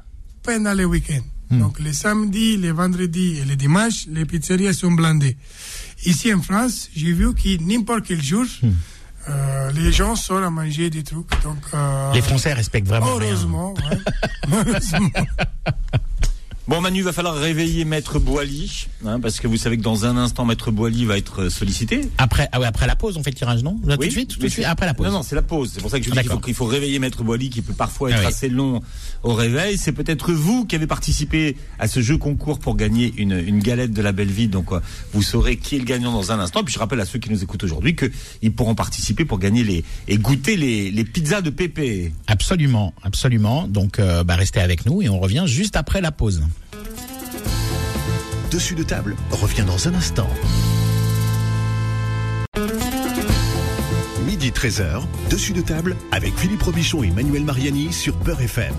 pendant 0.42 0.72
les 0.72 0.86
week-ends. 0.86 1.26
Hmm. 1.50 1.60
Donc 1.60 1.80
les 1.82 1.92
samedis, 1.92 2.56
les 2.56 2.72
vendredis 2.72 3.40
et 3.40 3.46
les 3.46 3.58
dimanches, 3.58 4.06
les 4.08 4.24
pizzerias 4.26 4.72
sont 4.74 4.92
blindées. 4.94 5.36
Ici 6.06 6.34
en 6.34 6.42
France, 6.42 6.88
j'ai 6.96 7.12
vu 7.12 7.34
que 7.34 7.62
n'importe 7.62 8.06
quel 8.08 8.24
jour, 8.24 8.46
Hmm. 8.62 8.72
euh, 9.30 9.72
les 9.74 9.92
gens 9.92 10.16
sortent 10.16 10.46
à 10.46 10.50
manger 10.50 10.90
des 10.90 11.04
trucs. 11.04 11.28
Donc, 11.44 11.58
euh, 11.74 12.14
Les 12.14 12.22
Français 12.22 12.54
respectent 12.54 12.88
vraiment 12.88 13.16
rien. 13.16 13.28
heureusement, 13.32 13.74
ouais. 13.74 13.98
heureusement. 14.54 15.10
Bon, 16.68 16.82
Manu, 16.82 17.02
va 17.02 17.14
falloir 17.14 17.36
réveiller 17.36 17.86
Maître 17.86 18.20
Boily, 18.20 18.88
hein, 19.06 19.22
parce 19.22 19.40
que 19.40 19.48
vous 19.48 19.56
savez 19.56 19.78
que 19.78 19.82
dans 19.84 20.04
un 20.06 20.18
instant, 20.18 20.44
Maître 20.44 20.70
Boily 20.70 21.06
va 21.06 21.18
être 21.18 21.48
sollicité. 21.48 22.02
Après, 22.18 22.50
ah 22.52 22.60
ouais, 22.60 22.66
après 22.66 22.88
la 22.88 22.98
pause, 22.98 23.16
on 23.16 23.24
fait 23.24 23.30
le 23.30 23.38
tirage, 23.38 23.64
non? 23.64 23.80
Là, 23.86 23.96
Tout 23.96 24.02
Oui, 24.02 24.08
de 24.08 24.12
suite, 24.12 24.30
tout 24.34 24.40
de 24.40 24.50
suite, 24.50 24.66
après 24.66 24.86
la 24.86 24.94
pause. 24.94 25.06
Non, 25.08 25.14
non, 25.14 25.24
c'est 25.24 25.36
la 25.36 25.42
pause. 25.44 25.72
C'est 25.74 25.80
pour 25.80 25.90
ça 25.90 25.98
que 25.98 26.06
je 26.06 26.12
dis 26.12 26.18
qu'il 26.44 26.54
faut, 26.54 26.66
réveiller 26.66 27.00
Maître 27.00 27.24
Boily, 27.24 27.50
qui 27.50 27.62
peut 27.62 27.72
parfois 27.72 28.10
être 28.10 28.18
Ah 28.18 28.24
oui. 28.24 28.28
assez 28.28 28.50
long 28.50 28.82
au 29.24 29.34
réveil. 29.34 29.78
C'est 29.78 29.94
peut-être 29.94 30.34
vous 30.34 30.66
qui 30.66 30.76
avez 30.76 30.88
participé 30.88 31.56
à 31.80 31.88
ce 31.88 32.02
jeu 32.02 32.18
concours 32.18 32.60
pour 32.60 32.76
gagner 32.76 33.14
une, 33.16 33.32
une 33.40 33.60
galette 33.60 33.94
de 33.94 34.02
la 34.02 34.12
belle 34.12 34.28
vie. 34.28 34.50
Donc, 34.50 34.74
euh, 34.74 34.82
vous 35.14 35.22
saurez 35.22 35.56
qui 35.56 35.78
est 35.78 35.80
le 35.80 35.86
gagnant 35.86 36.12
dans 36.12 36.34
un 36.34 36.40
instant. 36.42 36.66
Puis 36.66 36.74
je 36.74 36.80
rappelle 36.80 37.00
à 37.00 37.06
ceux 37.06 37.20
qui 37.20 37.30
nous 37.30 37.42
écoutent 37.42 37.64
aujourd'hui 37.64 37.96
qu'ils 37.96 38.52
pourront 38.52 38.76
participer 38.76 39.24
pour 39.24 39.40
gagner 39.40 39.64
les 39.64 39.86
et 40.10 40.18
goûter 40.18 40.58
les, 40.58 40.92
les 40.92 41.04
pizzas 41.06 41.40
de 41.40 41.50
Pépé. 41.50 42.12
Absolument, 42.28 42.94
absolument. 43.04 43.70
Donc, 43.70 44.00
euh, 44.00 44.26
bah, 44.26 44.36
restez 44.36 44.60
avec 44.60 44.86
nous 44.86 45.02
et 45.02 45.08
on 45.08 45.22
revient 45.22 45.46
juste 45.48 45.78
après 45.78 46.02
la 46.02 46.12
pause. 46.12 46.42
Dessus 48.52 48.76
de 48.76 48.84
table 48.84 49.16
revient 49.30 49.66
dans 49.68 49.90
un 49.90 49.94
instant. 49.94 50.30
Midi 54.26 54.52
13h, 54.52 55.04
dessus 55.30 55.52
de 55.52 55.62
table 55.62 55.98
avec 56.12 56.34
Philippe 56.38 56.64
Robichon 56.64 57.04
et 57.04 57.12
Manuel 57.12 57.44
Mariani 57.44 57.92
sur 57.92 58.16
Beurre 58.16 58.42
FM. 58.42 58.74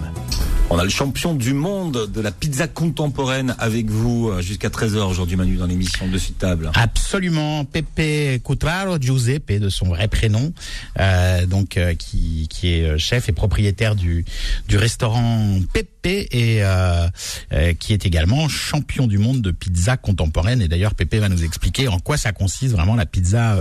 On 0.70 0.78
a 0.78 0.84
le 0.84 0.90
champion 0.90 1.34
du 1.34 1.54
monde 1.54 2.10
de 2.12 2.20
la 2.20 2.30
pizza 2.30 2.68
contemporaine 2.68 3.54
avec 3.58 3.86
vous 3.88 4.28
euh, 4.28 4.42
jusqu'à 4.42 4.68
13h 4.68 4.98
aujourd'hui, 4.98 5.34
Manu, 5.34 5.56
dans 5.56 5.64
l'émission 5.64 6.06
de 6.08 6.18
table. 6.38 6.70
Absolument, 6.74 7.64
Pepe 7.64 8.42
Cutraro 8.44 8.98
Giuseppe 9.00 9.52
de 9.58 9.70
son 9.70 9.86
vrai 9.88 10.08
prénom, 10.08 10.52
euh, 11.00 11.46
donc 11.46 11.78
euh, 11.78 11.94
qui, 11.94 12.48
qui 12.50 12.74
est 12.74 12.82
euh, 12.84 12.98
chef 12.98 13.30
et 13.30 13.32
propriétaire 13.32 13.94
du 13.96 14.26
du 14.68 14.76
restaurant 14.76 15.58
Pepe 15.72 16.28
et 16.32 16.58
euh, 16.62 17.08
euh, 17.54 17.72
qui 17.72 17.94
est 17.94 18.04
également 18.04 18.46
champion 18.48 19.06
du 19.06 19.16
monde 19.16 19.40
de 19.40 19.50
pizza 19.52 19.96
contemporaine. 19.96 20.60
Et 20.60 20.68
d'ailleurs, 20.68 20.94
Pepe 20.94 21.14
va 21.14 21.30
nous 21.30 21.44
expliquer 21.44 21.88
en 21.88 21.98
quoi 21.98 22.18
ça 22.18 22.32
consiste 22.32 22.74
vraiment 22.74 22.94
la 22.94 23.06
pizza 23.06 23.56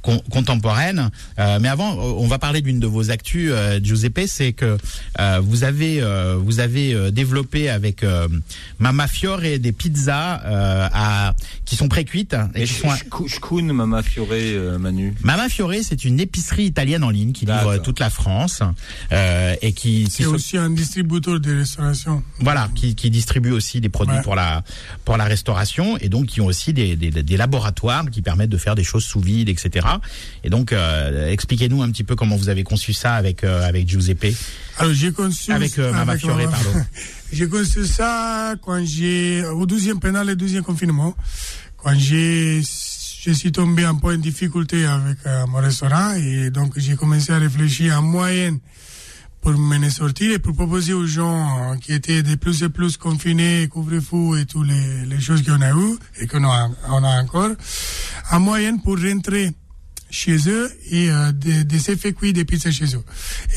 con- 0.00 0.22
contemporaine. 0.30 1.10
Mais 1.36 1.68
avant, 1.68 1.92
on 1.98 2.26
va 2.26 2.38
parler 2.38 2.62
d'une 2.62 2.80
de 2.80 2.86
vos 2.86 3.10
actus, 3.10 3.52
Giuseppe, 3.82 4.20
c'est 4.26 4.52
que 4.54 4.78
euh, 5.20 5.40
vous 5.58 5.64
avez 5.64 6.00
euh, 6.00 6.36
vous 6.38 6.60
avez 6.60 6.94
euh, 6.94 7.10
développé 7.10 7.68
avec 7.68 8.04
euh, 8.04 8.28
Mama 8.78 9.08
Fiore 9.08 9.40
des 9.58 9.72
pizzas 9.72 10.40
euh, 10.44 10.88
à 10.92 11.34
qui 11.64 11.74
sont 11.74 11.88
précuites 11.88 12.36
et 12.54 12.64
qui 12.64 12.74
sont 12.74 12.88
Mama 13.72 14.02
Fioré, 14.02 14.52
euh, 14.54 14.78
Manu. 14.78 15.14
Mama 15.22 15.48
Fiore, 15.48 15.72
c'est 15.82 16.04
une 16.04 16.20
épicerie 16.20 16.64
italienne 16.66 17.02
en 17.02 17.10
ligne 17.10 17.32
qui 17.32 17.44
livre 17.46 17.78
toute 17.78 17.98
la 17.98 18.08
France 18.10 18.62
euh, 19.12 19.54
et 19.62 19.72
qui, 19.72 20.06
C'est 20.10 20.26
aussi 20.26 20.56
un 20.56 20.70
distributeur 20.70 21.40
de 21.40 21.58
restauration. 21.58 22.22
voilà, 22.38 22.68
qui, 22.74 22.94
qui 22.94 23.10
distribue 23.10 23.50
aussi 23.50 23.80
des 23.80 23.88
produits 23.88 24.08
Ouais. 24.08 24.22
pour 24.22 24.36
la 24.36 24.62
pour 25.04 25.16
la 25.18 25.24
restauration 25.24 25.98
et 25.98 26.08
donc 26.08 26.26
qui 26.26 26.40
ont 26.40 26.46
aussi 26.46 26.72
des, 26.72 26.96
des, 26.96 27.10
des 27.10 27.36
laboratoires 27.36 28.08
qui 28.10 28.22
permettent 28.22 28.48
de 28.50 28.56
faire 28.56 28.74
des 28.74 28.84
choses 28.84 29.04
sous 29.04 29.20
vide, 29.20 29.48
etc. 29.50 29.86
Et 30.44 30.50
donc 30.50 30.72
euh, 30.72 31.28
expliquez-nous 31.30 31.82
un 31.82 31.90
petit 31.90 32.04
peu 32.04 32.14
comment 32.16 32.36
vous 32.36 32.48
avez 32.48 32.62
conçu 32.64 32.92
ça 32.94 33.14
avec 33.14 33.44
euh, 33.44 33.68
avec 33.68 33.86
Giuseppe. 33.88 34.34
Alors 34.78 34.94
j'ai 34.94 35.10
conçu 35.12 35.47
Avec, 35.54 35.78
euh, 35.78 35.92
Mama 35.92 36.12
avec 36.12 36.20
Fiore, 36.20 36.36
Mama- 36.36 36.50
pardon. 36.50 36.84
j'ai 37.32 37.48
conçu 37.48 37.86
ça 37.86 38.54
quand 38.62 38.84
j'ai 38.84 39.44
au 39.44 39.66
12e 39.66 39.98
pendant 40.00 40.24
le 40.24 40.34
12e 40.34 40.62
confinement 40.62 41.14
quand 41.76 41.94
j'ai 41.96 42.62
je 43.20 43.32
suis 43.32 43.52
tombé 43.52 43.84
un 43.84 43.94
peu 43.96 44.14
en 44.14 44.16
difficulté 44.16 44.84
avec 44.86 45.18
euh, 45.26 45.46
mon 45.48 45.58
restaurant 45.58 46.14
et 46.14 46.50
donc 46.50 46.72
j'ai 46.78 46.96
commencé 46.96 47.32
à 47.32 47.38
réfléchir 47.38 47.98
en 47.98 48.02
moyenne 48.02 48.58
pour 49.40 49.52
m'en 49.52 49.90
sortir 49.90 50.32
et 50.32 50.38
pour 50.38 50.54
proposer 50.54 50.92
aux 50.94 51.06
gens 51.06 51.76
qui 51.80 51.92
étaient 51.92 52.22
de 52.22 52.34
plus 52.34 52.64
en 52.64 52.70
plus 52.70 52.96
confinés, 52.96 53.68
couvre-feu 53.68 54.40
et 54.40 54.46
toutes 54.46 54.66
les, 54.66 55.06
les 55.06 55.20
choses 55.20 55.42
qu'on 55.44 55.60
a 55.60 55.70
eues 55.72 55.96
et 56.20 56.26
qu'on 56.26 56.42
a, 56.44 56.70
on 56.88 57.04
a 57.04 57.22
encore, 57.22 57.50
en 58.32 58.40
moyenne 58.40 58.80
pour 58.82 58.98
rentrer 58.98 59.52
chez 60.10 60.48
eux 60.48 60.70
et 60.90 61.10
euh, 61.10 61.32
de, 61.32 61.62
de 61.62 61.78
se 61.78 61.94
faire 61.96 62.14
cuire 62.14 62.32
des 62.32 62.44
pizzas 62.44 62.70
chez 62.70 62.96
eux. 62.96 63.04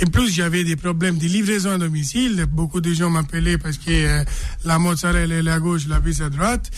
Et 0.01 0.05
plus, 0.05 0.31
j'avais 0.33 0.63
des 0.63 0.75
problèmes 0.75 1.17
de 1.17 1.27
livraison 1.27 1.71
à 1.71 1.77
domicile. 1.77 2.45
Beaucoup 2.49 2.81
de 2.81 2.93
gens 2.93 3.09
m'appelaient 3.09 3.57
parce 3.57 3.77
que 3.77 3.91
euh, 3.91 4.23
la 4.65 4.79
mozzarella 4.79 5.35
est 5.35 5.47
à 5.47 5.59
gauche, 5.59 5.87
la 5.87 6.01
pizza 6.01 6.25
à 6.25 6.29
droite. 6.29 6.69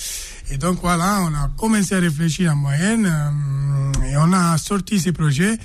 Et 0.52 0.58
donc 0.58 0.80
voilà, 0.82 1.22
on 1.22 1.34
a 1.34 1.52
commencé 1.58 1.96
à 1.96 2.00
réfléchir 2.00 2.52
en 2.52 2.56
moyenne 2.56 3.06
euh, 3.06 4.06
et 4.10 4.18
on 4.18 4.32
a 4.34 4.58
sorti 4.58 5.00
ces 5.00 5.12
projets 5.12 5.58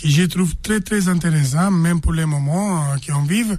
que 0.00 0.08
je 0.08 0.22
trouve 0.24 0.54
très 0.62 0.80
très 0.80 1.08
intéressant, 1.08 1.70
même 1.72 2.00
pour 2.00 2.12
les 2.12 2.24
moments 2.24 2.84
euh, 2.92 2.96
qu'on 3.04 3.22
vive. 3.22 3.58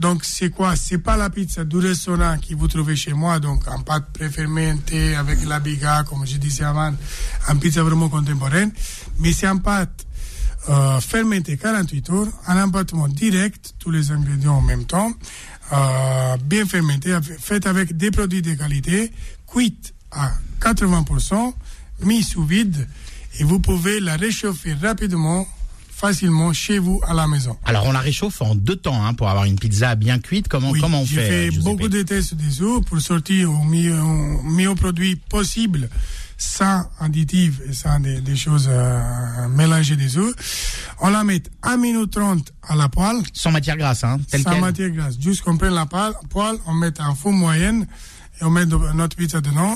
Donc 0.00 0.24
c'est 0.24 0.48
quoi? 0.50 0.76
C'est 0.76 0.98
pas 0.98 1.16
la 1.16 1.28
pizza 1.28 1.62
du 1.64 1.76
restaurant 1.76 2.36
que 2.38 2.54
vous 2.54 2.68
trouvez 2.68 2.96
chez 2.96 3.12
moi, 3.12 3.38
donc 3.38 3.68
en 3.68 3.80
pâte 3.82 4.10
préfermentée 4.12 5.14
avec 5.14 5.44
la 5.46 5.60
biga, 5.60 6.04
comme 6.08 6.26
je 6.26 6.38
disais 6.38 6.64
avant, 6.64 6.94
en 7.48 7.56
pizza 7.56 7.82
vraiment 7.82 8.08
contemporaine, 8.08 8.72
mais 9.18 9.32
c'est 9.32 9.46
en 9.48 9.58
pâte 9.58 10.06
euh, 10.70 10.98
fermentée 11.00 11.58
48 11.58 12.10
heures, 12.10 12.28
en 12.48 12.56
empattement 12.58 13.06
direct, 13.08 13.74
tous 13.78 13.90
les 13.90 14.10
ingrédients 14.10 14.54
en 14.56 14.62
même 14.62 14.86
temps, 14.86 15.12
euh, 15.72 16.36
bien 16.44 16.64
fermenté, 16.66 17.12
avec- 17.12 17.38
fait 17.38 17.66
avec 17.66 17.94
des 17.96 18.10
produits 18.10 18.40
de 18.40 18.54
qualité, 18.54 19.12
cuite 19.46 19.92
à 20.10 20.32
80%, 20.60 21.54
mis 22.00 22.22
sous 22.22 22.44
vide, 22.44 22.88
et 23.38 23.44
vous 23.44 23.60
pouvez 23.60 24.00
la 24.00 24.16
réchauffer 24.16 24.72
rapidement, 24.74 25.46
facilement 26.08 26.52
chez 26.52 26.78
vous 26.78 27.00
à 27.08 27.14
la 27.14 27.26
maison. 27.26 27.56
Alors 27.64 27.86
on 27.86 27.92
la 27.92 28.00
réchauffe 28.00 28.42
en 28.42 28.54
deux 28.54 28.76
temps 28.76 29.02
hein, 29.06 29.14
pour 29.14 29.30
avoir 29.30 29.44
une 29.46 29.58
pizza 29.58 29.94
bien 29.94 30.18
cuite. 30.18 30.48
Comment 30.48 30.70
Oui, 30.70 30.78
comment 30.80 31.00
on 31.00 31.06
j'ai 31.06 31.16
fait 31.16 31.28
fait 31.28 31.50
Giuseppe 31.50 31.64
beaucoup 31.64 31.88
de 31.88 32.02
tests 32.02 32.34
dessous 32.34 32.82
pour 32.82 33.00
sortir 33.00 33.50
au 33.50 33.64
mieux, 33.64 33.98
au 33.98 34.42
meilleur 34.42 34.74
produit 34.74 35.16
possible, 35.16 35.88
sans 36.36 36.84
additifs 37.00 37.58
et 37.66 37.72
sans 37.72 38.00
des, 38.00 38.20
des 38.20 38.36
choses 38.36 38.68
euh, 38.70 39.48
mélangées 39.48 39.96
dessous. 39.96 40.30
On 41.00 41.08
la 41.08 41.24
met 41.24 41.42
1 41.62 41.78
minute 41.78 42.10
30 42.10 42.52
à 42.68 42.76
la 42.76 42.90
poêle, 42.90 43.22
Sans 43.32 43.50
matière 43.50 43.78
grasse, 43.78 44.04
hein, 44.04 44.18
sans 44.30 44.42
quel. 44.44 44.60
matière 44.60 44.90
grasse. 44.90 45.16
Juste 45.18 45.40
qu'on 45.40 45.56
prenne 45.56 45.72
la 45.74 45.86
poêle, 45.86 46.12
on 46.66 46.74
met 46.74 47.00
en 47.00 47.14
feu 47.14 47.30
moyenne 47.30 47.86
et 48.40 48.44
on 48.44 48.50
met 48.50 48.66
notre 48.66 49.16
pizza 49.16 49.40
dedans. 49.40 49.74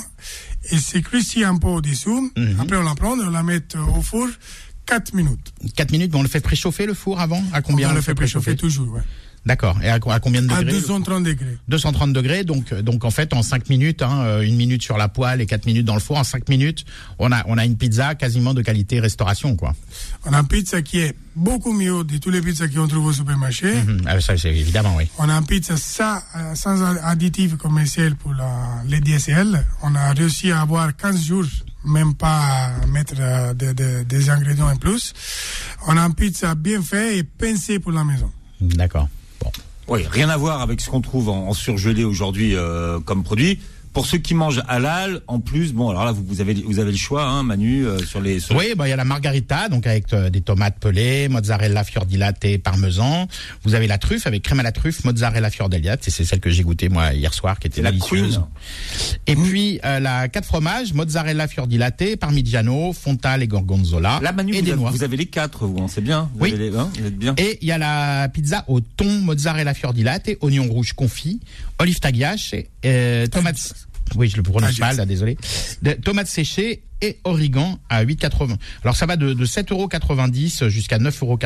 Et 0.71 0.77
c'est 0.77 1.01
cuit 1.01 1.43
un 1.43 1.57
peu 1.57 1.69
au-dessous. 1.69 2.31
Mhm. 2.37 2.59
Après, 2.59 2.77
on 2.77 2.83
la 2.83 2.93
prend, 2.93 3.13
on 3.17 3.29
la 3.31 3.41
met 3.41 3.63
au 3.97 4.01
four 4.03 4.27
4 4.89 5.13
minutes. 5.13 5.53
4 5.75 5.91
minutes, 5.91 6.11
mais 6.11 6.19
on 6.19 6.23
le 6.23 6.27
fait 6.29 6.39
préchauffer 6.41 6.85
le 6.85 6.93
four 6.93 7.19
avant? 7.19 7.43
À 7.53 7.61
combien 7.61 7.91
on 7.91 7.93
le 7.93 8.01
fait 8.01 8.15
préchauffer? 8.15 8.55
toujours, 8.55 8.91
ouais. 8.93 9.01
D'accord. 9.45 9.79
Et 9.81 9.87
à, 9.89 9.99
co- 10.01 10.11
à 10.11 10.19
combien 10.19 10.41
de 10.41 10.51
À 10.51 10.57
degrés 10.59 10.73
le- 10.73 10.79
230 10.81 11.23
degrés. 11.23 11.57
230 11.69 12.11
degrés, 12.11 12.43
donc 12.43 12.73
euh, 12.73 12.81
donc 12.81 13.05
en 13.05 13.09
fait 13.09 13.33
en 13.33 13.41
5 13.41 13.69
minutes, 13.69 14.01
hein, 14.01 14.19
euh, 14.23 14.41
une 14.41 14.57
minute 14.57 14.83
sur 14.83 14.97
la 14.97 15.07
poêle 15.07 15.39
et 15.39 15.45
4 15.45 15.65
minutes 15.65 15.85
dans 15.85 15.93
le 15.93 16.01
four, 16.01 16.17
en 16.17 16.25
5 16.25 16.49
minutes, 16.49 16.83
on 17.19 17.31
a 17.31 17.43
on 17.47 17.57
a 17.57 17.63
une 17.63 17.77
pizza 17.77 18.15
quasiment 18.15 18.53
de 18.53 18.61
qualité 18.61 18.99
restauration 18.99 19.55
quoi. 19.55 19.73
On 20.25 20.33
a 20.33 20.39
une 20.39 20.47
pizza 20.47 20.81
qui 20.81 20.99
est 20.99 21.15
beaucoup 21.37 21.71
mieux 21.71 22.03
de 22.03 22.17
tous 22.17 22.31
les 22.31 22.41
pizzas 22.41 22.67
qu'on 22.67 22.87
trouve 22.89 23.05
au 23.05 23.13
supermarché. 23.13 23.71
Hum, 23.77 24.01
ah, 24.07 24.19
ça 24.19 24.37
c'est 24.37 24.49
évidemment 24.53 24.95
oui. 24.97 25.05
On 25.17 25.29
a 25.29 25.33
une 25.33 25.45
pizza 25.45 25.77
sans, 25.77 26.17
euh, 26.35 26.53
sans 26.55 26.83
additifs 26.83 27.55
commerciaux 27.55 28.09
pour 28.19 28.33
la, 28.33 28.83
les 28.89 28.99
DSL. 28.99 29.65
On 29.83 29.95
a 29.95 30.11
réussi 30.11 30.51
à 30.51 30.59
avoir 30.61 30.93
15 30.93 31.23
jours, 31.25 31.45
même 31.85 32.13
pas 32.15 32.71
mettre 32.87 33.13
euh, 33.19 33.53
de- 33.53 33.73
de- 33.73 34.03
des 34.03 34.29
ingrédients 34.29 34.69
en 34.69 34.75
plus. 34.75 35.13
On 35.87 35.95
a 35.97 36.01
une 36.01 36.13
pizza 36.13 36.55
bien 36.55 36.81
faite 36.81 37.17
et 37.17 37.23
pensée 37.23 37.79
pour 37.79 37.91
la 37.91 38.03
maison. 38.03 38.31
D'accord. 38.61 39.07
Bon. 39.41 39.51
Oui, 39.87 40.05
rien 40.09 40.29
à 40.29 40.37
voir 40.37 40.61
avec 40.61 40.81
ce 40.81 40.89
qu'on 40.89 41.01
trouve 41.01 41.29
en, 41.29 41.47
en 41.47 41.53
surgelé 41.53 42.03
aujourd'hui 42.03 42.55
euh, 42.55 42.99
comme 42.99 43.23
produit. 43.23 43.59
Pour 43.93 44.05
ceux 44.05 44.19
qui 44.19 44.33
mangent 44.35 44.61
halal, 44.67 45.21
en 45.27 45.39
plus, 45.39 45.73
bon, 45.73 45.89
alors 45.89 46.05
là, 46.05 46.11
vous, 46.11 46.23
vous 46.25 46.41
avez 46.41 46.53
vous 46.53 46.79
avez 46.79 46.91
le 46.91 46.97
choix, 46.97 47.23
hein, 47.25 47.43
Manu, 47.43 47.85
euh, 47.85 47.97
sur 48.05 48.21
les. 48.21 48.39
sur- 48.39 48.55
Oui, 48.55 48.73
bah 48.77 48.87
il 48.87 48.91
y 48.91 48.93
a 48.93 48.95
la 48.95 49.03
margarita 49.05 49.67
donc 49.67 49.87
avec 49.87 50.13
euh, 50.13 50.29
des 50.29 50.41
tomates 50.41 50.77
pelées, 50.79 51.27
mozzarella 51.27 51.83
fior 51.83 52.05
di 52.05 52.17
latte, 52.17 52.57
parmesan. 52.63 53.27
Vous 53.63 53.73
avez 53.75 53.87
la 53.87 53.97
truffe 53.97 54.27
avec 54.27 54.43
crème 54.43 54.59
à 54.59 54.63
la 54.63 54.71
truffe, 54.71 55.03
mozzarella 55.03 55.49
fior 55.49 55.69
di 55.69 55.81
latte, 55.81 56.07
et 56.07 56.11
c'est 56.11 56.23
celle 56.23 56.39
que 56.39 56.49
j'ai 56.49 56.63
goûtée 56.63 56.87
moi 56.89 57.13
hier 57.13 57.33
soir 57.33 57.59
qui 57.59 57.67
était 57.67 57.81
la 57.81 57.91
délicieuse. 57.91 58.37
queen. 58.37 59.15
Et 59.27 59.35
puis 59.35 59.79
euh, 59.83 59.99
la 59.99 60.27
quatre 60.29 60.45
fromages, 60.45 60.93
mozzarella 60.93 61.47
fior 61.47 61.67
di 61.67 61.77
latte, 61.77 62.15
parmigiano, 62.17 62.93
fontal 62.93 63.41
et 63.43 63.47
gorgonzola 63.47 64.19
Là, 64.21 64.31
Manu, 64.31 64.53
et 64.53 64.59
vous 64.59 64.65
des 64.65 64.71
avez, 64.71 64.81
noix. 64.81 64.91
vous 64.91 65.03
avez 65.03 65.17
les 65.17 65.25
quatre, 65.25 65.65
vous, 65.65 65.81
hein, 65.81 65.87
c'est 65.89 66.01
bien. 66.03 66.29
Vous 66.35 66.41
Oui. 66.43 66.53
avez 66.53 66.69
les- 66.69 66.77
hein, 66.77 66.89
vous 66.99 67.05
êtes 67.07 67.17
bien. 67.17 67.33
Et 67.37 67.57
il 67.61 67.67
y 67.67 67.71
a 67.71 67.77
la 67.77 68.29
pizza 68.29 68.63
au 68.67 68.79
thon, 68.81 69.09
mozzarella 69.21 69.73
fior 69.73 69.93
di 69.93 70.03
latte, 70.03 70.37
oignon 70.41 70.67
rouge 70.69 70.93
confit, 70.93 71.39
olive 71.79 71.99
tagliache, 71.99 72.53
et, 72.53 72.69
euh, 72.85 73.27
tomates. 73.27 73.73
Oui, 74.15 74.27
je 74.27 74.37
le 74.37 74.43
prononce 74.43 74.79
mal, 74.79 74.97
là, 74.97 75.05
désolé. 75.05 75.37
De, 75.83 75.91
tomates 75.93 76.25
séchées 76.27 76.81
et 77.01 77.19
origan 77.25 77.79
à 77.89 78.03
8,80. 78.03 78.57
Alors 78.83 78.95
ça 78.95 79.05
va 79.05 79.15
de, 79.17 79.33
de 79.33 79.45
7,90 79.45 79.71
euros 80.63 80.69
jusqu'à 80.71 80.97
9,90 80.97 81.23
euros 81.23 81.37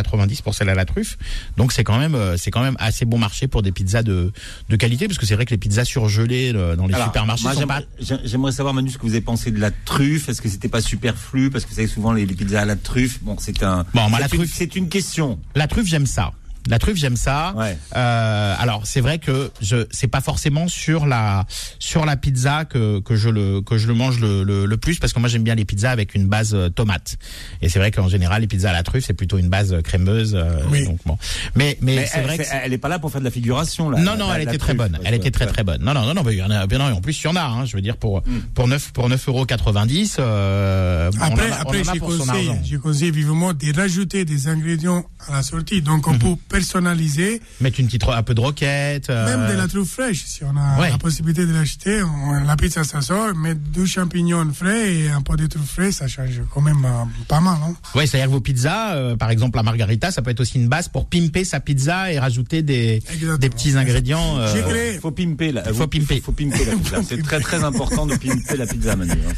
pour 0.43 0.55
celle 0.55 0.69
à 0.69 0.73
la 0.73 0.85
truffe. 0.85 1.17
Donc 1.57 1.73
c'est 1.73 1.83
quand 1.83 1.99
même 1.99 2.15
euh, 2.15 2.37
c'est 2.37 2.51
quand 2.51 2.63
même 2.63 2.77
assez 2.79 3.03
bon 3.03 3.17
marché 3.17 3.47
pour 3.47 3.63
des 3.63 3.73
pizzas 3.73 4.01
de, 4.01 4.31
de 4.69 4.75
qualité 4.77 5.07
parce 5.07 5.19
que 5.19 5.25
c'est 5.25 5.35
vrai 5.35 5.43
que 5.45 5.51
les 5.51 5.57
pizzas 5.57 5.83
surgelées 5.83 6.53
euh, 6.55 6.77
dans 6.77 6.87
les 6.87 6.93
Alors, 6.95 7.07
supermarchés 7.07 7.43
moi, 7.43 7.53
sont 7.53 7.67
pas 7.67 7.81
j'aimerais- 7.99 8.21
j'ai- 8.23 8.29
J'aimerais 8.29 8.51
savoir, 8.53 8.73
Manu, 8.73 8.89
ce 8.89 8.97
que 8.97 9.03
vous 9.03 9.11
avez 9.13 9.21
pensé 9.21 9.51
de 9.51 9.59
la 9.59 9.69
truffe. 9.71 10.29
Est-ce 10.29 10.41
que 10.41 10.47
c'était 10.49 10.69
pas 10.69 10.81
superflu? 10.81 11.51
Parce 11.51 11.65
que 11.65 11.69
vous 11.69 11.75
savez, 11.75 11.87
souvent, 11.89 12.13
les, 12.13 12.25
les 12.25 12.33
pizzas 12.33 12.61
à 12.61 12.65
la 12.65 12.77
truffe, 12.77 13.21
bon, 13.21 13.35
c'est 13.39 13.61
un. 13.61 13.85
Bon, 13.93 14.09
moi, 14.09 14.19
la 14.21 14.27
truffe- 14.29 14.49
C'est 14.51 14.75
une 14.77 14.87
question. 14.87 15.37
La 15.55 15.67
truffe, 15.67 15.87
j'aime 15.87 16.05
ça. 16.07 16.31
La 16.69 16.79
truffe, 16.79 16.95
j'aime 16.97 17.15
ça. 17.17 17.53
Ouais. 17.57 17.77
Euh, 17.95 18.55
alors 18.57 18.85
c'est 18.85 19.01
vrai 19.01 19.19
que 19.19 19.51
je 19.61 19.85
c'est 19.91 20.07
pas 20.07 20.21
forcément 20.21 20.67
sur 20.67 21.05
la 21.05 21.45
sur 21.79 22.05
la 22.05 22.15
pizza 22.15 22.65
que 22.65 22.99
que 23.01 23.15
je 23.15 23.29
le 23.29 23.61
que 23.61 23.77
je 23.77 23.87
le 23.87 23.93
mange 23.93 24.19
le, 24.19 24.43
le, 24.43 24.65
le 24.65 24.77
plus 24.77 24.99
parce 24.99 25.13
que 25.13 25.19
moi 25.19 25.27
j'aime 25.29 25.43
bien 25.43 25.55
les 25.55 25.65
pizzas 25.65 25.91
avec 25.91 26.15
une 26.15 26.27
base 26.27 26.53
euh, 26.53 26.69
tomate. 26.69 27.17
Et 27.61 27.69
c'est 27.69 27.79
vrai 27.79 27.91
qu'en 27.91 28.07
général 28.07 28.41
les 28.41 28.47
pizzas 28.47 28.69
à 28.69 28.73
la 28.73 28.83
truffe 28.83 29.03
c'est 29.05 29.13
plutôt 29.13 29.37
une 29.37 29.49
base 29.49 29.73
euh, 29.73 29.81
crémeuse. 29.81 30.35
euh, 30.35 30.61
Oui. 30.69 30.85
donc 30.85 30.99
bon. 31.05 31.17
Mais 31.55 31.77
mais, 31.81 31.95
Mais 31.95 32.05
c'est 32.05 32.19
elle, 32.19 32.25
vrai 32.25 32.37
que 32.37 32.43
c'est- 32.45 32.61
elle 32.63 32.73
est 32.73 32.77
pas 32.77 32.89
là 32.89 32.99
pour 32.99 33.11
faire 33.11 33.21
de 33.21 33.25
la 33.25 33.31
figuration, 33.31 33.89
là. 33.89 33.99
non, 33.99 34.15
non, 34.17 34.27
la- 34.29 34.39
elle 34.39 34.45
la 34.45 34.51
était 34.53 34.57
très 34.57 34.73
bonne. 34.73 34.97
Elle 35.03 35.13
était 35.15 35.31
très 35.31 35.47
très 35.47 35.63
bonne. 35.63 35.83
Non, 35.83 35.93
non, 35.93 36.05
non, 36.05 36.13
non, 36.13 36.23
mais 36.23 36.33
il 36.33 36.37
y 36.39 36.43
en 36.43 36.51
a, 36.51 36.65
non, 36.65 36.89
et 36.89 36.91
en 36.93 37.01
plus 37.01 37.19
il 37.21 37.25
y 37.25 37.27
en 37.27 37.35
a. 37.35 37.41
Hein, 37.43 37.65
je 37.65 37.75
veux 37.75 37.81
dire 37.81 37.97
pour 37.97 38.23
pour 38.53 38.67
9 38.67 38.91
pour 38.93 39.09
9 39.09 39.27
euros 39.27 39.45
90. 39.45 40.17
Euh, 40.19 41.11
on 41.19 41.21
Après, 41.23 41.49
on 41.49 41.53
après 41.53 41.81
en 41.81 41.87
a 41.87 42.31
argent. 42.31 42.59
je 42.65 42.77
conseille 42.77 43.11
vivement 43.11 43.53
de 43.53 43.75
rajouter 43.75 44.25
des 44.25 44.47
ingrédients 44.47 45.05
à 45.27 45.33
la 45.33 45.43
sortie. 45.43 45.81
Donc, 45.81 46.07
on 46.07 46.17
peut 46.17 46.35
personnaliser 46.53 47.41
Mettre 47.61 47.79
une 47.79 47.87
petite 47.87 48.03
un 48.07 48.23
peu 48.23 48.33
de 48.33 48.39
roquette. 48.41 49.09
euh, 49.09 49.25
même 49.37 49.51
de 49.51 49.57
la 49.57 49.67
truffe 49.67 49.89
fraîche. 49.91 50.23
Si 50.25 50.43
on 50.43 50.55
a 50.55 50.79
Ouais. 50.79 50.89
la 50.89 50.97
possibilité 50.97 51.45
de 51.45 51.53
l'acheter, 51.53 52.01
on- 52.03 52.43
la 52.45 52.55
pizza, 52.55 52.83
ça 52.83 53.01
sort. 53.01 53.33
Mettre 53.35 53.59
deux 53.73 53.85
champignons 53.85 54.47
frais 54.53 54.93
et 54.93 55.09
un 55.09 55.21
peu 55.21 55.35
de 55.35 55.47
truffe 55.47 55.65
frais, 55.71 55.91
ça 55.91 56.07
change 56.07 56.41
quand 56.53 56.61
même 56.61 56.85
euh, 56.85 57.03
pas 57.27 57.39
mal. 57.39 57.57
Hein? 57.63 57.75
Ouais, 57.95 58.05
c'est-à-dire 58.07 58.27
que 58.27 58.33
vos 58.33 58.41
pizzas, 58.41 58.95
euh, 58.95 59.15
par 59.15 59.29
exemple 59.31 59.57
la 59.57 59.63
margarita, 59.63 60.11
ça 60.11 60.21
peut 60.21 60.31
être 60.31 60.39
aussi 60.41 60.57
une 60.57 60.67
base 60.67 60.89
pour 60.89 61.07
pimper 61.07 61.43
sa 61.45 61.59
pizza 61.59 62.11
et 62.11 62.19
rajouter 62.19 62.61
des, 62.61 63.01
des 63.39 63.49
petits 63.49 63.75
ingrédients. 63.77 64.37
euh, 64.37 64.53
J'ai 64.53 64.61
créé- 64.61 64.99
Faut 64.99 65.11
pimper 65.11 65.51
la. 65.51 65.63
Faut 65.73 65.87
pimper. 65.87 66.21
Faut 66.21 66.31
pimper 66.31 66.65
la 66.65 66.75
pizza. 66.75 66.97
C'est 67.09 67.21
très 67.23 67.39
très 67.39 67.63
important 67.63 68.05
de 68.05 68.15
pimper 68.15 68.57
la 68.57 68.65
pizza, 68.67 68.95
Manu. 68.95 69.11
hein, 69.11 69.33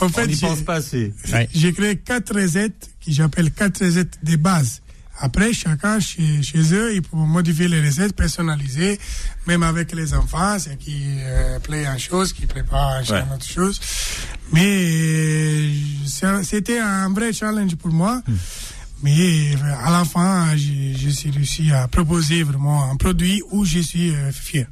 En 0.00 0.06
On 0.06 0.08
fait, 0.08 0.26
n'y 0.26 0.34
j'ai- 0.34 0.46
pense 0.46 0.60
pas 0.62 0.74
assez. 0.76 1.12
Ouais. 1.32 1.48
j'ai 1.54 1.72
créé 1.72 1.96
quatre 1.96 2.34
recettes 2.34 2.90
qui 3.00 3.12
j'appelle 3.12 3.50
quatre 3.50 3.84
recettes 3.84 4.18
de 4.22 4.36
base. 4.36 4.80
Après, 5.24 5.52
chacun 5.52 6.00
chez, 6.00 6.42
chez 6.42 6.74
eux, 6.74 6.94
il 6.96 7.02
peut 7.02 7.16
modifier 7.16 7.68
les 7.68 7.80
recettes, 7.80 8.14
personnaliser, 8.16 8.98
même 9.46 9.62
avec 9.62 9.92
les 9.92 10.14
enfants, 10.14 10.58
c'est 10.58 10.76
qui 10.76 11.00
euh, 11.20 11.60
plaît 11.60 11.86
une 11.86 11.98
chose, 11.98 12.32
qui 12.32 12.46
plaît 12.46 12.64
pas 12.64 13.00
une 13.02 13.12
Ouais. 13.14 13.22
autre 13.32 13.46
chose. 13.46 13.80
Mais 14.52 15.68
c'était 16.42 16.80
un 16.80 17.08
vrai 17.10 17.32
challenge 17.32 17.76
pour 17.76 17.92
moi. 17.92 18.20
Mais 19.04 19.54
euh, 19.54 19.74
à 19.86 19.90
la 19.90 20.04
fin, 20.04 20.56
j'ai 20.56 20.94
je 20.96 21.08
suis 21.08 21.30
réussi 21.30 21.70
à 21.72 21.88
proposer 21.88 22.42
vraiment 22.42 22.90
un 22.90 22.96
produit 22.96 23.42
où 23.50 23.64
je 23.64 23.80
suis 23.80 24.10
euh, 24.14 24.30
fier. 24.32 24.66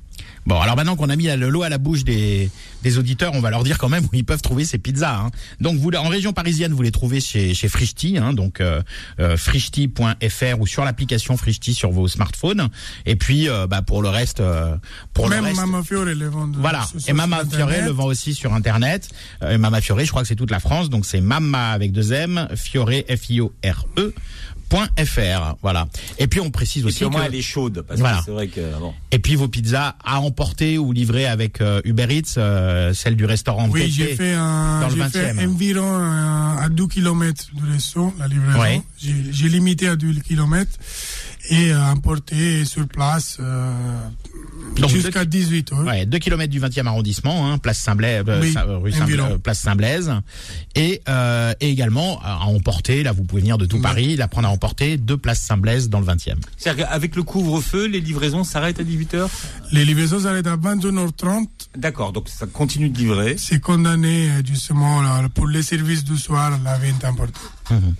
Bon, 0.46 0.58
alors 0.60 0.74
maintenant 0.76 0.96
qu'on 0.96 1.08
a 1.10 1.16
mis 1.16 1.26
le 1.26 1.48
lot 1.48 1.62
à 1.62 1.68
la 1.68 1.78
bouche 1.78 2.02
des, 2.02 2.50
des 2.82 2.98
auditeurs, 2.98 3.32
on 3.34 3.40
va 3.40 3.50
leur 3.50 3.62
dire 3.62 3.78
quand 3.78 3.88
même 3.90 4.04
où 4.04 4.08
ils 4.14 4.24
peuvent 4.24 4.40
trouver 4.42 4.64
ces 4.64 4.78
pizzas. 4.78 5.14
Hein. 5.26 5.30
Donc, 5.60 5.76
vous, 5.78 5.90
en 5.90 6.08
région 6.08 6.32
parisienne, 6.32 6.72
vous 6.72 6.82
les 6.82 6.90
trouvez 6.90 7.20
chez, 7.20 7.52
chez 7.54 7.68
Frischti, 7.68 8.16
hein, 8.18 8.32
donc 8.32 8.60
euh, 8.60 8.82
euh, 9.20 9.36
frischti.fr 9.36 10.60
ou 10.60 10.66
sur 10.66 10.84
l'application 10.84 11.36
Frischti 11.36 11.74
sur 11.74 11.90
vos 11.90 12.08
smartphones. 12.08 12.68
Et 13.06 13.16
puis, 13.16 13.48
euh, 13.48 13.66
bah, 13.66 13.82
pour 13.82 14.02
le 14.02 14.08
reste, 14.08 14.40
euh, 14.40 14.76
pour 15.14 15.28
même 15.28 15.40
le 15.42 15.48
reste, 15.50 15.60
Mama 15.60 15.82
Fiore 15.82 16.04
le 16.06 16.28
vend. 16.28 16.48
de- 16.48 16.56
Voilà. 16.58 16.86
Et 17.06 17.12
Mama. 17.12 17.42
Fiore 17.50 17.68
le 17.84 17.90
vend 17.90 18.06
aussi 18.06 18.34
sur 18.34 18.52
Internet. 18.54 19.08
Et 19.48 19.58
Mama 19.58 19.80
Fiore, 19.80 20.00
je 20.00 20.08
crois 20.10 20.22
que 20.22 20.28
c'est 20.28 20.36
toute 20.36 20.50
la 20.50 20.60
France. 20.60 20.90
Donc 20.90 21.04
c'est 21.06 21.20
Mama 21.20 21.70
avec 21.70 21.92
deux 21.92 22.12
M, 22.12 22.48
Fiore, 22.56 22.90
F-I-O-R-E. 23.08 24.14
.fr, 24.70 25.56
voilà. 25.62 25.86
Et 26.18 26.26
puis 26.26 26.40
on 26.40 26.50
précise 26.50 26.82
Et 26.82 26.86
aussi 26.86 26.96
puis 26.98 27.04
au 27.06 27.10
moins 27.10 27.22
que, 27.22 27.26
elle 27.26 27.34
est 27.34 27.42
chaude 27.42 27.84
parce 27.86 28.00
Voilà. 28.00 28.18
que 28.18 28.24
c'est 28.26 28.30
vrai 28.30 28.48
que 28.48 28.60
bon. 28.78 28.92
et 29.10 29.18
puis 29.18 29.34
vos 29.36 29.48
pizzas 29.48 29.94
à 30.04 30.20
emporter 30.20 30.78
ou 30.78 30.92
livrées 30.92 31.26
avec 31.26 31.60
euh, 31.60 31.80
Uber 31.84 32.06
Eats, 32.10 32.34
euh, 32.38 32.94
celle 32.94 33.16
du 33.16 33.24
restaurant 33.24 33.68
Oui, 33.68 33.90
j'ai 33.90 34.14
fait, 34.14 34.34
un, 34.34 34.88
j'ai 34.90 35.02
fait 35.08 35.32
20e. 35.34 35.48
environ 35.48 35.86
euh, 35.98 36.56
à 36.64 36.68
12 36.70 36.88
km 36.88 37.46
du 37.54 37.72
resto, 37.72 38.14
la 38.18 38.28
livraison. 38.28 38.60
Ouais. 38.60 38.82
J'ai, 38.98 39.48
limité 39.48 39.88
à 39.88 39.96
12 39.96 40.20
km 40.22 40.70
et 41.50 41.72
euh, 41.72 41.82
emporté 41.90 42.64
sur 42.64 42.86
place 42.88 43.36
euh, 43.40 43.72
jusqu'à 44.88 45.24
18 45.24 45.72
heures. 45.72 45.84
Ouais, 45.84 46.06
2 46.06 46.18
km 46.18 46.50
du 46.50 46.60
20e 46.60 46.86
arrondissement, 46.86 47.50
hein, 47.50 47.58
place 47.58 47.78
Saint-Blaise, 47.80 48.24
euh, 48.28 48.40
Oui, 48.40 48.52
Saint- 48.52 48.64
rue 48.64 48.92
Saint- 48.92 49.02
environ. 49.02 49.38
place 49.38 49.58
Saint-Blaise, 49.58 50.12
et, 50.76 51.02
euh, 51.08 51.52
et 51.60 51.68
également 51.70 52.20
à 52.22 52.44
emporter. 52.46 53.02
Là, 53.02 53.12
vous 53.12 53.24
pouvez 53.24 53.40
venir 53.42 53.58
de 53.58 53.66
tout. 53.66 53.80
Paris, 53.80 54.14
la 54.16 54.28
prendre 54.28 54.48
à 54.48 54.50
emporter, 54.50 54.96
deux 54.96 55.16
places 55.16 55.40
Saint-Blaise 55.40 55.88
dans 55.88 55.98
le 56.00 56.06
20e. 56.06 56.38
C'est-à-dire 56.56 56.86
qu'avec 56.86 57.16
le 57.16 57.22
couvre-feu, 57.24 57.86
les 57.86 58.00
livraisons 58.00 58.44
s'arrêtent 58.44 58.80
à 58.80 58.84
18h 58.84 59.28
Les 59.72 59.84
livraisons 59.84 60.20
s'arrêtent 60.20 60.46
à 60.46 60.56
21h30. 60.56 61.48
D'accord, 61.76 62.12
donc 62.12 62.28
ça 62.28 62.46
continue 62.46 62.88
de 62.90 62.98
livrer. 62.98 63.36
C'est 63.38 63.60
condamné 63.60 64.28
justement 64.46 65.02
là, 65.02 65.28
pour 65.34 65.46
les 65.48 65.62
services 65.62 66.04
du 66.04 66.16
soir, 66.16 66.58
la 66.64 66.78
vente 66.78 67.04
emportée. 67.04 67.32
Mhm. 67.70 67.94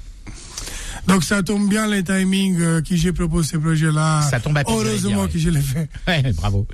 Donc 1.07 1.25
ça 1.25 1.43
tombe 1.43 1.69
bien 1.69 1.87
les 1.89 2.03
timings 2.05 2.61
euh, 2.61 2.83
que 2.83 2.95
j'ai 2.97 3.13
proposé 3.13 3.51
ce 3.53 3.57
projet-là. 3.57 4.23
Ça 4.31 4.41
tombe 4.41 4.57
à 4.59 4.63
Heureusement 4.67 5.25
dire, 5.27 5.33
que 5.33 5.39
je 5.39 5.51
l'ai 5.51 5.61
fait. 5.61 5.89
Ouais, 6.07 6.23
bravo. 6.35 6.67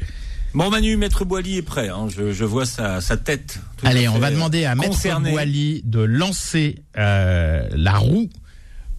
Bon, 0.55 0.71
Manu, 0.71 0.97
Maître 0.97 1.25
Boily 1.25 1.59
est 1.59 1.63
prêt. 1.63 1.89
hein. 1.89 2.07
Je, 2.15 2.33
je 2.33 2.45
vois 2.45 2.65
sa, 2.67 3.01
sa 3.01 3.17
tête. 3.17 3.61
tout 3.77 3.87
Allez, 3.87 4.09
on 4.09 4.19
va 4.19 4.31
demander 4.31 4.65
à 4.65 4.75
Maître. 4.75 4.99
Boily 5.21 5.83
de 5.85 6.01
lancer 6.01 6.77
euh, 6.97 7.69
la 7.75 7.97
roue 7.99 8.29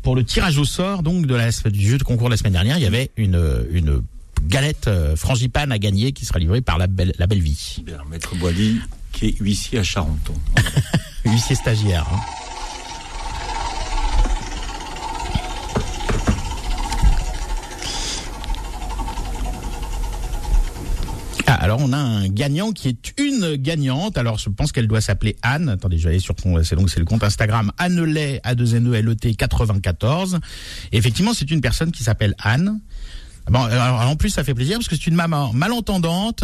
pour 0.04 0.16
le 0.16 0.24
tirage 0.24 0.58
au 0.58 0.66
sort 0.66 1.04
donc 1.04 1.26
de 1.26 1.36
la, 1.36 1.50
du 1.52 1.90
jeu 1.90 1.98
de 1.98 2.04
concours 2.04 2.28
de 2.28 2.34
la 2.34 2.38
semaine 2.38 2.54
dernière. 2.54 2.78
Il 2.78 2.84
y 2.84 2.88
avait 2.88 3.10
une, 3.18 3.66
une 3.72 4.02
galette 4.48 4.88
euh, 4.88 5.16
frangipane 5.16 5.72
à 5.72 5.80
gagner 5.80 6.12
qui 6.12 6.26
sera 6.26 6.40
livrée 6.40 6.62
par 6.62 6.78
la 6.78 6.88
belle, 6.88 7.14
la 7.18 7.28
belle 7.28 7.42
vie. 7.42 7.78
Bien, 7.84 7.98
Maître 8.10 8.36
Boily, 8.36 8.80
qui 9.12 9.28
est 9.28 9.38
huissier 9.40 9.80
à 9.80 9.84
Charenton. 9.84 10.34
Huissier 11.26 11.56
stagiaire. 11.56 12.08
hein. 12.14 12.20
Ah, 21.50 21.57
alors 21.68 21.82
on 21.82 21.92
a 21.92 21.98
un 21.98 22.30
gagnant 22.30 22.72
qui 22.72 22.88
est 22.88 23.14
une 23.18 23.58
gagnante. 23.58 24.18
Alors 24.18 24.38
je 24.38 24.48
pense 24.48 24.72
qu'elle 24.72 24.88
doit 24.88 25.02
s'appeler 25.02 25.36
Anne. 25.42 25.68
Attendez, 25.68 25.98
je 25.98 26.06
vais 26.06 26.12
aller 26.12 26.20
sur 26.20 26.34
son, 26.42 26.64
c'est 26.64 26.78
donc 26.78 26.90
c'est 26.90 27.00
le 27.00 27.06
compte 27.06 27.26
Instagram 27.26 27.74
Annelay 27.78 28.40
A 28.46 28.56
2 28.56 28.76
N 28.76 28.88
E 28.88 28.96
L 28.96 29.10
E 29.10 29.16
T 29.16 29.36
94. 29.36 30.40
Et 30.94 30.98
effectivement, 30.98 31.34
c'est 31.34 31.52
une 31.52 31.60
personne 31.60 31.92
qui 31.92 32.04
s'appelle 32.04 32.36
Anne. 32.40 32.80
Bon, 33.50 33.62
alors, 33.64 34.02
en 34.02 34.16
plus, 34.16 34.30
ça 34.30 34.44
fait 34.44 34.54
plaisir 34.54 34.78
parce 34.78 34.88
que 34.88 34.96
c'est 34.96 35.08
une 35.08 35.16
maman 35.16 35.52
malentendante 35.54 36.44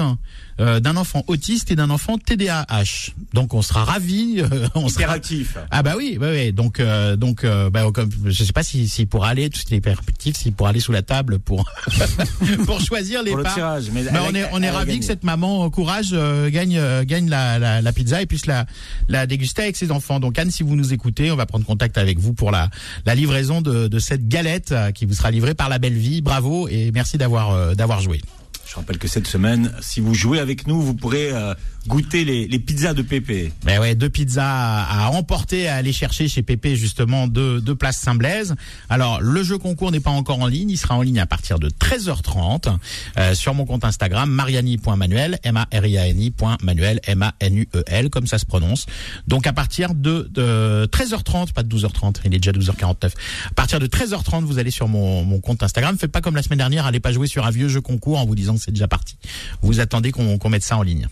euh, 0.60 0.80
d'un 0.80 0.95
enfant 0.97 1.24
autiste 1.28 1.72
et 1.72 1.76
d'un 1.76 1.89
enfant 1.89 2.18
TDAH. 2.18 3.12
Donc, 3.34 3.54
on 3.54 3.62
sera 3.62 3.84
ravis. 3.84 4.36
euh, 4.39 4.68
on 4.76 4.88
sera 4.88 5.01
Hyperactif. 5.04 5.58
ah 5.72 5.84
bah 5.84 5.93
oui, 5.97 6.18
oui, 6.22 6.28
oui. 6.32 6.54
Donc, 6.54 6.80
euh, 6.80 7.16
donc, 7.16 7.43
euh, 7.43 7.70
bah, 7.70 7.84
comme, 7.93 8.10
je 8.26 8.43
sais 8.43 8.54
pas 8.54 8.64
si, 8.64 8.88
s'il 8.88 9.08
pourra 9.08 9.30
aller, 9.30 9.49
tout 9.49 9.60
ce 9.60 9.66
qui 9.66 9.74
est 9.74 9.78
hyperactif, 9.78 10.36
s'il 10.38 10.54
pourra 10.54 10.70
aller 10.70 10.80
sous 10.80 10.91
la 10.91 11.01
table 11.01 11.39
pour 11.39 11.66
pour 12.66 12.80
choisir 12.80 13.24
les 13.24 13.32
Pour 13.32 13.38
le 13.38 13.43
parts. 13.43 13.56
tirage. 13.56 13.86
Mais 13.93 14.01
elle 14.06 14.18
on 14.30 14.34
est, 14.36 14.47
on 14.54 14.62
est 14.62 14.72
gagné. 14.72 14.99
que 14.99 15.06
cette 15.06 15.24
maman, 15.24 15.70
courage, 15.70 16.10
euh, 16.14 16.49
gagne, 16.49 16.78
euh, 16.78 17.04
gagne 17.04 17.30
la, 17.30 17.60
la, 17.60 17.82
la 17.82 17.91
pizza 17.93 18.22
et 18.22 18.26
puisse 18.26 18.45
la, 18.45 18.66
la 19.10 19.26
déguster 19.28 19.64
avec 19.64 19.76
ses 19.76 19.91
enfants. 19.91 20.20
Donc 20.20 20.38
Anne, 20.39 20.51
si 20.51 20.64
vous 20.64 20.76
nous 20.76 20.93
écoutez, 20.93 21.32
on 21.32 21.36
va 21.36 21.45
prendre 21.45 21.66
contact 21.66 21.97
avec 21.97 22.20
vous 22.20 22.34
pour 22.34 22.51
la, 22.51 22.70
la 23.06 23.16
livraison 23.16 23.62
de, 23.62 23.88
de 23.88 23.99
cette 23.99 24.28
galette 24.28 24.74
qui 24.95 25.06
vous 25.06 25.14
sera 25.14 25.32
livrée 25.32 25.54
par 25.54 25.68
la 25.70 25.80
belle 25.80 25.97
vie. 25.97 26.22
Bravo 26.22 26.68
et 26.68 26.91
merci 26.93 27.17
d'avoir 27.17 27.51
euh, 27.51 27.73
d'avoir 27.75 27.99
joué. 27.99 28.21
Je 28.65 28.75
rappelle 28.75 28.97
que 28.97 29.07
cette 29.07 29.27
semaine, 29.27 29.71
si 29.81 29.99
vous 29.99 30.13
jouez 30.13 30.39
avec 30.39 30.67
nous, 30.67 30.81
vous 30.81 30.93
pourrez 30.93 31.31
euh, 31.31 31.53
goûter 31.88 32.25
les, 32.25 32.47
les 32.47 32.59
pizzas 32.59 32.93
de 32.93 33.01
Pépé. 33.01 33.51
Ben 33.63 33.79
ouais, 33.79 33.95
deux 33.95 34.09
pizzas 34.09 34.84
à, 34.84 35.09
emporter, 35.09 35.67
à 35.67 35.75
aller 35.75 35.93
chercher 35.93 36.27
chez 36.27 36.41
Pépé 36.41 36.75
justement 36.75 37.27
deux, 37.27 37.61
deux 37.61 37.75
places 37.75 37.97
Saint-Blaise. 37.97 38.55
Alors 38.89 39.21
le 39.21 39.43
jeu 39.43 39.57
concours 39.57 39.91
n'est 39.91 39.99
pas 39.99 40.11
encore 40.11 40.39
en 40.39 40.47
ligne, 40.47 40.69
il 40.69 40.77
sera 40.77 40.95
en 40.95 41.01
ligne 41.01 41.19
à 41.19 41.25
partir 41.25 41.59
de 41.59 41.69
13h30 41.69 42.77
euh, 43.17 43.36
sur 43.36 43.53
mon 43.53 43.65
compte 43.65 43.86
Instagram 43.86 44.29
mariani.manuel 44.29 45.39
m 45.43 45.57
a 45.57 45.67
r 45.71 45.86
i 45.86 45.97
a 45.97 46.07
n 46.07 46.21
i.manuel 46.21 46.99
m 47.05 47.23
a 47.23 47.34
n 47.39 47.57
u 47.57 47.67
e 47.75 47.84
l 47.88 48.09
comme 48.09 48.27
ça 48.27 48.38
se 48.38 48.45
prononce. 48.45 48.86
Donc 49.27 49.47
à 49.47 49.53
partir 49.53 49.93
de, 49.93 50.29
de 50.31 50.88
13h30, 50.91 51.53
pas 51.53 51.63
de 51.63 51.75
12h30, 51.75 52.17
il 52.25 52.36
est 52.36 52.39
déjà 52.39 52.51
12h49. 52.51 53.11
À 53.49 53.53
partir 53.55 53.79
de 53.79 53.88
13h30, 53.88 54.43
vous 54.43 54.59
allez 54.59 54.71
sur 54.71 54.88
mon, 54.88 55.23
mon 55.23 55.39
compte 55.39 55.63
Instagram. 55.63 55.97
Faites 55.97 56.11
pas 56.11 56.21
comme 56.21 56.36
la 56.36 56.43
semaine 56.43 56.59
dernière, 56.59 56.86
allez 56.86 56.99
pas 56.99 57.11
jouer 57.11 57.27
sur 57.27 57.45
un 57.45 57.51
vieux 57.51 57.67
jeu 57.67 57.81
concours 57.81 58.19
en 58.19 58.25
vous 58.25 58.36
disant 58.36 58.55
que 58.55 58.61
c'est 58.61 58.71
déjà 58.71 58.88
parti. 58.88 59.17
Vous 59.61 59.79
attendez 59.79 60.11
qu'on 60.11 60.38
qu'on 60.38 60.49
mette 60.49 60.63
ça 60.63 60.77
en 60.77 60.84
ligne. 60.84 61.07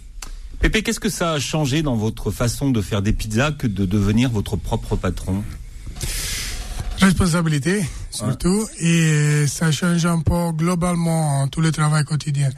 Pépé, 0.61 0.83
qu'est-ce 0.83 0.99
que 0.99 1.09
ça 1.09 1.33
a 1.33 1.39
changé 1.39 1.81
dans 1.81 1.95
votre 1.95 2.29
façon 2.29 2.69
de 2.69 2.81
faire 2.81 3.01
des 3.01 3.13
pizzas 3.13 3.51
que 3.51 3.65
de 3.65 3.85
devenir 3.85 4.29
votre 4.29 4.55
propre 4.55 4.95
patron? 4.95 5.43
Responsabilité, 6.99 7.83
surtout, 8.11 8.67
et 8.79 9.47
ça 9.47 9.71
change 9.71 10.05
un 10.05 10.19
peu 10.19 10.51
globalement 10.51 11.47
tout 11.47 11.61
le 11.61 11.71
travail 11.71 12.03
quotidien. 12.03 12.51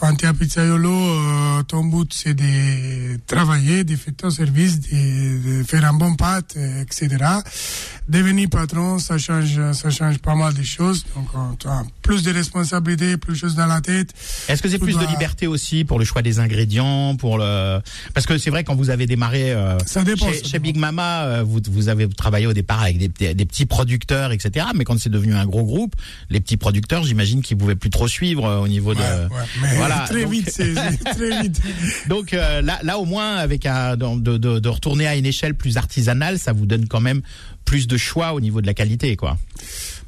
Quand 0.00 0.14
tu 0.14 0.26
es 0.26 0.28
à 0.28 0.32
Pizzaiolo, 0.32 0.90
euh, 0.92 1.62
ton 1.64 1.82
but 1.84 2.12
c'est 2.14 2.34
de 2.34 3.18
travailler, 3.26 3.82
de 3.82 3.96
faire 3.96 4.14
ton 4.16 4.30
service, 4.30 4.78
de, 4.78 5.58
de 5.58 5.64
faire 5.64 5.84
un 5.84 5.92
bon 5.92 6.14
pâte, 6.14 6.54
euh, 6.56 6.82
etc. 6.82 7.16
Devenir 8.08 8.48
patron, 8.48 9.00
ça 9.00 9.18
change, 9.18 9.60
ça 9.72 9.90
change 9.90 10.18
pas 10.18 10.36
mal 10.36 10.54
de 10.54 10.62
choses. 10.62 11.04
Donc, 11.16 11.26
tu 11.58 11.66
as 11.66 11.82
plus 12.02 12.22
de 12.22 12.32
responsabilités, 12.32 13.16
plus 13.16 13.32
de 13.34 13.38
choses 13.38 13.54
dans 13.56 13.66
la 13.66 13.80
tête. 13.80 14.14
Est-ce 14.48 14.62
que 14.62 14.68
c'est 14.68 14.78
plus 14.78 14.94
de 14.94 15.00
doit- 15.00 15.10
liberté 15.10 15.46
aussi 15.48 15.84
pour 15.84 15.98
le 15.98 16.04
choix 16.04 16.22
des 16.22 16.38
ingrédients, 16.38 17.16
pour 17.16 17.36
le 17.38 17.80
parce 18.14 18.24
que 18.26 18.38
c'est 18.38 18.50
vrai 18.50 18.62
quand 18.62 18.76
vous 18.76 18.90
avez 18.90 19.06
démarré 19.06 19.50
euh, 19.52 19.78
Ça 19.84 20.04
dépend, 20.04 20.28
chez, 20.28 20.38
ça 20.38 20.44
chez 20.44 20.52
dépend. 20.52 20.62
Big 20.62 20.76
Mama, 20.76 21.24
euh, 21.24 21.42
vous 21.42 21.60
vous 21.70 21.88
avez 21.88 22.08
travaillé 22.08 22.46
au 22.46 22.52
départ 22.54 22.82
avec 22.82 22.98
des, 22.98 23.08
des, 23.08 23.34
des 23.34 23.44
petits 23.44 23.66
producteurs, 23.66 24.30
etc. 24.30 24.66
Mais 24.76 24.84
quand 24.84 24.98
c'est 24.98 25.10
devenu 25.10 25.34
un 25.34 25.44
gros 25.44 25.64
groupe, 25.64 25.96
les 26.30 26.40
petits 26.40 26.56
producteurs, 26.56 27.02
j'imagine 27.02 27.42
qu'ils 27.42 27.56
pouvaient 27.58 27.74
plus 27.74 27.90
trop 27.90 28.06
suivre 28.06 28.46
euh, 28.46 28.58
au 28.60 28.68
niveau 28.68 28.94
de 28.94 29.00
Ouais, 29.00 29.06
ouais, 29.06 29.42
mais 29.62 29.76
voilà. 29.76 29.87
très 30.08 30.22
donc, 30.22 30.32
vite, 30.32 30.50
c'est 30.50 30.74
très 31.04 31.42
vite. 31.42 31.60
donc 32.08 32.32
euh, 32.32 32.62
là, 32.62 32.78
là 32.82 32.98
au 32.98 33.04
moins 33.04 33.36
avec 33.36 33.66
un 33.66 33.96
de, 33.96 34.20
de, 34.20 34.38
de, 34.38 34.58
de 34.58 34.68
retourner 34.68 35.06
à 35.06 35.16
une 35.16 35.26
échelle 35.26 35.54
plus 35.54 35.76
artisanale, 35.76 36.38
ça 36.38 36.52
vous 36.52 36.66
donne 36.66 36.86
quand 36.88 37.00
même 37.00 37.22
plus 37.64 37.86
de 37.86 37.96
choix 37.96 38.32
au 38.32 38.40
niveau 38.40 38.60
de 38.62 38.66
la 38.66 38.74
qualité, 38.74 39.16
quoi. 39.16 39.36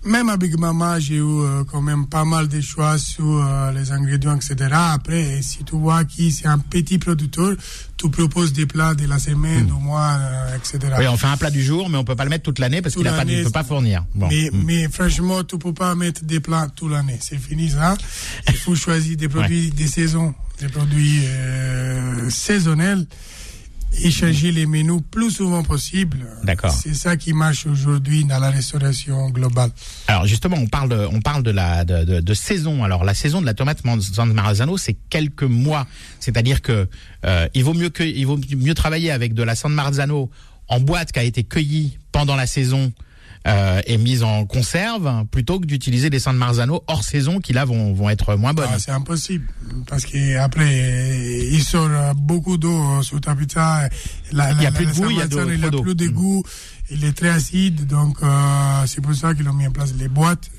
Même 0.03 0.31
à 0.31 0.39
Big 0.39 0.59
Mama, 0.59 0.99
j'ai 0.99 1.17
eu 1.17 1.23
euh, 1.23 1.63
quand 1.71 1.83
même 1.83 2.07
pas 2.07 2.25
mal 2.25 2.49
de 2.49 2.59
choix 2.63 2.97
sur 2.97 3.27
euh, 3.27 3.71
les 3.73 3.93
ingrédients, 3.93 4.35
etc. 4.35 4.57
Après, 4.73 5.43
si 5.43 5.63
tu 5.63 5.77
vois 5.77 6.05
qui 6.05 6.33
c'est 6.33 6.47
un 6.47 6.59
petit 6.59 6.97
producteur, 6.99 7.55
tu 7.99 8.09
proposes 8.09 8.55
des 8.55 8.65
plats 8.65 8.95
de 8.95 9.07
la 9.07 9.19
semaine, 9.19 9.67
du 9.67 9.73
mois, 9.73 10.17
euh, 10.19 10.57
etc. 10.57 10.79
Oui, 10.99 11.07
on 11.07 11.19
fait 11.19 11.27
un 11.27 11.37
plat 11.37 11.51
du 11.51 11.63
jour, 11.63 11.91
mais 11.91 11.99
on 11.99 12.05
peut 12.05 12.17
pas 12.17 12.25
le 12.25 12.31
mettre 12.31 12.45
toute 12.45 12.59
l'année 12.61 12.81
parce 12.81 12.95
qu'il 12.95 13.07
a 13.07 13.11
pas, 13.13 13.25
il 13.25 13.29
l'année, 13.29 13.43
peut 13.45 13.51
pas 13.51 13.63
fournir. 13.63 14.07
Bon. 14.15 14.29
Mais, 14.31 14.49
Mm. 14.51 14.63
mais 14.65 14.89
franchement, 14.89 15.45
tu 15.45 15.59
peux 15.59 15.75
pas 15.75 15.95
mettre 15.95 16.25
des 16.25 16.41
plats 16.41 16.69
toute 16.75 16.91
l'année. 16.91 17.19
C'est 17.21 17.37
fini 17.39 17.69
ça. 17.69 17.95
Il 18.49 18.57
faut 18.57 18.75
choisir 18.75 19.19
des 19.19 19.29
produits 19.29 19.71
des 19.71 19.87
saisons, 19.87 20.35
des 20.61 20.69
produits 20.69 21.21
euh, 21.27 22.31
saisonnels 22.31 23.07
et 24.03 24.11
changer 24.11 24.53
les 24.53 24.67
menus 24.67 25.01
plus 25.11 25.31
souvent 25.33 25.63
possible. 25.63 26.19
D'accord. 26.45 26.71
C'est 26.73 26.95
ça 26.95 27.17
qui 27.17 27.33
marche 27.33 27.67
aujourd'hui 27.67 28.25
dans 28.25 28.39
la 28.39 28.51
restauration 28.51 29.31
globale. 29.31 29.71
Alors 30.07 30.27
justement, 30.27 30.57
on 30.59 30.67
parle 30.67 30.89
de, 30.91 31.09
on 31.13 31.21
parle 31.21 31.43
de 31.43 31.51
la 31.51 31.85
de, 31.85 32.05
de- 32.05 32.21
de 32.21 32.35
saison. 32.35 32.85
Alors 32.85 33.05
la 33.05 33.15
saison 33.15 33.41
de 33.41 33.47
la 33.47 33.55
tomate 33.55 33.79
San 34.01 34.33
Marzano, 34.33 34.79
c'est 34.79 34.97
quelques 35.11 35.43
mois. 35.43 35.87
C'est-à-dire 36.21 36.63
que 36.63 36.89
euh, 37.27 37.49
il 37.55 37.65
vaut 37.65 37.75
mieux 37.75 37.91
que 37.91 38.03
il 38.05 38.25
vaut 38.27 38.39
mieux 38.57 38.75
travailler 38.75 39.11
avec 39.11 39.35
de 39.35 39.43
la 39.43 39.55
San 39.55 39.73
Marzano 39.73 40.31
en 40.69 40.81
boîte 40.81 41.11
qui 41.13 41.19
a 41.19 41.25
été 41.25 41.43
cueillie 41.43 41.99
pendant 42.13 42.37
la 42.37 42.47
saison. 42.47 42.93
Euh, 43.47 43.81
et 43.87 43.97
mise 43.97 44.23
en 44.23 44.45
conserve 44.45 45.25
plutôt 45.31 45.59
que 45.61 45.67
d'utiliser 45.67 46.11
des 46.11 46.19
San 46.19 46.37
Marzano 46.37 46.83
hors 46.87 47.03
saison 47.05 47.41
qui 47.41 47.53
là 47.55 47.65
vont, 47.65 47.95
vont 47.95 48.11
être 48.11 48.35
moins 48.37 48.53
bonnes. 48.53 48.69
Ah, 48.71 48.79
c'est 48.79 48.91
impossible 48.91 49.47
parce 49.89 50.05
que 50.05 50.37
après 50.37 51.49
il 51.51 51.63
sort 51.63 51.89
euh, 51.91 52.13
beaucoup 52.15 52.59
d'eau 52.59 53.03
sur 53.03 53.21
ta 53.21 53.35
pizza. 53.35 53.89
La, 54.33 54.53
Il 54.53 54.63
y 54.63 54.67
a 54.67 54.71
la- 54.71 54.73
plus 54.73 54.87
de 54.87 54.91
la 54.91 54.97
goût, 54.97 55.11
il 55.11 55.17
y 55.17 55.23
a 55.23 55.27
de- 55.27 55.79
a 55.79 55.83
plus 55.83 55.95
de 55.95 56.07
Mm. 56.07 56.11
goût, 56.13 56.43
il 56.91 57.05
est 57.05 57.13
très 57.17 57.31
acide, 57.31 57.87
donc 57.87 58.19
euh, 58.23 58.83
c'est 58.87 59.01
pour 59.01 59.15
ça 59.15 59.35
qu'ils 59.35 59.49
ont 59.49 59.55
mis 59.55 59.67
en 59.67 59.73
place 59.73 59.95
les 59.99 60.09
boîtes. 60.09 60.51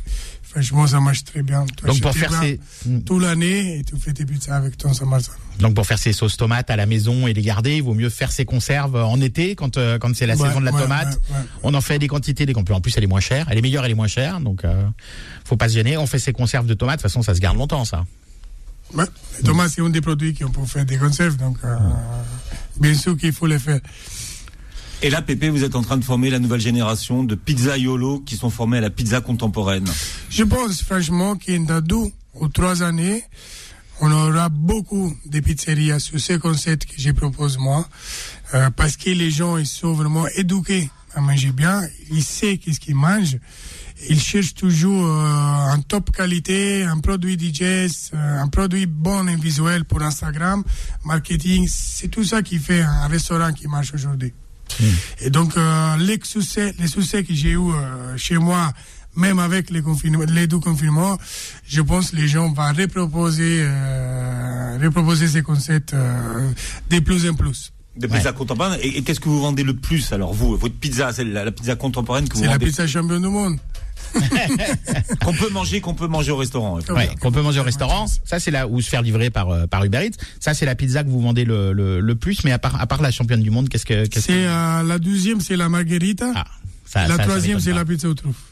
Franchement, 0.51 0.85
ça 0.85 0.99
marche 0.99 1.23
très 1.23 1.41
bien. 1.43 1.65
Donc 1.85 2.01
pour 2.01 2.13
faire 2.13 2.33
ces 2.41 2.57
plats 2.57 2.99
toute 3.05 3.21
l'année 3.21 3.79
et 3.79 3.83
tu 3.83 3.95
fais 3.97 4.11
tes 4.11 4.25
pizzas 4.25 4.55
avec 4.57 4.77
ton 4.77 4.93
San 4.93 5.07
Marzano. 5.07 5.37
donc 5.59 5.75
pour 5.75 5.85
faire 5.85 5.97
ces 5.97 6.11
sauces 6.11 6.35
tomates 6.35 6.69
à 6.69 6.75
la 6.75 6.85
maison 6.85 7.25
et 7.25 7.33
les 7.33 7.41
garder, 7.41 7.77
il 7.77 7.83
vaut 7.83 7.93
mieux 7.93 8.09
faire 8.09 8.31
ses 8.33 8.43
conserves 8.43 8.95
en 8.97 9.21
été 9.21 9.55
quand 9.55 9.77
euh, 9.77 9.97
quand 9.97 10.13
c'est 10.13 10.25
la 10.25 10.35
Ouais, 10.35 10.47
saison 10.49 10.59
de 10.59 10.65
la 10.65 10.73
ouais, 10.73 10.81
tomate. 10.81 11.13
ouais. 11.29 11.35
On 11.63 11.73
en 11.73 11.79
fait 11.81 11.99
des 11.99 12.07
quantités, 12.09 12.45
des. 12.45 12.53
En 12.55 12.81
plus, 12.81 12.93
elle 12.97 13.03
est 13.05 13.07
moins 13.07 13.21
chère. 13.21 13.47
Elle 13.49 13.57
est 13.59 13.61
meilleure, 13.61 13.85
elle 13.85 13.91
est 13.91 13.95
moins 13.95 14.07
chère. 14.07 14.41
Donc, 14.41 14.65
euh, 14.65 14.83
faut 15.45 15.55
pas 15.57 15.69
se 15.69 15.73
gêner. 15.75 15.95
On 15.97 16.05
fait 16.05 16.19
ses 16.19 16.33
conserves 16.33 16.65
de 16.67 16.73
tomates. 16.73 16.97
De 16.99 17.01
toute 17.03 17.09
façon, 17.11 17.21
ça 17.23 17.33
se 17.33 17.39
garde 17.39 17.57
longtemps, 17.57 17.85
ça. 17.85 18.05
Ouais, 18.93 19.05
les 19.37 19.43
tomates, 19.43 19.71
c'est 19.73 19.81
un 19.81 19.89
des 19.89 20.01
produits 20.01 20.33
qu'on 20.33 20.51
peut 20.51 20.65
faire 20.65 20.85
des 20.85 20.97
conserves, 20.97 21.37
donc 21.37 21.55
euh, 21.63 21.77
bien 22.79 22.93
sûr 22.93 23.15
qu'il 23.17 23.31
faut 23.31 23.47
les 23.47 23.57
faire. 23.59 23.79
Et 25.03 25.09
là, 25.09 25.23
Pépé, 25.23 25.49
vous 25.49 25.63
êtes 25.63 25.75
en 25.75 25.81
train 25.81 25.97
de 25.97 26.03
former 26.03 26.29
la 26.29 26.37
nouvelle 26.37 26.61
génération 26.61 27.23
de 27.23 27.33
pizzaiolo 27.33 28.19
qui 28.19 28.37
sont 28.37 28.51
formés 28.51 28.77
à 28.77 28.81
la 28.81 28.91
pizza 28.91 29.19
contemporaine. 29.19 29.87
Je 30.29 30.43
pense 30.43 30.83
franchement 30.83 31.35
qu'en 31.35 31.61
dans 31.61 31.81
deux 31.81 32.11
ou 32.35 32.47
trois 32.49 32.83
années, 32.83 33.23
on 33.99 34.11
aura 34.11 34.49
beaucoup 34.49 35.11
de 35.25 35.39
pizzerias. 35.39 35.99
Sur 35.99 36.19
ce 36.19 36.33
concept 36.33 36.85
que 36.85 37.01
je 37.01 37.09
propose 37.11 37.57
moi, 37.57 37.87
euh, 38.53 38.69
parce 38.69 38.95
que 38.95 39.09
les 39.09 39.31
gens 39.31 39.57
ils 39.57 39.65
sont 39.65 39.93
vraiment 39.93 40.27
éduqués 40.35 40.91
à 41.15 41.21
manger 41.21 41.51
bien, 41.51 41.81
ils 42.11 42.23
savent 42.23 42.57
qu'est-ce 42.57 42.79
qu'ils 42.79 42.95
mangent, 42.95 43.37
ils 44.07 44.19
cherchent 44.19 44.53
toujours 44.53 45.05
euh, 45.05 45.73
en 45.73 45.81
top 45.81 46.11
qualité, 46.11 46.83
un 46.83 46.99
produit 46.99 47.37
digeste, 47.37 48.11
euh, 48.13 48.39
un 48.39 48.47
produit 48.49 48.85
bon 48.85 49.27
et 49.27 49.35
visuel 49.35 49.83
pour 49.83 50.03
Instagram, 50.03 50.63
marketing, 51.03 51.67
c'est 51.67 52.07
tout 52.07 52.23
ça 52.23 52.43
qui 52.43 52.59
fait 52.59 52.81
un 52.81 53.07
restaurant 53.07 53.51
qui 53.51 53.67
marche 53.67 53.93
aujourd'hui. 53.95 54.31
Et 55.22 55.30
donc, 55.30 55.57
euh, 55.57 55.97
les 55.97 56.19
succès, 56.24 56.74
les 56.80 56.88
succès 56.88 57.24
que 57.24 57.34
j'ai 57.34 57.51
eu 57.51 57.57
euh, 57.72 58.17
chez 58.17 58.38
moi, 58.38 58.72
même 59.15 59.39
avec 59.39 59.69
les, 59.69 59.82
confinements, 59.82 60.24
les 60.28 60.47
deux 60.47 60.59
confinements, 60.59 61.17
je 61.67 61.82
pense 61.82 62.11
que 62.11 62.15
les 62.15 62.28
gens 62.28 62.51
vont 62.51 62.74
reproposer, 62.74 63.59
euh, 63.61 64.78
reproposer 64.82 65.28
ces 65.28 65.41
concepts 65.41 65.93
euh, 65.93 66.49
de 66.89 66.99
plus 66.99 67.30
en 67.30 67.34
plus. 67.34 67.74
De 67.97 68.07
pizza 68.07 68.32
contemporaine. 68.32 68.80
Et, 68.82 68.99
et 68.99 69.03
qu'est-ce 69.03 69.19
que 69.19 69.28
vous 69.28 69.41
vendez 69.41 69.63
le 69.63 69.76
plus 69.76 70.13
alors 70.13 70.34
vous 70.34 70.55
Votre 70.55 70.76
pizza, 70.76 71.11
c'est 71.11 71.26
la, 71.26 71.43
la 71.43 71.51
pizza 71.51 71.76
contemporaine 71.76 72.28
que 72.28 72.36
vous 72.36 72.39
C'est 72.39 72.45
la 72.45 72.53
vendez 72.53 72.67
pizza 72.67 72.88
champion 72.88 73.19
du 73.19 73.28
monde. 73.28 73.57
qu'on 75.26 75.34
peut 75.34 75.49
manger, 75.49 75.82
qu'on 75.82 75.93
peut 75.93 76.07
manger 76.07 76.32
au 76.32 76.38
restaurant. 76.38 76.80
Ouais, 76.89 77.09
qu'on 77.22 77.32
peut 77.32 77.41
manger 77.41 77.59
au 77.59 77.64
restaurant. 77.64 78.05
Ça, 78.26 78.39
c'est 78.39 78.51
là 78.51 78.68
où 78.68 78.82
se 78.82 78.89
faire 78.89 79.01
livrer 79.01 79.30
par 79.30 79.49
euh, 79.49 79.68
par 79.68 79.84
Uber 79.84 80.05
Eats. 80.05 80.18
Ça, 80.39 80.53
c'est 80.53 80.66
la 80.66 80.76
pizza 80.76 81.03
que 81.03 81.09
vous 81.09 81.22
vendez 81.22 81.45
le, 81.45 81.74
le, 81.74 81.99
le 81.99 82.16
plus. 82.16 82.43
Mais 82.43 82.51
à 82.51 82.59
part 82.59 82.80
à 82.80 82.88
part 82.88 83.01
la 83.01 83.12
championne 83.12 83.41
du 83.41 83.51
monde, 83.51 83.70
qu'est-ce 83.70 83.86
que 83.86 84.05
qu'est-ce 84.07 84.28
que 84.28 84.34
C'est 84.34 84.45
euh, 84.47 84.84
la 84.84 84.99
deuxième, 84.99 85.41
c'est 85.41 85.55
la 85.55 85.70
margherita. 85.70 86.32
ah, 86.36 86.45
ça, 86.86 87.07
la 87.07 87.16
ça, 87.18 87.24
troisième, 87.24 87.59
c'est 87.59 87.74
la 87.74 87.86
pizza 87.86 88.09
aux 88.09 88.14
truffes. 88.14 88.50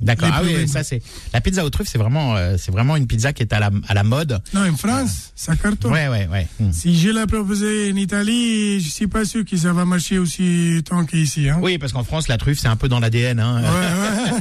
D'accord. 0.00 0.30
Ah 0.32 0.42
oui, 0.42 0.66
ça 0.68 0.82
c'est 0.82 1.02
la 1.32 1.40
pizza 1.40 1.64
aux 1.64 1.70
truffes. 1.70 1.88
C'est 1.88 1.98
vraiment 1.98 2.36
euh, 2.36 2.56
c'est 2.58 2.72
vraiment 2.72 2.96
une 2.96 3.06
pizza 3.06 3.32
qui 3.32 3.42
est 3.42 3.52
à 3.52 3.60
la 3.60 3.70
à 3.88 3.94
la 3.94 4.02
mode. 4.02 4.40
Non, 4.54 4.68
en 4.68 4.76
France, 4.76 5.32
ça 5.36 5.56
cartonne. 5.56 5.92
Ouais, 5.92 6.08
ouais, 6.08 6.26
ouais. 6.26 6.48
Hmm. 6.58 6.72
Si 6.72 6.98
je 6.98 7.10
l'ai 7.10 7.26
proposé 7.26 7.92
en 7.92 7.96
Italie, 7.96 8.80
je 8.80 8.88
suis 8.88 9.06
pas 9.06 9.24
sûr 9.24 9.44
que 9.44 9.56
ça 9.56 9.72
va 9.72 9.84
marcher 9.84 10.18
aussi 10.18 10.82
tant 10.84 11.04
qu'ici. 11.04 11.48
Hein. 11.48 11.58
Oui, 11.62 11.78
parce 11.78 11.92
qu'en 11.92 12.04
France, 12.04 12.28
la 12.28 12.38
truffe, 12.38 12.58
c'est 12.58 12.68
un 12.68 12.76
peu 12.76 12.88
dans 12.88 13.00
l'ADN. 13.00 13.40
Hein. 13.40 13.62
Ouais, 13.62 14.40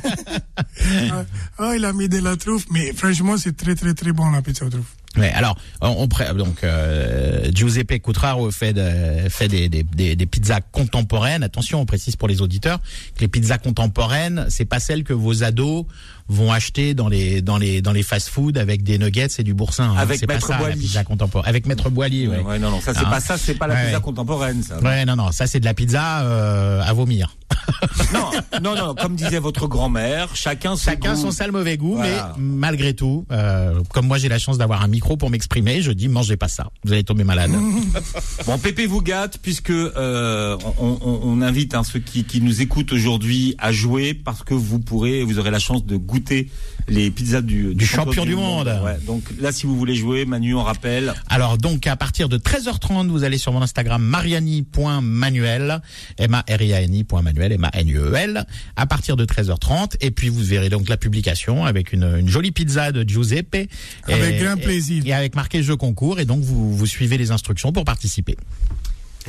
ouais. 0.57 1.09
ah, 1.57 1.75
il 1.75 1.85
a 1.85 1.93
mis 1.93 2.07
de 2.07 2.19
la 2.19 2.37
truffe, 2.37 2.65
mais 2.71 2.93
franchement, 2.93 3.37
c'est 3.37 3.55
très, 3.55 3.75
très, 3.75 3.93
très 3.93 4.11
bon 4.11 4.29
la 4.31 4.41
pizza 4.41 4.65
aux 4.65 4.69
truffes. 4.69 4.95
Ouais, 5.17 5.31
alors 5.31 5.57
on, 5.81 5.87
on 5.97 6.07
pré- 6.07 6.33
donc 6.35 6.63
euh, 6.63 7.49
Giuseppe 7.53 7.99
Cutraro 8.01 8.51
fait 8.51 8.73
de- 8.73 9.27
fait 9.29 9.47
des, 9.47 9.67
des, 9.67 9.81
des, 9.83 10.15
des 10.15 10.25
pizzas 10.27 10.61
contemporaines. 10.61 11.41
Attention, 11.41 11.81
on 11.81 11.85
précise 11.85 12.15
pour 12.15 12.27
les 12.27 12.41
auditeurs 12.41 12.79
que 13.15 13.21
les 13.21 13.27
pizzas 13.27 13.57
contemporaines, 13.57 14.45
c'est 14.49 14.65
pas 14.65 14.79
celles 14.79 15.03
que 15.03 15.13
vos 15.13 15.43
ados 15.43 15.85
vont 16.27 16.51
acheter 16.51 16.93
dans 16.93 17.09
les 17.09 17.41
dans 17.41 17.57
les 17.57 17.81
dans 17.81 17.91
les 17.91 18.03
fast-food 18.03 18.57
avec 18.59 18.83
des 18.83 18.99
nuggets 18.99 19.27
et 19.39 19.43
du 19.43 19.55
boursin. 19.55 19.89
hein. 19.91 19.95
Avec 19.97 20.25
pas 20.27 20.35
Maître 20.35 20.51
la 20.51 20.75
pizza 20.75 21.03
contemporaine. 21.03 21.49
Avec 21.49 21.65
Maître 21.65 21.89
Boily, 21.89 22.27
ouais. 22.27 22.39
Ouais, 22.41 22.59
non, 22.59 22.69
non, 22.69 22.79
ça 22.79 22.93
c'est 22.93 22.99
Hein 22.99 23.09
pas 23.09 23.19
ça, 23.19 23.37
c'est 23.39 23.55
pas 23.55 23.65
la 23.65 23.73
Ouais, 23.73 23.85
pizza 23.85 23.99
contemporaine, 23.99 24.61
ça. 24.61 24.79
Ouais, 24.79 25.05
non, 25.05 25.15
non, 25.15 25.31
ça 25.31 25.47
c'est 25.47 25.59
de 25.59 25.65
la 25.65 25.73
pizza 25.73 26.21
euh, 26.21 26.81
à 26.83 26.93
vomir. 26.93 27.35
Non, 28.13 28.31
non, 28.61 28.75
non, 28.75 28.95
comme 28.95 29.15
disait 29.15 29.39
votre 29.39 29.67
grand-mère, 29.67 30.35
chacun 30.35 30.75
son 30.75 30.85
Chacun 30.91 31.13
goût. 31.13 31.21
son 31.21 31.31
sale 31.31 31.51
mauvais 31.51 31.77
goût, 31.77 31.95
Voilà. 31.95 32.33
mais 32.37 32.43
malgré 32.43 32.93
tout, 32.93 33.25
euh, 33.31 33.81
comme 33.93 34.07
moi 34.07 34.17
j'ai 34.17 34.27
la 34.29 34.39
chance 34.39 34.57
d'avoir 34.57 34.81
un 34.83 34.87
micro 34.87 35.15
pour 35.17 35.29
m'exprimer, 35.29 35.81
je 35.81 35.91
dis 35.91 36.07
mangez 36.07 36.35
pas 36.37 36.47
ça, 36.47 36.67
vous 36.83 36.91
allez 36.93 37.03
tomber 37.03 37.23
malade. 37.23 37.51
Bon, 38.45 38.57
Pépé 38.57 38.85
vous 38.85 39.01
gâte 39.01 39.37
puisque 39.41 39.69
euh, 39.69 40.57
on, 40.79 40.97
on- 41.01 41.19
on 41.23 41.41
invite 41.41 41.75
hein, 41.75 41.83
ceux 41.83 41.99
qui, 41.99 42.23
qui 42.23 42.41
nous 42.41 42.61
écoutent 42.61 42.91
aujourd'hui 42.93 43.55
à 43.59 43.71
jouer 43.71 44.13
parce 44.13 44.43
que 44.43 44.53
vous 44.53 44.79
pourrez, 44.79 45.23
vous 45.23 45.39
aurez 45.39 45.51
la 45.51 45.59
chance 45.59 45.85
de 45.85 45.95
goûter 45.97 46.49
les 46.89 47.11
pizzas 47.11 47.41
du, 47.41 47.75
Du 47.75 47.85
champion 47.85 48.25
du 48.25 48.35
monde. 48.35 48.67
Ouais, 48.83 48.97
donc 49.05 49.23
là, 49.39 49.51
si 49.51 49.65
vous 49.65 49.77
voulez 49.77 49.95
jouer, 49.95 50.25
Manu, 50.25 50.55
on 50.55 50.63
rappelle. 50.63 51.13
Alors 51.29 51.57
donc 51.57 51.87
à 51.87 51.95
partir 51.95 52.29
de 52.29 52.37
13h30, 52.37 53.07
vous 53.07 53.23
allez 53.23 53.37
sur 53.37 53.51
mon 53.53 53.61
Instagram 53.61 54.01
mariani.manuel, 54.01 55.81
M-A-R-I-A-N-I.manuel, 56.17 57.51
M-A-N-U-E-L, 57.53 58.45
à 58.75 58.85
partir 58.85 59.15
de 59.15 59.25
13h30, 59.25 59.95
et 60.01 60.11
puis 60.11 60.29
vous 60.29 60.41
verrez 60.43 60.69
donc 60.69 60.89
la 60.89 60.97
publication 60.97 61.65
avec 61.65 61.93
une, 61.93 62.03
une 62.19 62.29
jolie 62.29 62.51
pizza 62.51 62.91
de 62.91 63.07
Giuseppe. 63.07 63.69
Avec 64.07 64.35
et, 64.35 64.43
grand 64.43 64.55
et- 64.55 64.61
plaisir. 64.61 65.03
Et, 65.05 65.13
avec 65.13 65.35
marqué 65.35 65.63
jeu 65.63 65.75
concours, 65.75 66.19
et 66.19 66.25
donc 66.25 66.41
vous, 66.41 66.75
vous 66.75 66.85
suivez 66.85 67.17
les 67.17 67.31
instructions 67.31 67.71
pour 67.71 67.85
participer. 67.85 68.35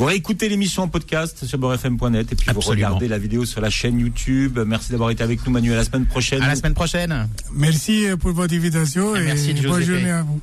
Vous 0.00 0.06
réécoutez 0.06 0.48
l'émission 0.48 0.84
en 0.84 0.88
podcast 0.88 1.44
sur 1.44 1.58
beurrefm.net 1.58 2.32
et 2.32 2.34
puis 2.34 2.50
vous 2.54 2.60
regardez 2.60 3.06
la 3.06 3.18
vidéo 3.18 3.44
sur 3.44 3.60
la 3.60 3.68
chaîne 3.68 4.00
YouTube. 4.00 4.58
Merci 4.66 4.92
d'avoir 4.92 5.10
été 5.10 5.22
avec 5.22 5.44
nous, 5.44 5.52
Manu. 5.52 5.74
À 5.74 5.76
la 5.76 5.84
semaine 5.84 6.06
prochaine. 6.06 6.40
À 6.40 6.48
la 6.48 6.56
semaine 6.56 6.72
prochaine. 6.72 7.28
Merci 7.52 8.06
euh, 8.08 8.16
pour 8.16 8.32
votre 8.32 8.54
invitation 8.54 9.12
Ah, 9.14 9.20
et 9.20 9.24
merci, 9.26 9.52
bonne 9.52 9.82
Giuseppe. 9.82 9.96
journée 9.96 10.10
à 10.10 10.22
vous. 10.22 10.40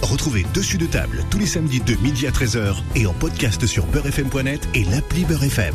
Retrouvez 0.00 0.46
Dessus 0.54 0.78
de 0.78 0.86
table 0.86 1.22
tous 1.30 1.38
les 1.38 1.44
samedis 1.44 1.80
de 1.80 1.94
midi 1.96 2.26
à 2.26 2.30
13h 2.30 2.74
et 2.96 3.04
en 3.06 3.12
podcast 3.12 3.66
sur 3.66 3.84
beurrefm.net 3.84 4.66
et 4.72 4.84
l'appli 4.84 5.26
Beurrefm. 5.26 5.74